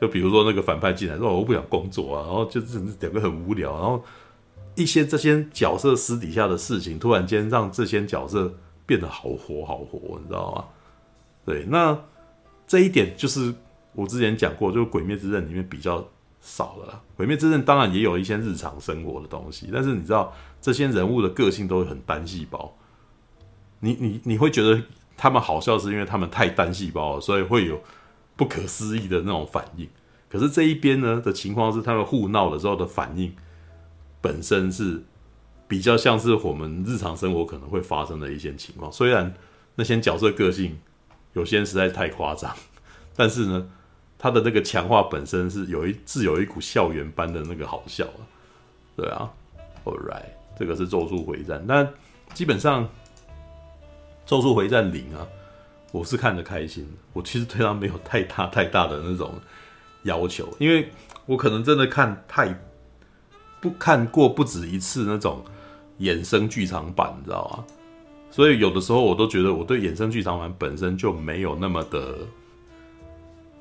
[0.00, 4.02] 就比如说那个反派进来说我不想工作啊，然后就是两个很无聊，然后
[4.76, 8.54] 一些这些角色私底下的事情突然间让这些角色
[8.86, 10.64] 变得好活好活，你知道吗？
[11.44, 11.98] 对，那
[12.66, 13.54] 这一点就是
[13.92, 16.06] 我之前讲过，就是《鬼灭之刃》里面比较
[16.40, 17.02] 少了。
[17.16, 22.74] 鬼灭之刃当然也有一些日常生活的东西，但是你知道这些人物的个性都很单细胞，
[23.80, 24.82] 你你你会觉得
[25.16, 27.80] 他们好笑是因为他们太单细胞了，所以会有
[28.36, 29.88] 不可思议的那种反应。
[30.28, 33.32] 可是这一边呢的情况是，他们互闹的时候的反应
[34.20, 35.04] 本身是
[35.68, 39.32] 比较像是我们日常生活可能会发生的一些情况，虽然
[39.76, 40.76] 那些角色个性
[41.34, 42.56] 有些人实在是太夸张，
[43.14, 43.68] 但是呢。
[44.16, 48.24] 他的那个强化本身是有一自有一股校园般的那个好笑啊，
[48.96, 49.30] 对啊
[49.84, 50.24] ，All right，
[50.58, 51.86] 这个是咒术回战，但
[52.32, 52.88] 基本上
[54.24, 55.26] 咒术回战零啊，
[55.92, 59.34] 我是看得开心，我其实对他没有太大太大的那种
[60.04, 60.88] 要求，因为
[61.26, 62.58] 我可能真的看太
[63.60, 65.44] 不看过不止一次那种
[65.98, 67.73] 衍生剧场版，你知道吗？
[68.34, 72.18] 所以有的时候我都觉得我对衍生剧场版本身就没有那么的。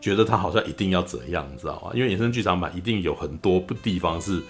[0.01, 1.91] 觉得它好像一定要怎样，你知道吗？
[1.93, 4.41] 因为衍生剧场版一定有很多不地方是，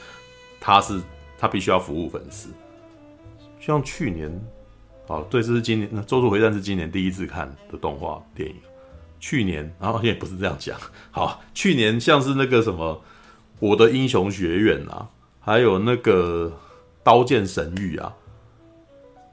[0.61, 1.01] 它是
[1.37, 2.49] 它必须要服务粉丝。
[3.59, 4.31] 像去年，
[5.07, 8.55] 哦，对，这是今年《咒术回战》是今年第一次看的动画电影。
[9.19, 10.79] 去年，然后也不是这样讲。
[11.11, 12.95] 好，去年像是那个什么
[13.59, 15.07] 《我的英雄学院》啊，
[15.41, 16.49] 还有那个
[17.03, 18.11] 《刀剑神域》啊，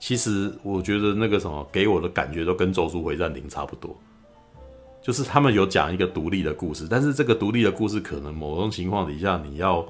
[0.01, 3.97] 其实我觉得那个什么给我的感觉都跟《咒术回战零》差不多。
[5.02, 9.86] 就是他们有讲一个独立的故事，但是这个独立的故事可能某种情况底下，你要，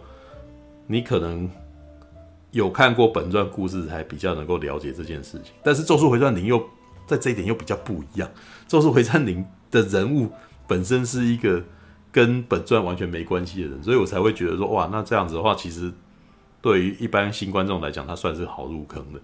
[0.86, 1.50] 你可能
[2.52, 5.52] 有看过本传故事才比较能够了解这件事情。
[5.64, 6.62] 但是《咒术回战零》又
[7.06, 8.28] 在这一点又比较不一样，
[8.68, 10.30] 《咒术回战零》的人物
[10.68, 11.60] 本身是一个
[12.12, 15.92] 跟本传完全没关系的人，所以我才会觉得说，哇，那这样子的话，其实
[16.62, 19.20] 对于一般新观众来讲，他算是好入坑的，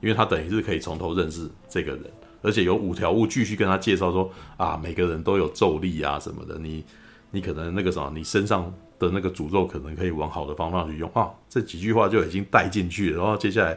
[0.00, 2.02] 因为他等于是可以从头认识这个人。
[2.40, 6.84] 而且有五条悟继续跟他介绍说啊，每个人都有咒力啊什么的，你
[7.32, 11.28] 你可能那个什么，你身上的那个诅咒可能可以往好的方向去用啊。
[11.48, 13.76] 这几句话就已经带进去了，然后接下来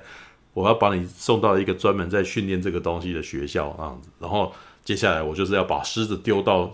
[0.54, 4.54] 我要把你送到一个专门在训练这个东西的学校那样子，然后
[4.86, 6.72] 接下来我就是要把狮子丢到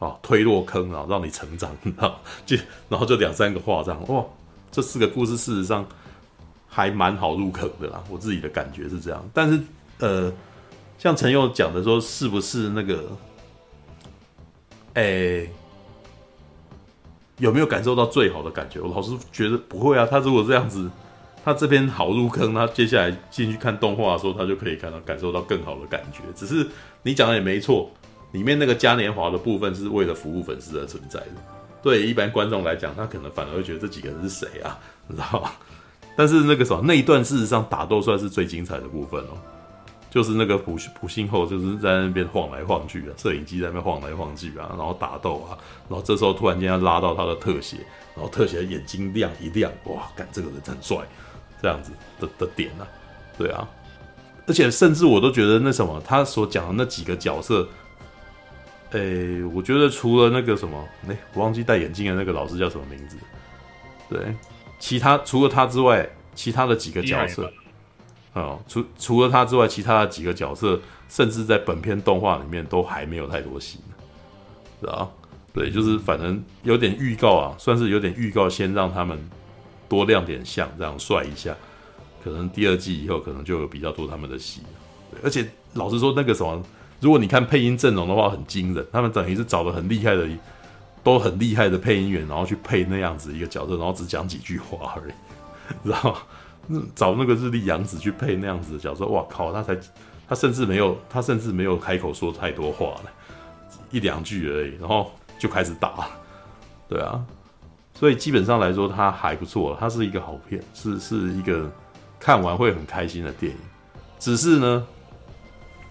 [0.00, 2.56] 啊推落坑啊，让你成长，然后就
[2.88, 4.24] 然后就两三个话这样哇，
[4.72, 5.86] 这四个故事事实上
[6.70, 9.60] 还蛮好入坑的啦，我自己的感觉是这样，但是
[9.98, 10.32] 呃。
[11.02, 13.16] 像陈佑讲的说，是不是那个？
[14.92, 15.48] 哎、
[17.38, 18.78] 有没有感受到最好的感觉？
[18.78, 20.04] 我老是觉得不会啊。
[20.04, 20.90] 他如果这样子，
[21.42, 26.18] 他这边好入坑，他接下来进去看动画的时候，他就可以看到感受到更好的感觉。
[26.36, 26.68] 只是
[27.02, 27.90] 你讲的也没错，
[28.32, 31.36] 里面那个嘉年华的部分是为了服务粉丝而存在的。
[31.82, 34.78] 对一般观众来讲，他可能反而会觉得这几个人是谁啊？
[35.06, 35.50] 你知道吗？
[36.20, 39.40] 但是那个什么那一段，事实上打斗算是最精彩的部分哦。
[40.10, 45.56] 就是那个普普信后，就是在那边晃来晃去啊，摄影机在那边晃来晃去啊，然后打斗啊，
[45.88, 47.78] 然后这时候突然间要拉到他的特写，
[48.14, 50.98] 然后特写眼睛亮一亮，哇，干这个人很帅，
[51.62, 51.90] 这样子
[52.20, 52.84] 的的点啊，
[53.38, 53.66] 对啊，
[54.46, 57.66] 而且甚至我都觉得那什么，他所讲的那几个角色，
[58.90, 63.16] 诶、我觉得除了那个什么，哎、我忘记戴眼镜的那个老师叫什么名字，
[64.10, 64.34] 对，
[64.80, 67.52] 其他除了他之外，其他的几个角色。
[68.32, 73.78] 哦，除除了他之外，其他的几个角色，甚至在本片动画里面都还没有太多戏，
[74.80, 75.08] 是吧？
[75.52, 79.18] 对，就是反正有点预告啊，算是有点预告，先让他们
[79.88, 81.56] 多亮点相，这样帅一下。
[82.22, 84.62] 可能第二季以后，可能就有比较多他们的戏。
[85.24, 86.62] 而且老实说，那个什么，
[87.00, 88.86] 如果你看配音阵容的话，很惊人。
[88.92, 90.28] 他们等于是找了很厉害的，
[91.02, 95.12] 都很厉害的配音员，然后去配那样子一个角色，然后只讲几句话而已，
[95.84, 96.18] 知道吗？
[96.94, 99.52] 找那个日历阳子去配那样子的角色，哇靠！
[99.52, 99.76] 他才，
[100.28, 103.10] 他甚至没有，他甚至没有开口说太多话了，
[103.90, 106.08] 一两句而已，然后就开始打，
[106.88, 107.24] 对啊，
[107.94, 111.68] 所以基本上来说，他还不错，他是一个好片，是是一个
[112.20, 113.58] 看完会很开心的电影。
[114.20, 114.86] 只是呢，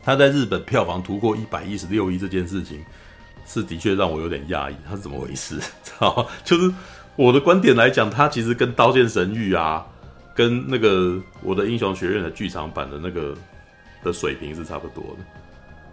[0.02, 2.86] 他在日本票房突破一百一十六亿这件事情，
[3.50, 5.58] 是的确让我有点讶异，他是怎么回事？
[5.84, 6.26] 知道吗？
[6.46, 6.72] 就是
[7.18, 9.86] 我的观点来讲，他其实跟《刀剑神域》啊。
[10.36, 13.36] 跟那个我的英雄学院的剧场版的那个
[14.02, 15.26] 的水平是差不多的，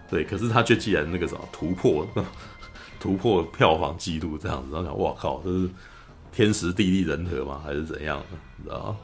[0.08, 0.22] 对。
[0.22, 2.06] 可是他却既然那个什么突破
[3.00, 5.68] 突破票房纪录这样子，然后想哇靠，这是
[6.30, 7.60] 天时地利人和吗？
[7.64, 8.38] 还是怎样的？
[8.58, 8.96] 你知道？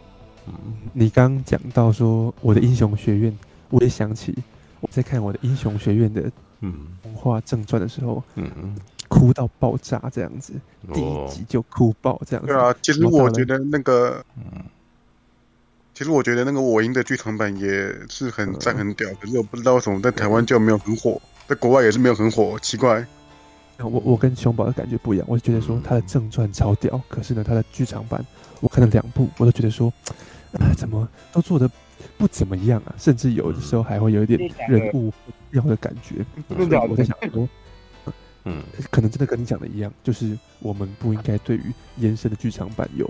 [0.47, 0.55] 嗯，
[0.93, 3.37] 你刚讲到说我的英雄学院，
[3.71, 4.33] 我也想起
[4.79, 6.31] 我在看我的英雄学院的
[6.63, 6.89] 嗯。
[7.03, 8.77] 动画正传的时候，嗯嗯，
[9.09, 10.55] 哭到爆炸这样子，
[10.93, 12.51] 第一集就哭爆这样子。
[12.51, 14.65] 对啊，其实我觉得那个嗯。
[15.95, 23.07] 其实我觉得那个我赢的剧场版也是很赞很屌，可是我不知道为什么在台湾就没有很火，在国外也是没有很火，奇怪。
[23.79, 28.25] 我我跟熊宝的感觉不一样，我就觉得说他的正传超屌，可是呢，他的剧场版
[28.61, 29.93] 我看了两部，我都觉得说，
[30.55, 31.71] 啊，怎么都做的
[32.17, 35.13] 不怎么样啊，甚至有的时候还会有一点人物
[35.53, 36.25] 要的感觉。
[36.49, 37.49] 所以我在想说，
[38.45, 43.09] 嗯，可能真的跟你讲的一样，就是我们不应该对于延伸的剧场版有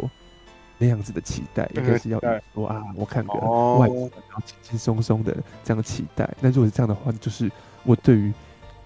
[0.79, 2.21] 那样子的期待，应该是要
[2.55, 3.97] 说啊，我看个外然
[4.33, 5.33] 后轻轻松松的
[5.65, 6.29] 这样的期待。
[6.41, 7.51] 那如果是这样的话，就是
[7.85, 8.29] 我对于《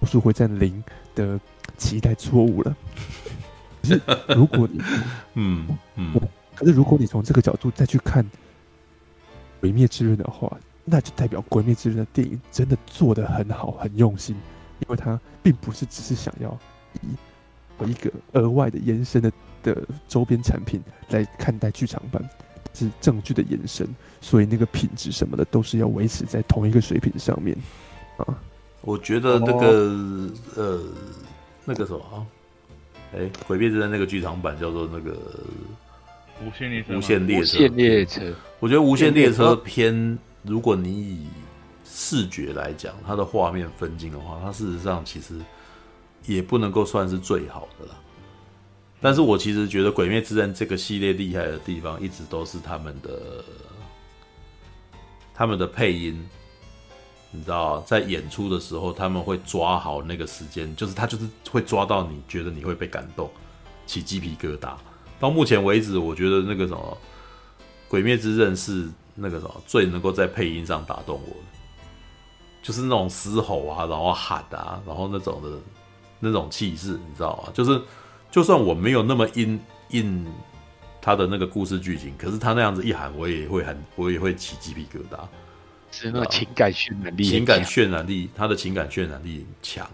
[0.01, 0.83] 咒术回战零》
[1.17, 1.39] 的。
[1.77, 2.75] 期待错误了。
[3.83, 4.81] 可是如果你，
[5.35, 6.15] 嗯嗯，
[6.55, 8.23] 可是如果你从这个角度再去看
[9.61, 10.57] 《毁灭之刃》的话，
[10.89, 14.35] 那就代表《鬼灭之刃》的电影真的做得很好，很用心，
[14.79, 16.57] 因为它并不是只是想要
[17.01, 19.31] 以一个额外的延伸的
[19.61, 22.23] 的周边产品来看待剧场版，
[22.73, 23.87] 是正剧的延伸，
[24.21, 27.55] 所以那个品质什么的都是要维持在同一个水平上面
[28.17, 28.39] 啊。
[28.81, 30.81] 我觉得那个、哦、呃。
[31.69, 32.23] 那个什么啊？
[33.13, 35.11] 哎，《鬼灭之刃》那个剧场版叫做那个
[36.41, 36.93] 《无限列车》。
[36.97, 37.57] 无限列车。
[37.57, 38.33] 无限列车。
[38.61, 41.27] 我觉得《无限列车》偏，如果你以
[41.85, 45.39] 视觉来讲，它的画面分镜的话，它事实上其实
[46.25, 47.95] 也不能够算是最好的啦。
[48.99, 53.43] 但是我其实觉得《鬼灭之刃》这个系列厉害的地方，一直都是他们的
[55.33, 56.27] 他们的配音。
[57.29, 63.29] 你知道，在演出的时候，他们会抓好那个时间，就是他就是会抓到你觉得你会被感动，
[63.85, 64.75] 起鸡皮疙瘩。
[65.19, 66.97] 到目前为止，我觉得那个什么
[67.89, 68.87] 《鬼灭之刃》是
[69.19, 71.57] 那个什么最能够在配音上打动我的，
[72.61, 75.57] 就是那种嘶吼啊，然后喊啊，然后那种的
[76.19, 77.51] 那种气势，你知道吗？
[77.53, 77.81] 就是
[78.29, 80.25] 就算我没有那么 in in
[81.01, 85.19] 他的那个故事剧情，可是他那样子一喊，我也会很，我也会起鸡皮疙瘩。
[85.89, 89.89] 是那个情感渲染力，情感渲染力，他的情感渲染力强。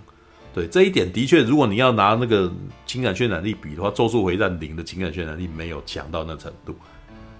[0.53, 2.51] 对这一点，的确，如果你要拿那个
[2.85, 6.75] 情感渲染力比的话，《咒术回战零》的情感渲染力没有强到那程度。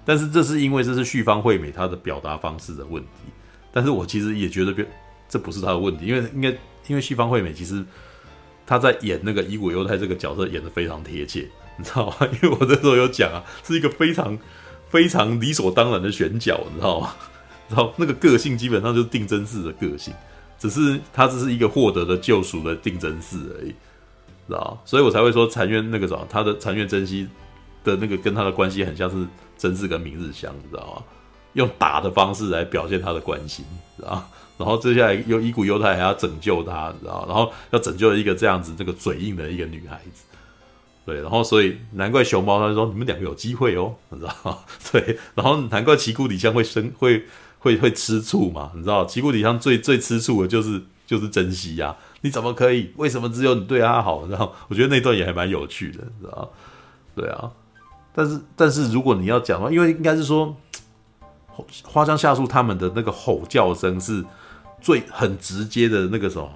[0.06, 3.32] 但是这是因为这是旭方惠美她的表达方式的问题。
[3.72, 4.86] 但是我其实也觉得别，
[5.28, 6.50] 这不是她的问题，因为应该
[6.88, 7.84] 因为旭方惠美其实
[8.66, 11.48] 她在演那个乙骨忧太这个角色演得非常贴切，
[11.78, 12.16] 你知道吗？
[12.42, 14.38] 因为我这时候有讲啊，是一个非常
[14.90, 17.16] 非常理所当然的选角，你知道吗？
[17.70, 20.14] 然后那个个性基本上就是定真寺的个性，
[20.60, 23.70] 只是他只是一个获得了救赎的定真寺而已，
[24.48, 24.80] 知道？
[24.86, 27.28] 所以我才会说禅院那个什么，他的禅院真希
[27.84, 29.26] 的那个跟他的关系很像是
[29.58, 31.04] 真嗣跟明日香，你知道吗？
[31.54, 33.66] 用打的方式来表现他的关心，
[33.98, 34.28] 知道？
[34.58, 37.26] 然后接下来有乙骨忧太还要拯救他，知道？
[37.28, 40.24] 然后要拯救一个这样子这个嘴硬的一个女孩子。
[41.06, 44.64] 对，然后所以难怪熊猫他说你们两个有机会哦，你知道？
[44.92, 47.26] 对，然后难怪旗鼓底香会生会。
[47.64, 48.74] 会会吃醋嘛？
[48.76, 51.96] 你知道，旗鼓底下最最吃醋的就是就是珍惜呀！
[52.20, 52.92] 你怎么可以？
[52.98, 54.28] 为什么只有你对他好？
[54.28, 56.52] 然后我觉得那段也还蛮有趣的，你知道？
[57.16, 57.50] 对啊，
[58.14, 60.56] 但是但是如果你要讲的话，因为应该是说
[61.84, 64.24] 花江夏树他们的那个吼叫声是
[64.80, 66.50] 最很直接的那个什么，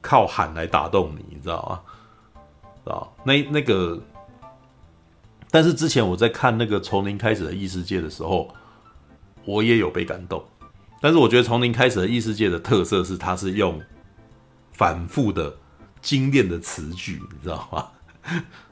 [0.00, 1.82] 靠喊来打动你，你知道
[2.84, 2.92] 吗？
[2.92, 4.00] 啊，那那个，
[5.50, 8.54] 但是之前我在看那个从零开始的异世界的时候。
[9.44, 10.40] 我也有被感动，
[11.00, 13.82] 但是我觉得从零开始的异世界的特色是，它是用
[14.70, 15.52] 反复的
[16.00, 17.88] 精炼的词句，你知道吗？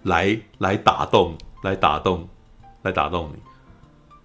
[0.04, 2.28] 来来打动，来打动，
[2.82, 3.38] 来打动你。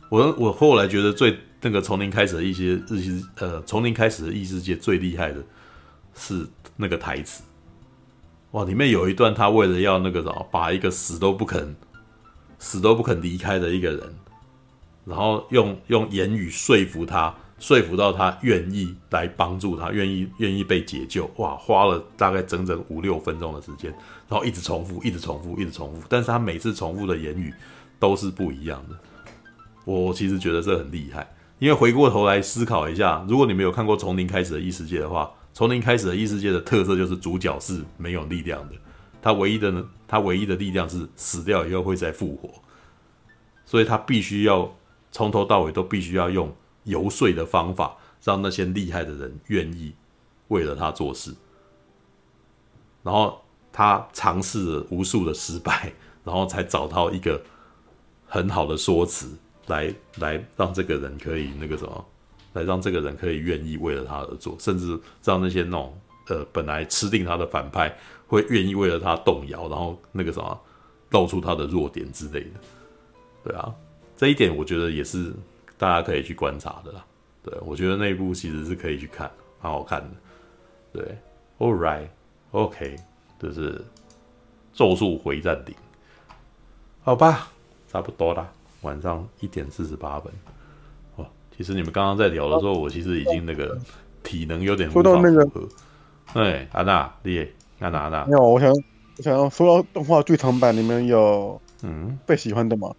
[0.10, 5.44] 我我后来觉得最那个从零开始的一些日系呃，从零开始的异世界最厉害的
[6.14, 7.44] 是那个台词，
[8.52, 8.64] 哇！
[8.64, 11.76] 里面有一段，他为了要那个什么，把一个死都不肯
[12.60, 14.16] 死都不肯离开的一个人。
[15.06, 21.30] 然后用用言语说服他，说服到他愿意来帮助他，愿意愿意被解救。
[21.38, 23.96] 哇，花了大概整整五六分钟的时间，
[24.28, 26.02] 然后一直重复，一直重复，一直重复。
[26.10, 27.54] 但是他每次重复的言语
[28.00, 28.98] 都是不一样的。
[29.84, 38.76] 我其实觉得这很厉害，因为回过头来思考一下，如果你没有看过从零开始的异世界的话，从零开始的异世界的特色就是主角是没有力量的，
[39.22, 42.50] 他唯一的呢，他唯一的力量是死掉以后会再复活，
[43.66, 44.74] 所以他必须要。
[45.12, 46.54] 从头到尾都必须要用
[46.84, 49.96] 游说的方法，让那些厉害的人愿意
[50.50, 51.34] 为了他做事。
[53.02, 53.42] 然后
[53.78, 55.92] 他尝试了无数的失败，
[56.24, 57.42] 然后才找到一个
[58.26, 59.28] 很好的说辞
[59.68, 62.06] 来来让这个人可以那个什么，
[62.54, 65.94] 来让这个人可以愿意为了他而做，甚至让那些那种
[66.30, 67.94] 呃本来吃定他的反派
[68.28, 70.58] 会愿意为了他动摇，然后那个什么
[71.10, 72.60] 露出他的弱点之类的。
[73.44, 73.76] 对啊。
[74.18, 75.34] 这一点我觉得也是
[75.78, 77.06] 大家可以去观察的啦。
[77.44, 79.30] 对，我觉得那一部其实是可以去看，
[79.62, 80.10] 蛮好看的。
[80.94, 81.18] 对
[81.60, 82.96] ，All right，OK
[83.40, 83.84] 就是
[84.74, 85.76] 咒术回战顶，
[87.04, 87.50] 好吧，
[87.92, 88.50] 差不多啦，
[88.82, 90.32] 晚上一点四十八分。
[91.16, 91.26] 哦，
[91.56, 93.78] 其实你们刚刚在聊的时候，我其实已经那个
[94.24, 95.48] 体能有点说到那个，
[96.34, 97.40] 对，安娜，你，
[97.80, 102.94] 安娜，安娜，没有，我想，我想要说到动画剧场版，你们有嗯最喜欢的吗？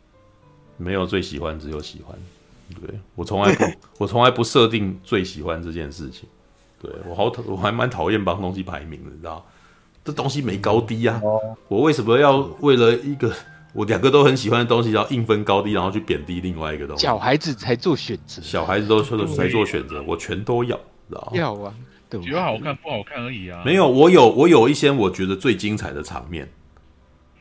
[0.76, 2.16] 没有最喜欢，只有喜欢。
[2.80, 3.64] 对，我从来不，
[4.04, 6.28] 我从来不设定最喜欢这件事情。
[6.82, 9.46] 对，我好讨，我还蛮讨厌帮东西排名的，你知道？
[10.06, 11.26] 这东西没高低呀、啊，
[11.66, 13.30] 我为什么要为了一个
[13.74, 17.02] 我两个都很喜欢的东西，要硬分高低，然后去贬低另外一个东西？
[17.02, 21.32] 小孩子才做选择，小孩子都说的才做选择，我全都要，知道？
[21.34, 21.74] 要啊，
[22.08, 23.60] 觉得好看不好看而已啊。
[23.66, 26.48] 没有，我有我有一些我觉得最精彩的场面，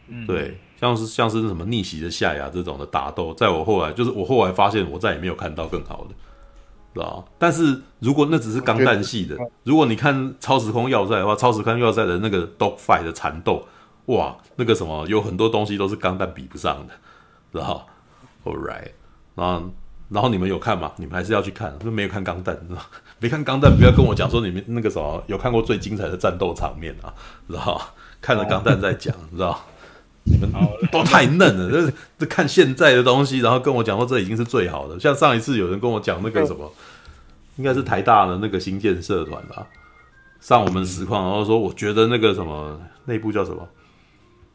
[0.07, 0.57] 嗯、对。
[0.77, 6.13] 像是像是什么逆袭的夏亚这种的打斗，在我后来就是我后来发现，我再也没有看到更好的，
[6.95, 7.23] 知道？
[7.37, 13.63] 但是如果那只是钢弹系的，如果你看超时空要塞的话，超时空要塞的那个 dog fight 的缠斗，
[14.05, 16.93] 哇，那个什么有很多东西都是钢弹比不上的，
[17.51, 17.85] 知道
[18.43, 18.91] ？All right，
[19.35, 19.69] 然后
[20.09, 20.91] 然后你们有看吗？
[20.95, 22.57] 你们还是要去看，就没有看钢弹，
[23.19, 27.13] 没看钢弹，不要跟我讲说你们那个什么有看过最精彩的战斗场面啊，
[27.47, 27.81] 知道？
[28.21, 29.59] 看了钢弹再讲，知道？
[30.25, 30.51] 你们
[30.91, 34.99] 都太嫩了，这 这看现在的东西，然后跟我讲说这已经是最好的。
[34.99, 36.71] 像上一次有人跟我讲那个什么，
[37.57, 39.67] 应该是台大的那个新建社团吧，
[40.41, 43.67] 上我们实况，然后说我觉得那个什么内部叫什么，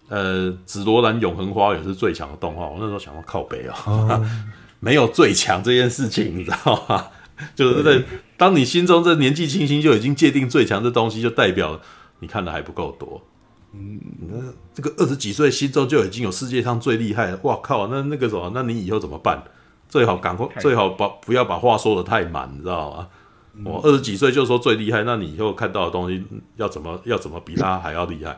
[0.08, 2.66] 呃，紫罗兰永恒花园是最强的动画。
[2.66, 4.26] 我那时候想说靠北啊、哦，
[4.80, 7.06] 没有最强这件事情，你知道吗？
[7.54, 8.04] 就是在
[8.36, 11.80] 当你心中这年纪轻轻就已经界定最强的东西，就代表
[12.18, 13.22] 你看的还不够多。
[13.72, 17.86] 嗯，那这个二十几岁心中就已经有世界上最厉害了，哇靠！
[17.86, 19.40] 那那个什么，那你以后怎么办？
[19.88, 23.08] 最好赶快，最好把不要把话说的太满，你知道吗？
[23.64, 26.20] 我二十几岁就说最厉害，那你以后看到的东西
[26.56, 28.36] 要怎么要怎么比他还要厉害？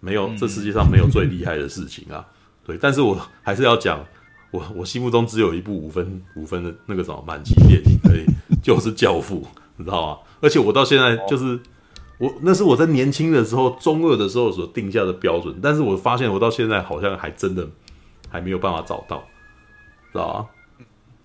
[0.00, 2.24] 没有，这世界上没有最厉害的事情啊。
[2.64, 4.02] 对，但是我还是要讲，
[4.50, 8.24] 我我心目中只有一部五分五分的那个什么满级电影，可以
[8.62, 9.42] 就是《教父》，
[9.76, 10.18] 你知道吗？
[10.40, 11.60] 而且我到现在就是。
[12.22, 17.68] 我那是我在年轻的时候，中二的时候所定下的标准，但是我发现我到现在好像还真的
[18.28, 19.24] 还没有办法找到，
[20.12, 20.48] 知道？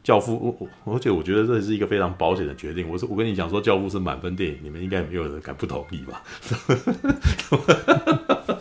[0.04, 2.90] 教父，我而且我觉得这是一个非常保险的决定。
[2.90, 6.24] 我是我跟你讲说，教父是满分电影，你们应该没有人敢不同意吧？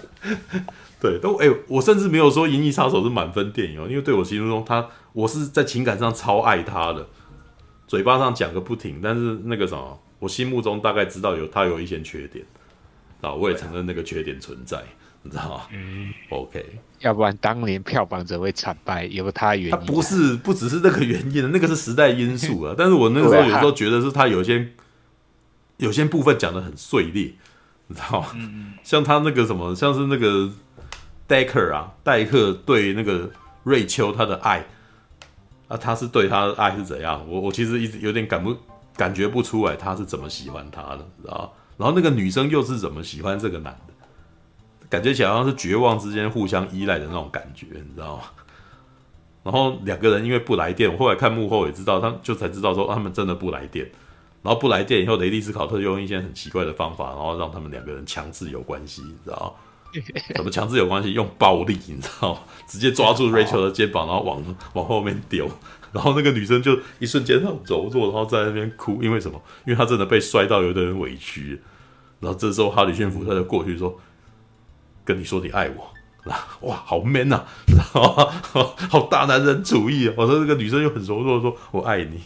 [1.00, 7.08] 对，都哎、我甚至没有说《银翼杀手》是满分电影哦，因为对我心目中他，我是在情感上超爱他的，
[7.86, 9.98] 嘴巴上讲个不停，但是那个什么。
[10.18, 12.44] 我心目中大概知道有他有一些缺点，
[13.20, 14.82] 啊，我也承认那个缺点存在，
[15.22, 15.62] 你知道吗？
[15.72, 16.64] 嗯，OK，
[17.00, 19.04] 要不然当年票房怎会惨败？
[19.04, 22.74] 有他原因，他不是不只是那个原因，那个是时代因素啊。
[22.76, 24.68] 但是我那个时候有时候觉得是他有些
[25.76, 27.34] 有些部分讲的很碎裂，
[27.88, 28.28] 你知道吗？
[28.34, 30.50] 嗯，像他那个什么，像是那个
[31.26, 33.30] 戴克啊，戴克对那个
[33.64, 34.64] 瑞秋他的爱
[35.68, 37.22] 啊，他是对他的爱是怎样？
[37.28, 38.56] 我我其实一直有点感不。
[38.96, 41.54] 感觉不出来他是怎么喜欢他的，知道？
[41.76, 43.94] 然后那个女生又是怎么喜欢这个男的？
[44.88, 48.22] 感觉起来好像是绝望之间互相依赖的那种感觉，你知道吗？
[49.44, 53.88] 然后两个人因为不来电，我后来看幕后也知道，他就才知道说他们真的不来电。
[54.42, 59.56] 然后不来电以后，雷利斯考特就用一些很奇怪的方法，然后让他们两个人强制有关系，你知道？
[60.36, 61.12] 怎么强制有关系？
[61.12, 62.38] 用暴力，你知道？
[62.68, 65.48] 直接抓住 Rachel 的肩膀，然后往往后面丢。
[65.96, 69.40] 然后那个女生就一瞬间很柔弱，然后在那边哭，因为什么？
[69.64, 71.58] 因为她真的被摔到有点委屈。
[72.20, 73.98] 然后这时候哈里逊福特就过去说
[75.06, 75.88] ：“跟你说你爱我。”
[76.62, 77.46] 哇，好 man 呐、啊，
[78.90, 80.14] 好大男人主义啊！
[80.16, 82.20] 我说这个女生又很柔弱，说我爱你。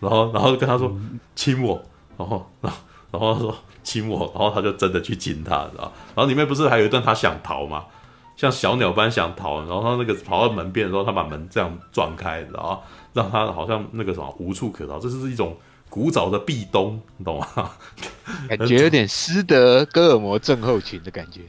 [0.00, 0.92] 然后，然后跟他说
[1.36, 1.80] 亲我。
[2.18, 2.78] 然后，然后，
[3.12, 4.30] 然后他说亲我。
[4.34, 5.92] 然后他就真的去亲她，知道？
[6.16, 7.84] 然后里面不是还有一段他想逃吗？
[8.34, 12.82] 像小鸟般想逃，然后他那个跑到门边的时候，他把门这样撞开，然后。
[13.14, 15.56] 让他好像那个什么无处可逃，这是一种
[15.88, 17.70] 古早的壁咚，你懂吗？
[18.48, 21.40] 感觉有点斯德哥尔摩症候群的感觉。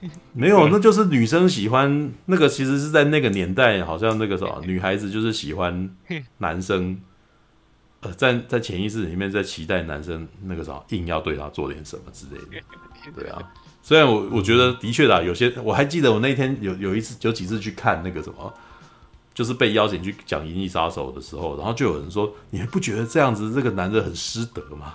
[0.32, 5.90] 没有，那就是女生喜欢那个，其实是在那个年代，好像那个什么 女孩子就是喜欢
[6.38, 6.96] 男生，
[8.02, 12.64] 呃，在在潜意识里面在期待男生那个什么硬要对她做点什么之类的。
[13.16, 13.42] 对啊，
[13.82, 18.54] 虽然我我觉得的确啦，有些我还记得我那天有有一次有几次去看那个什么。
[19.38, 24.94] 就是被邀请去讲《银翼杀手》的时候，然后就有人说：“你还不觉得这样子这个男人很失德吗？”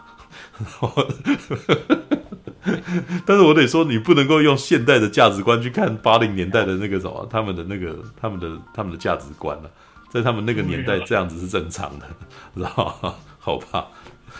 [3.26, 9.72] 但是，我得说，你不能够用现代的价值观去看八零年代的那个什么，他们的那个他们的他们的价值观了，
[10.10, 12.06] 在他们那个年代这样子是正常的，
[12.54, 13.16] 知道吗？
[13.40, 13.88] 好吧，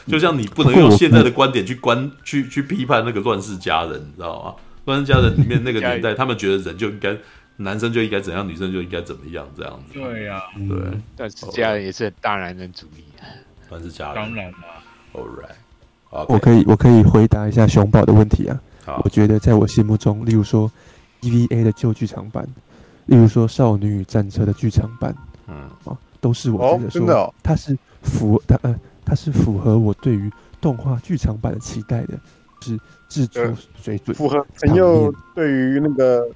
[0.06, 4.54] 就像你不能用现在的观点去观去去批判那个乱世佳人，你知道吗？
[4.84, 7.18] 乱世佳人里面那个年代， 他们觉得人就应该，
[7.58, 9.94] 男生就应该怎样，女生就应该怎么样，这样子。
[9.94, 11.00] 对呀，对。
[11.16, 13.04] 但是家人也是很大男人主义。
[13.70, 14.58] 乱世佳人，当然了。
[15.14, 16.26] All right。
[16.28, 18.62] 我可以，我可以回答一下熊宝的问题啊。
[19.04, 20.72] 我觉得在我心目中，例如说
[21.22, 22.48] EVA 的旧剧场版，
[23.06, 25.16] 例如说《少女与战车》的剧场版，
[25.48, 25.56] 嗯，
[25.86, 32.20] 啊，都是我觉得说它是符它呃它是符合我对于动画剧场版的期待的，
[32.62, 32.78] 是
[33.08, 33.44] 制作
[33.82, 36.28] 水准符合陈佑对于那个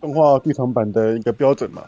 [0.00, 1.82] 动画剧场版的一个标准嘛？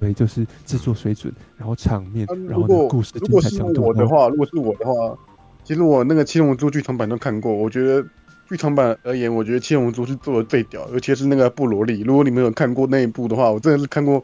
[0.00, 5.16] 对，就是制作水准，然后场面，然后呢故事如果是我的话，如果是我的话，
[5.64, 8.04] 其实我那个七龙珠剧场版都看过，我觉得。
[8.48, 12.02] 剧场版而言，我觉得《七龙珠》是做的最屌，尤其是那个布罗利。
[12.02, 14.22] 如果你们有看过那一部的话，我真的是看过，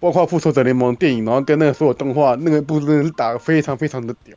[0.00, 4.34] 包括《复仇者联盟》电影，然后跟那个所有动画，那个部真的是打的非常非常的屌。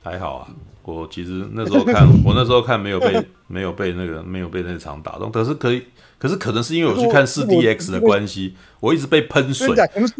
[0.00, 0.48] 还好啊，
[0.84, 5.82] 我其实那时候看，我那时候看没有被没有被那个没有被那场打动，可是可以，
[6.18, 9.68] 可是可能是因为我去看四 DX 的关系，我一直被喷水，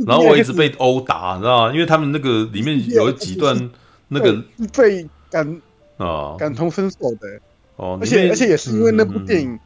[0.07, 1.73] 然后我一直被殴打，你知道吗？
[1.73, 3.71] 因为他们那个里面有几段
[4.09, 4.43] 那个
[4.73, 5.61] 最感
[5.97, 7.41] 啊感同身受的。
[7.77, 9.57] 哦，而且而且也是因为那部电影，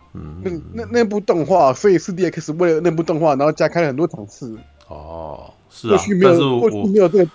[0.43, 4.55] 那那那部动画，所以四 D X 为了那部动画，然后加开了很多场次。
[4.89, 7.31] 哦，是啊，但是我没有这个，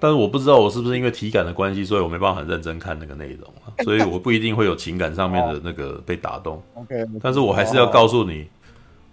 [0.00, 6.62] 但是我不知道我是不是因为体感的关系，所以我没办法很认真看那个内容啊， 所以我不一定会有情感上面的那个被打动。
[6.74, 8.46] OK，但是我还是要告诉你，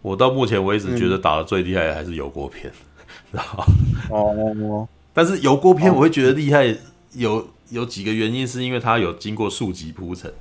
[0.01, 2.71] 我到目前为止觉得打的最厉害的还是油锅片，
[3.31, 3.65] 知道吗？
[4.09, 6.73] 哦，但是油锅片我会觉得厉害，
[7.13, 10.31] 有有几个原因，是因为它有经过数集铺陈。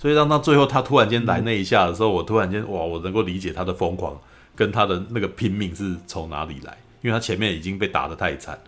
[0.00, 4.16] 所以让到最后，他突然间来那一下的时候，我突然间哇，我能够理解他的疯狂
[4.54, 8.58] 跟他的那个拼命是从哪里来，因为他前面已经被打得太惨，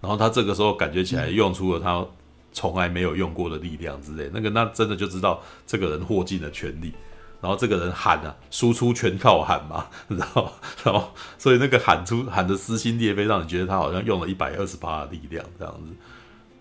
[0.00, 2.04] 然后他这个时候感觉起来用出了他
[2.52, 6.94] 从来没有用过的力量之类，那个那真的就知道这个人获尽了全力，
[7.40, 10.50] 然后这个人喊啊，输出全靠喊嘛，然后
[10.84, 15.92] 然后所以那个喊出喊的撕心裂肺，让你觉得他好像用了一百二十八的力量这样子，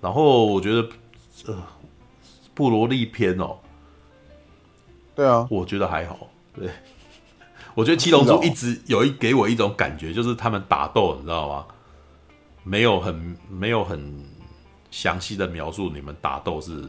[0.01, 0.87] 然后我觉得
[1.47, 1.63] 呃
[2.53, 3.57] 布罗利篇哦。
[5.15, 6.29] 对啊，我觉得还好。
[6.53, 6.69] 对，
[7.75, 11.65] 我觉得七龙珠一直有一给我一种感觉，就是他们打斗，你知道吗？
[12.63, 14.25] 没有很没有很
[14.89, 16.83] 详细的描述你们打斗是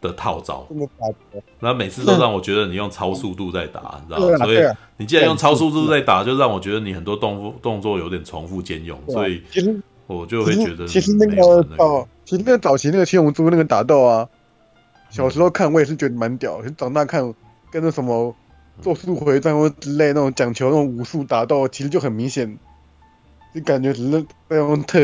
[0.00, 0.66] 的套招，
[1.60, 4.44] 然后每次都让我觉得你用超速度在打，你知道吗？
[4.44, 4.58] 所以
[4.96, 9.42] 你既然用超速度在打，就让我觉得你很多动动作有点重复兼用，所以
[10.08, 11.42] 我就会觉得其实那个
[11.78, 14.28] 哦，其实那个早期那个七龙珠那个打斗啊。
[15.08, 17.22] 小时候看我也是觉得蛮屌，长大看
[17.70, 18.34] 跟那什么
[18.80, 22.58] 咒术回战或之类那种讲求那种武术打斗，其实就很明显，
[23.54, 24.98] 就感觉只是在用特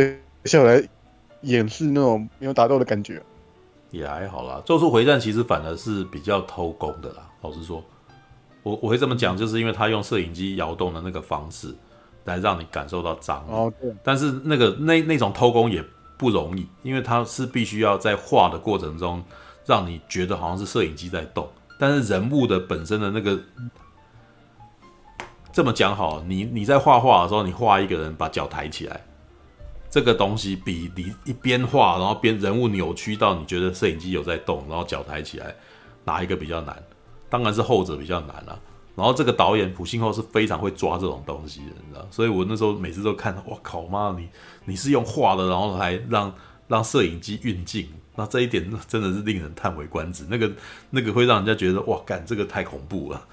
[0.44, 0.82] 效来
[1.42, 3.22] 掩饰那种没有打斗的感觉。
[3.90, 7.28] 也还好啦，咒术回战其实反而是比较偷工的啦。
[7.42, 7.84] 老实说，
[8.62, 11.74] 我我会这么讲，就是因为他用摄影机摇动的那个方式
[12.24, 13.52] 来让你感受到张力。
[13.52, 13.94] 哦，对。
[14.02, 15.84] 但是那个那那种偷工也
[16.16, 19.22] 不容易，因为他是必须要在画的过程中。
[19.66, 21.46] 让你觉得好像是摄影机在动，
[21.78, 23.38] 但是人物的本身的那个，
[25.52, 29.00] 这么讲好，你你在画画的时候，你画一个人把脚抬起来，
[29.88, 35.54] 这个东西比你一边画，然后边人物扭曲到你觉得摄影机有在动，然后脚抬起来，
[36.04, 36.76] 哪一个比较难？
[37.30, 38.60] 当然是后者比较难了。
[38.96, 42.04] 然后这个导演朴信厚是非常会抓这种东西的，你知道？
[42.10, 44.28] 所以我那时候每次都看，到，我靠妈，你
[44.64, 46.34] 你是用画的，然后还让
[46.66, 47.88] 让摄影机运镜。
[48.18, 50.50] 那这一点真的是令人叹为观止，那个
[50.90, 53.24] 那个会让人家觉得哇，干这个太恐怖了，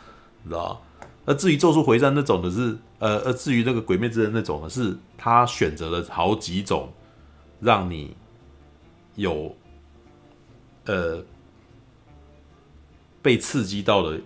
[0.43, 1.07] 你知道吗？
[1.25, 6.93] 那至于咒术回战那种的是，呃呃，至于那个鬼灭之刃那种的是，他选择了好几种
[7.59, 8.15] 让你
[9.15, 9.55] 有
[10.85, 11.25] 呃
[13.23, 14.21] 被刺激到的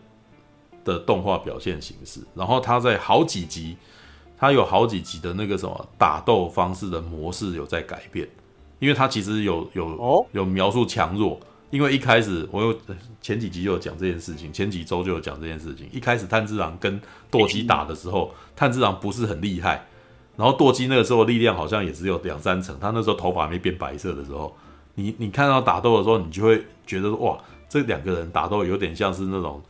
[0.84, 3.78] 的动画表现形式，然后他在好几集，
[4.38, 8.28] 他有好几集的那个什么打斗方式的模式有在改变。
[8.80, 11.40] 因为他其实有有有描述强弱，
[11.70, 12.76] 因为一开始我有
[13.22, 15.88] 前几集就有讲这件事情，前几周就有讲这件事情。
[15.92, 17.00] 一开始炭治郎跟
[17.30, 19.86] 舵机打的时候，炭治郎不是很厉害，
[20.36, 24.56] 然后舵机那个时候力量好像也只有两三成，他那时候头发还没变白色的时候，
[24.96, 27.38] 你你看到打斗的时候，你就会觉得哇，
[27.68, 29.62] 这两个人打斗有点像是那种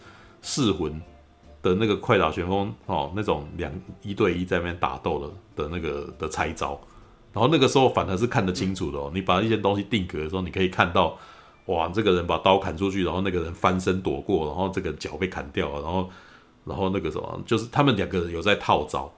[0.41, 1.02] 噬魂
[1.61, 3.72] 的那个快打旋风哦，那种两
[4.03, 6.80] 一对一在那边打斗的的那个的拆招。
[7.32, 11.18] 然后那个时候反而是看得清楚的哦，你把一些东西定格的时候，你可以看到，
[11.66, 16.10] 哇，这个人把刀砍出去，然后那个人翻身躲过，然后这个脚被砍掉了，然后，
[16.66, 19.12] 然后那个什么，就是他们两个人有在套招，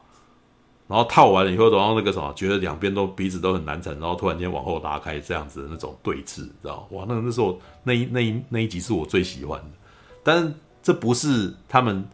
[0.88, 9.70] 然后套完了以后，然后那个什么，觉得两边都鼻子都很难缠，然后突然间往后拉开这样子的那种对峙，知道哇，那那时候那一那一那一集是我最喜欢的，
[10.22, 12.06] 但是这不是他们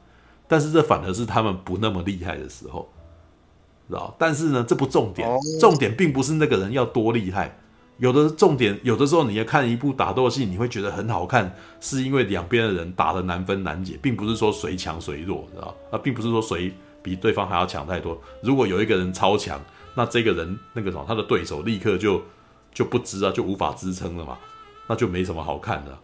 [0.48, 2.88] 但是这反而是他们不那么厉害的时候，
[3.88, 4.16] 知道？
[4.18, 5.28] 但是呢，这不重点，
[5.60, 7.58] 重点并不是那个人要多厉害。
[7.98, 15.76] 有的重点，有的时候你要看一部打斗戏，你会觉得很好看，是因为两边的人打的难分难解，并不是说谁强谁弱，知道？
[15.90, 18.22] 啊，并不是说谁比对方还要强太多。
[18.44, 19.60] 如果有一个人超强，
[19.96, 22.22] 那这个人那个什么，他的对手立刻就
[22.72, 24.38] 就不支啊，就无法支撑了嘛，
[24.88, 25.98] 那就没什么好看的。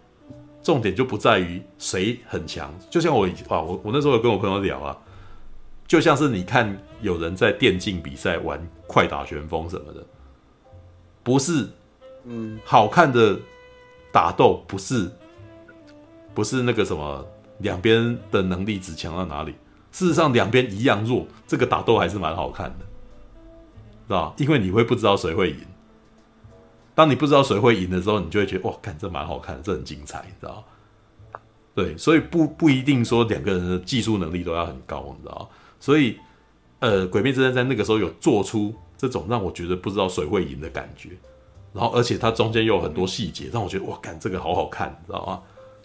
[0.63, 4.97] 重点就不在于谁很强，就像我啊，我我那时候有跟我朋友聊啊，
[5.93, 10.03] 就像是你看有人在电竞比赛玩快打旋风什么的，
[11.21, 11.69] 不是。
[12.23, 13.39] 嗯，好看的
[14.11, 15.11] 打斗不是
[16.33, 17.23] 不是那个什么
[17.59, 19.53] 两边的能力只强到哪里？
[19.91, 22.85] 事实上两边一样弱，这个打斗还是蛮好看的，
[24.07, 24.33] 知道？
[24.39, 25.57] 因为你会不知道谁会赢。
[26.95, 30.63] 当你不知道谁会赢的时候，你就会觉得哇，看这蛮好看的，这很精彩，你知道？
[31.75, 35.47] 对，所以不不一定说两个人的技术能力都要很高，你知道？
[35.83, 36.17] 所以
[36.79, 41.09] 呃，《鬼灭之刃》在那个时候有做出这种让我觉得不知道谁会赢的感觉。
[41.73, 45.41] 然后，而且它中间又有很多细节，让我觉得哇，干这个好好看，你知道吗？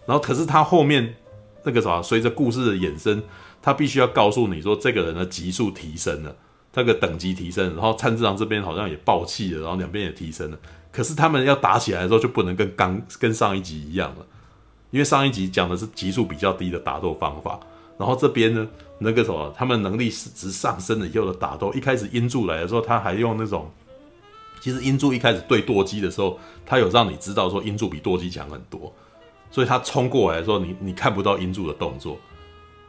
[0.07, 1.17] 然后，可是它后面
[1.65, 3.21] 那个什么，随着故事的衍生，
[3.61, 6.37] 它必须要告诉你说，这个人的级数提升了，
[6.73, 10.59] 这个等级提升，然后参之郎这边好像也爆气了，然后两边也提升了。
[10.93, 14.27] 可是他们要打起来的时候，就不能跟刚跟上一集一样了，
[14.93, 17.59] 因为上一集讲的是级数比较低的打斗方法，
[17.99, 18.69] 然后这边呢，
[18.99, 23.71] 那个什么，他们能力值上升了以后的打斗，一开始音柱来的时候，他还用那种。
[24.61, 28.93] 其实音柱一开始对舵机的时候，他有让你知道说音柱比舵机强很多，
[29.53, 32.19] 所以他冲过来的时候，你你看不到音柱的动作，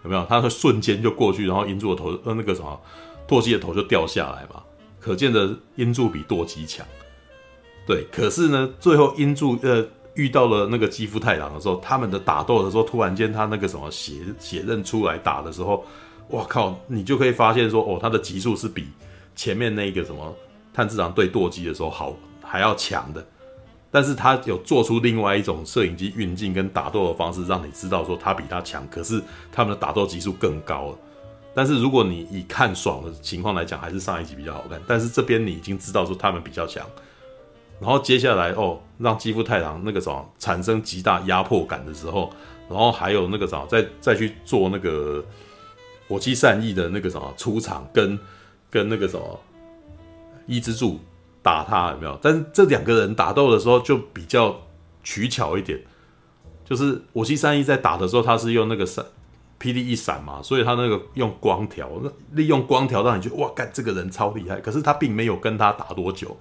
[0.04, 0.26] 有没有？
[0.26, 2.82] 他会瞬间就过去，然后音柱的头呃那个什么
[3.28, 4.64] 舵机的头就掉下来嘛，
[5.00, 6.84] 可见的音柱比舵机强。
[7.86, 9.86] 对，可是呢，最后音柱呃
[10.20, 15.86] 遇到了那个肌肤太郎的时候，他们的打斗的时候，突然间他那个什么血血刃出来打的时候，
[16.32, 18.88] 哇靠，你就可以发现说哦，他的级数是比
[19.36, 20.36] 前面那个什么。
[20.72, 23.26] 炭治郎对舵机的时候好还要强的，
[23.92, 29.22] 但是他有做出另外一种摄影机运镜跟打斗的方式，让你知道说他比他强，可是
[29.52, 30.98] 他们的打斗级数更高了。
[31.54, 34.80] 但是如果你以看爽的情况来讲，还是上一集比较好看。
[34.88, 36.86] 但是这边你已经知道说他们比较强，
[37.80, 42.32] 然后接下来哦，让肌肤太郎那个什么产生极大压迫感的时候，
[42.70, 45.24] 然后还有那个什么再再去做那个
[46.08, 48.20] 火七善逸的那个什么出场跟
[48.70, 49.40] 跟那个什么。
[50.52, 51.00] 伊之助
[51.44, 52.20] 打他有没有？
[52.24, 54.60] 但是这两个人打斗的时候就比较
[55.04, 55.80] 取巧一点，
[56.66, 59.06] 就是我西三一在打的时候，他是用那个闪
[59.60, 61.88] 霹雳一闪嘛，所以他那个用光条，
[62.32, 64.60] 利用光条让你觉得哇，干这个人超厉害。
[64.60, 66.36] 可是他并没有跟他打多久，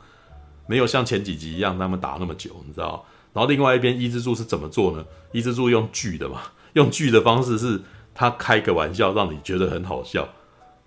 [0.69, 3.05] 没有像前几集一样他们打那么久，你知道？
[3.32, 5.05] 然后另外一边伊之助是怎么做呢？
[5.32, 6.43] 伊之助用锯的嘛，
[6.74, 7.81] 用锯的方式是
[8.15, 10.28] 他开个玩笑，让你觉得很好笑。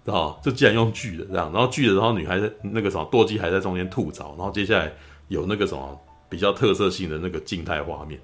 [0.04, 4.92] 知道，就既然用锯的这样，然后锯的，然后女孩子那个什么舵机还在中间吐槽，然后接下来
[5.28, 8.20] 有那个什么比较特色性的那个静态画面，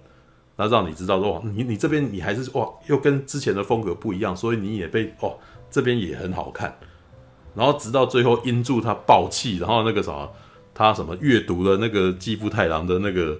[0.56, 5.38] 那让你知道说哇，你你这边你还是哇，又跟之前的风格不一样，所以你也被哦
[5.70, 6.76] 这边也很好看，
[7.54, 10.28] 然后直到最后音柱他爆气，然后那个什么
[10.78, 13.40] 他什么阅读了那个继父太郎的那个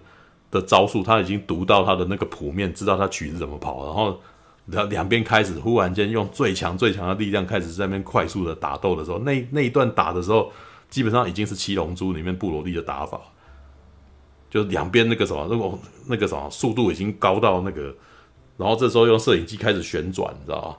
[0.50, 4.20] 的招数，他已经读到他的那个谱面，知道他曲子怎么跑，然后。
[4.70, 10.52] 两两边开始忽然间用最强最强的力量开始在那边快速的打斗的时候，那那一段打的时候，
[10.90, 13.18] 基本上已经是七龙珠里面布罗利的打法，
[14.50, 17.96] 就是两边那个什么，那个那个什么速度已经高到那个，
[18.58, 20.76] 然后这时候用摄影机开始旋转，你知道吗？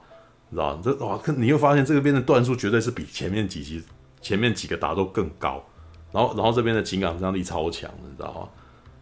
[0.50, 0.80] 你知道吗？
[0.84, 3.82] 这哇，你又发现这个边的段数绝对是比前面几集
[4.20, 5.64] 前面几个打斗更高，
[6.12, 8.48] 然后然后这边的情感张力超强，你知道吗？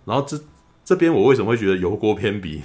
[0.05, 0.39] 然后这
[0.85, 2.59] 这边我为什么会觉得油锅篇比？《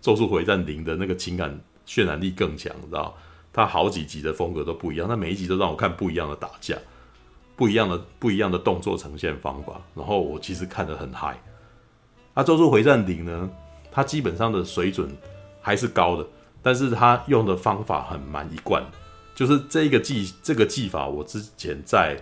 [0.00, 3.16] 咒术回战零》的那个情感渲染力更强，知道？
[3.52, 6.76] 它好几集的风格都不一样，它每一集都让我看不一样的打架，
[7.54, 11.38] 不一样的不一样的动作呈现方法，然后我其实看得很嗨。
[12.34, 13.50] 啊，《咒术回战零》呢，
[13.92, 15.08] 它基本上的水准
[15.60, 16.26] 还是高的，
[16.62, 18.90] 但是它用的方法很蛮一贯的，
[19.34, 22.16] 就是这个技这个技法，我之前在《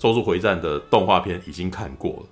[0.00, 2.26] 咒术回战》的动画片已经看过了。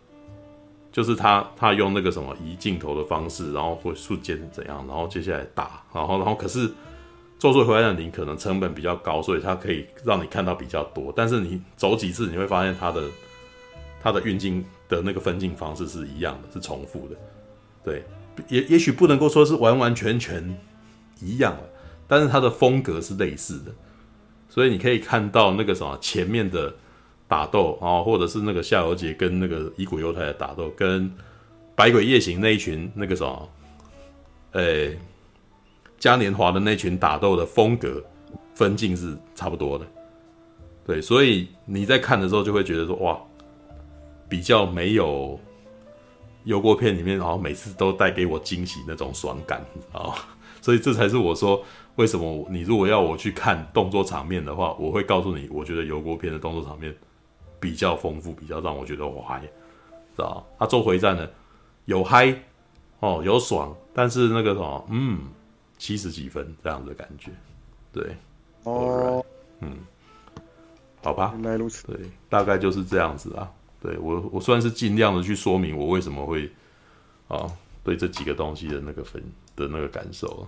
[0.90, 6.68] 就是他，他用那个什么移镜头的方式，然后会瞬间怎样，然后接下来打，然后，然后可是
[7.38, 11.12] 咒术回战零可能成本比较高，所以它可以让你看到比较多。
[11.14, 13.04] 但是你走几次，你会发现它的
[14.02, 17.14] 它的运镜的那个分镜方式是一样的，是重复的。
[17.84, 18.02] 对，
[18.48, 20.58] 也也许不能够说是完完全全
[21.20, 21.62] 一样了，
[22.08, 23.70] 但是它的风格是类似的，
[24.48, 26.74] 所以你可以看到那个什么前面的。
[27.28, 31.12] 打斗啊，或者是那个夏油杰跟那个乙骨忧太的打斗，跟
[31.76, 33.48] 百鬼夜行那一群那个什么，
[34.52, 34.98] 诶、
[35.98, 38.02] 嘉年华的那群打斗的风格
[38.54, 39.86] 分镜是差不多的。
[40.86, 43.20] 对，所以你在看的时候就会觉得说，哇，
[44.26, 45.38] 比较没有
[46.44, 50.14] 油锅片里面，好像每次都带给我惊喜那种爽感啊。
[50.62, 51.62] 所以这才是我说，
[51.96, 56.92] 为什么你如果要我去看动作场面的话，我会告诉你，我觉得油锅片的动作场面
[57.60, 59.48] 比较丰富，比较让我觉得我嗨，知
[60.18, 61.28] 道他做回战呢，
[61.84, 62.34] 有嗨
[63.00, 65.20] 哦，有爽，但是那个什么，嗯，
[65.76, 67.30] 七十几分这样的感觉，
[67.92, 68.16] 对，
[68.64, 69.24] 哦，
[69.60, 69.76] 嗯，
[71.02, 71.98] 好吧，原来如此，对，
[72.28, 73.50] 大概就是这样子啊。
[73.80, 76.50] 对我，我算是尽量的去说明我为什么会
[77.28, 77.46] 啊。
[77.84, 79.22] 对这几个东西的那个分
[79.56, 80.46] 的那个感受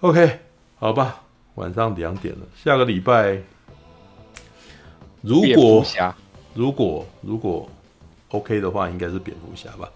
[0.00, 0.40] ，OK，
[0.78, 1.22] 好吧，
[1.56, 3.42] 晚上两点了，下个礼拜
[5.26, 5.84] 如果
[6.54, 7.68] 如果如果
[8.30, 9.88] OK 的话，应该是蝙蝠侠吧，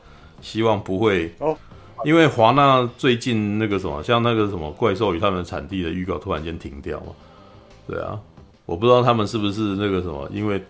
[0.43, 1.57] 希望不会哦，
[2.05, 7.12] 因为华纳最近那个什么，像那个什么怪兽与他们的产地的预告突然间停掉嘛，
[7.86, 8.19] 对啊，
[8.66, 10.62] 我不知道他们是不是那个什么，因为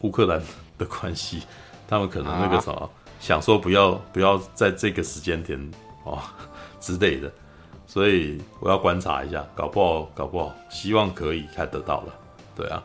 [0.00, 0.40] 乌克兰
[0.78, 1.42] 的关系，
[1.86, 2.80] 他们可能那个什么。
[2.80, 2.88] 啊。
[3.20, 5.70] 想说不要不要在这个时间点
[6.04, 6.18] 哦
[6.80, 7.30] 之类的，
[7.86, 12.14] 所以我要观察一下，搞不好搞不好，希望可以看得到了。
[12.56, 12.82] 对啊，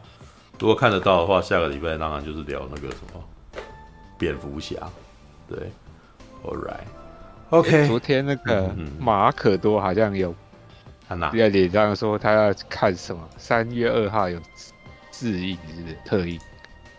[0.59, 3.21] 如果看得到的话，下个礼拜当然就是聊那个什么
[4.17, 4.75] 蝙蝠侠。
[5.47, 5.71] 对
[6.43, 7.83] ，All right，OK。
[7.83, 10.33] Okay, 昨天那个马可多好像有
[11.09, 14.39] 在脸上说他要看什么，三月二号有
[15.11, 16.39] 试映是不是特映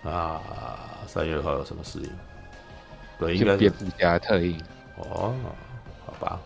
[0.04, 0.40] 啊？
[1.06, 2.10] 三月二号有什么试映？
[3.18, 4.60] 对，应该是蝙蝠侠特映
[4.98, 5.34] 哦，
[6.04, 6.38] 好吧，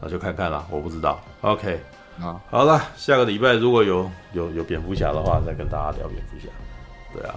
[0.00, 1.20] 那就看看啦，我不知道。
[1.42, 1.80] OK，
[2.20, 6.48] 啊，好了，下个礼拜如果有有有蝙蝠侠的话，再跟大家聊蝙蝠侠。
[7.12, 7.34] 对啊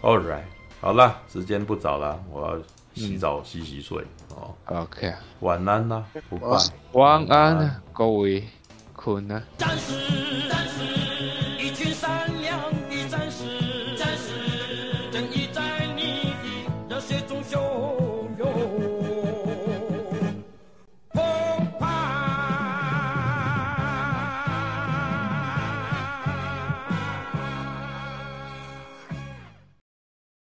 [0.00, 0.42] ，All right，
[0.80, 2.58] 好了，时间不早了，我要
[2.94, 4.02] 洗澡、嗯、洗洗睡。
[4.30, 4.54] 哦。
[4.66, 6.58] OK，晚安啦，不拜，
[6.92, 8.42] 晚安，各位，
[8.94, 9.42] 困了。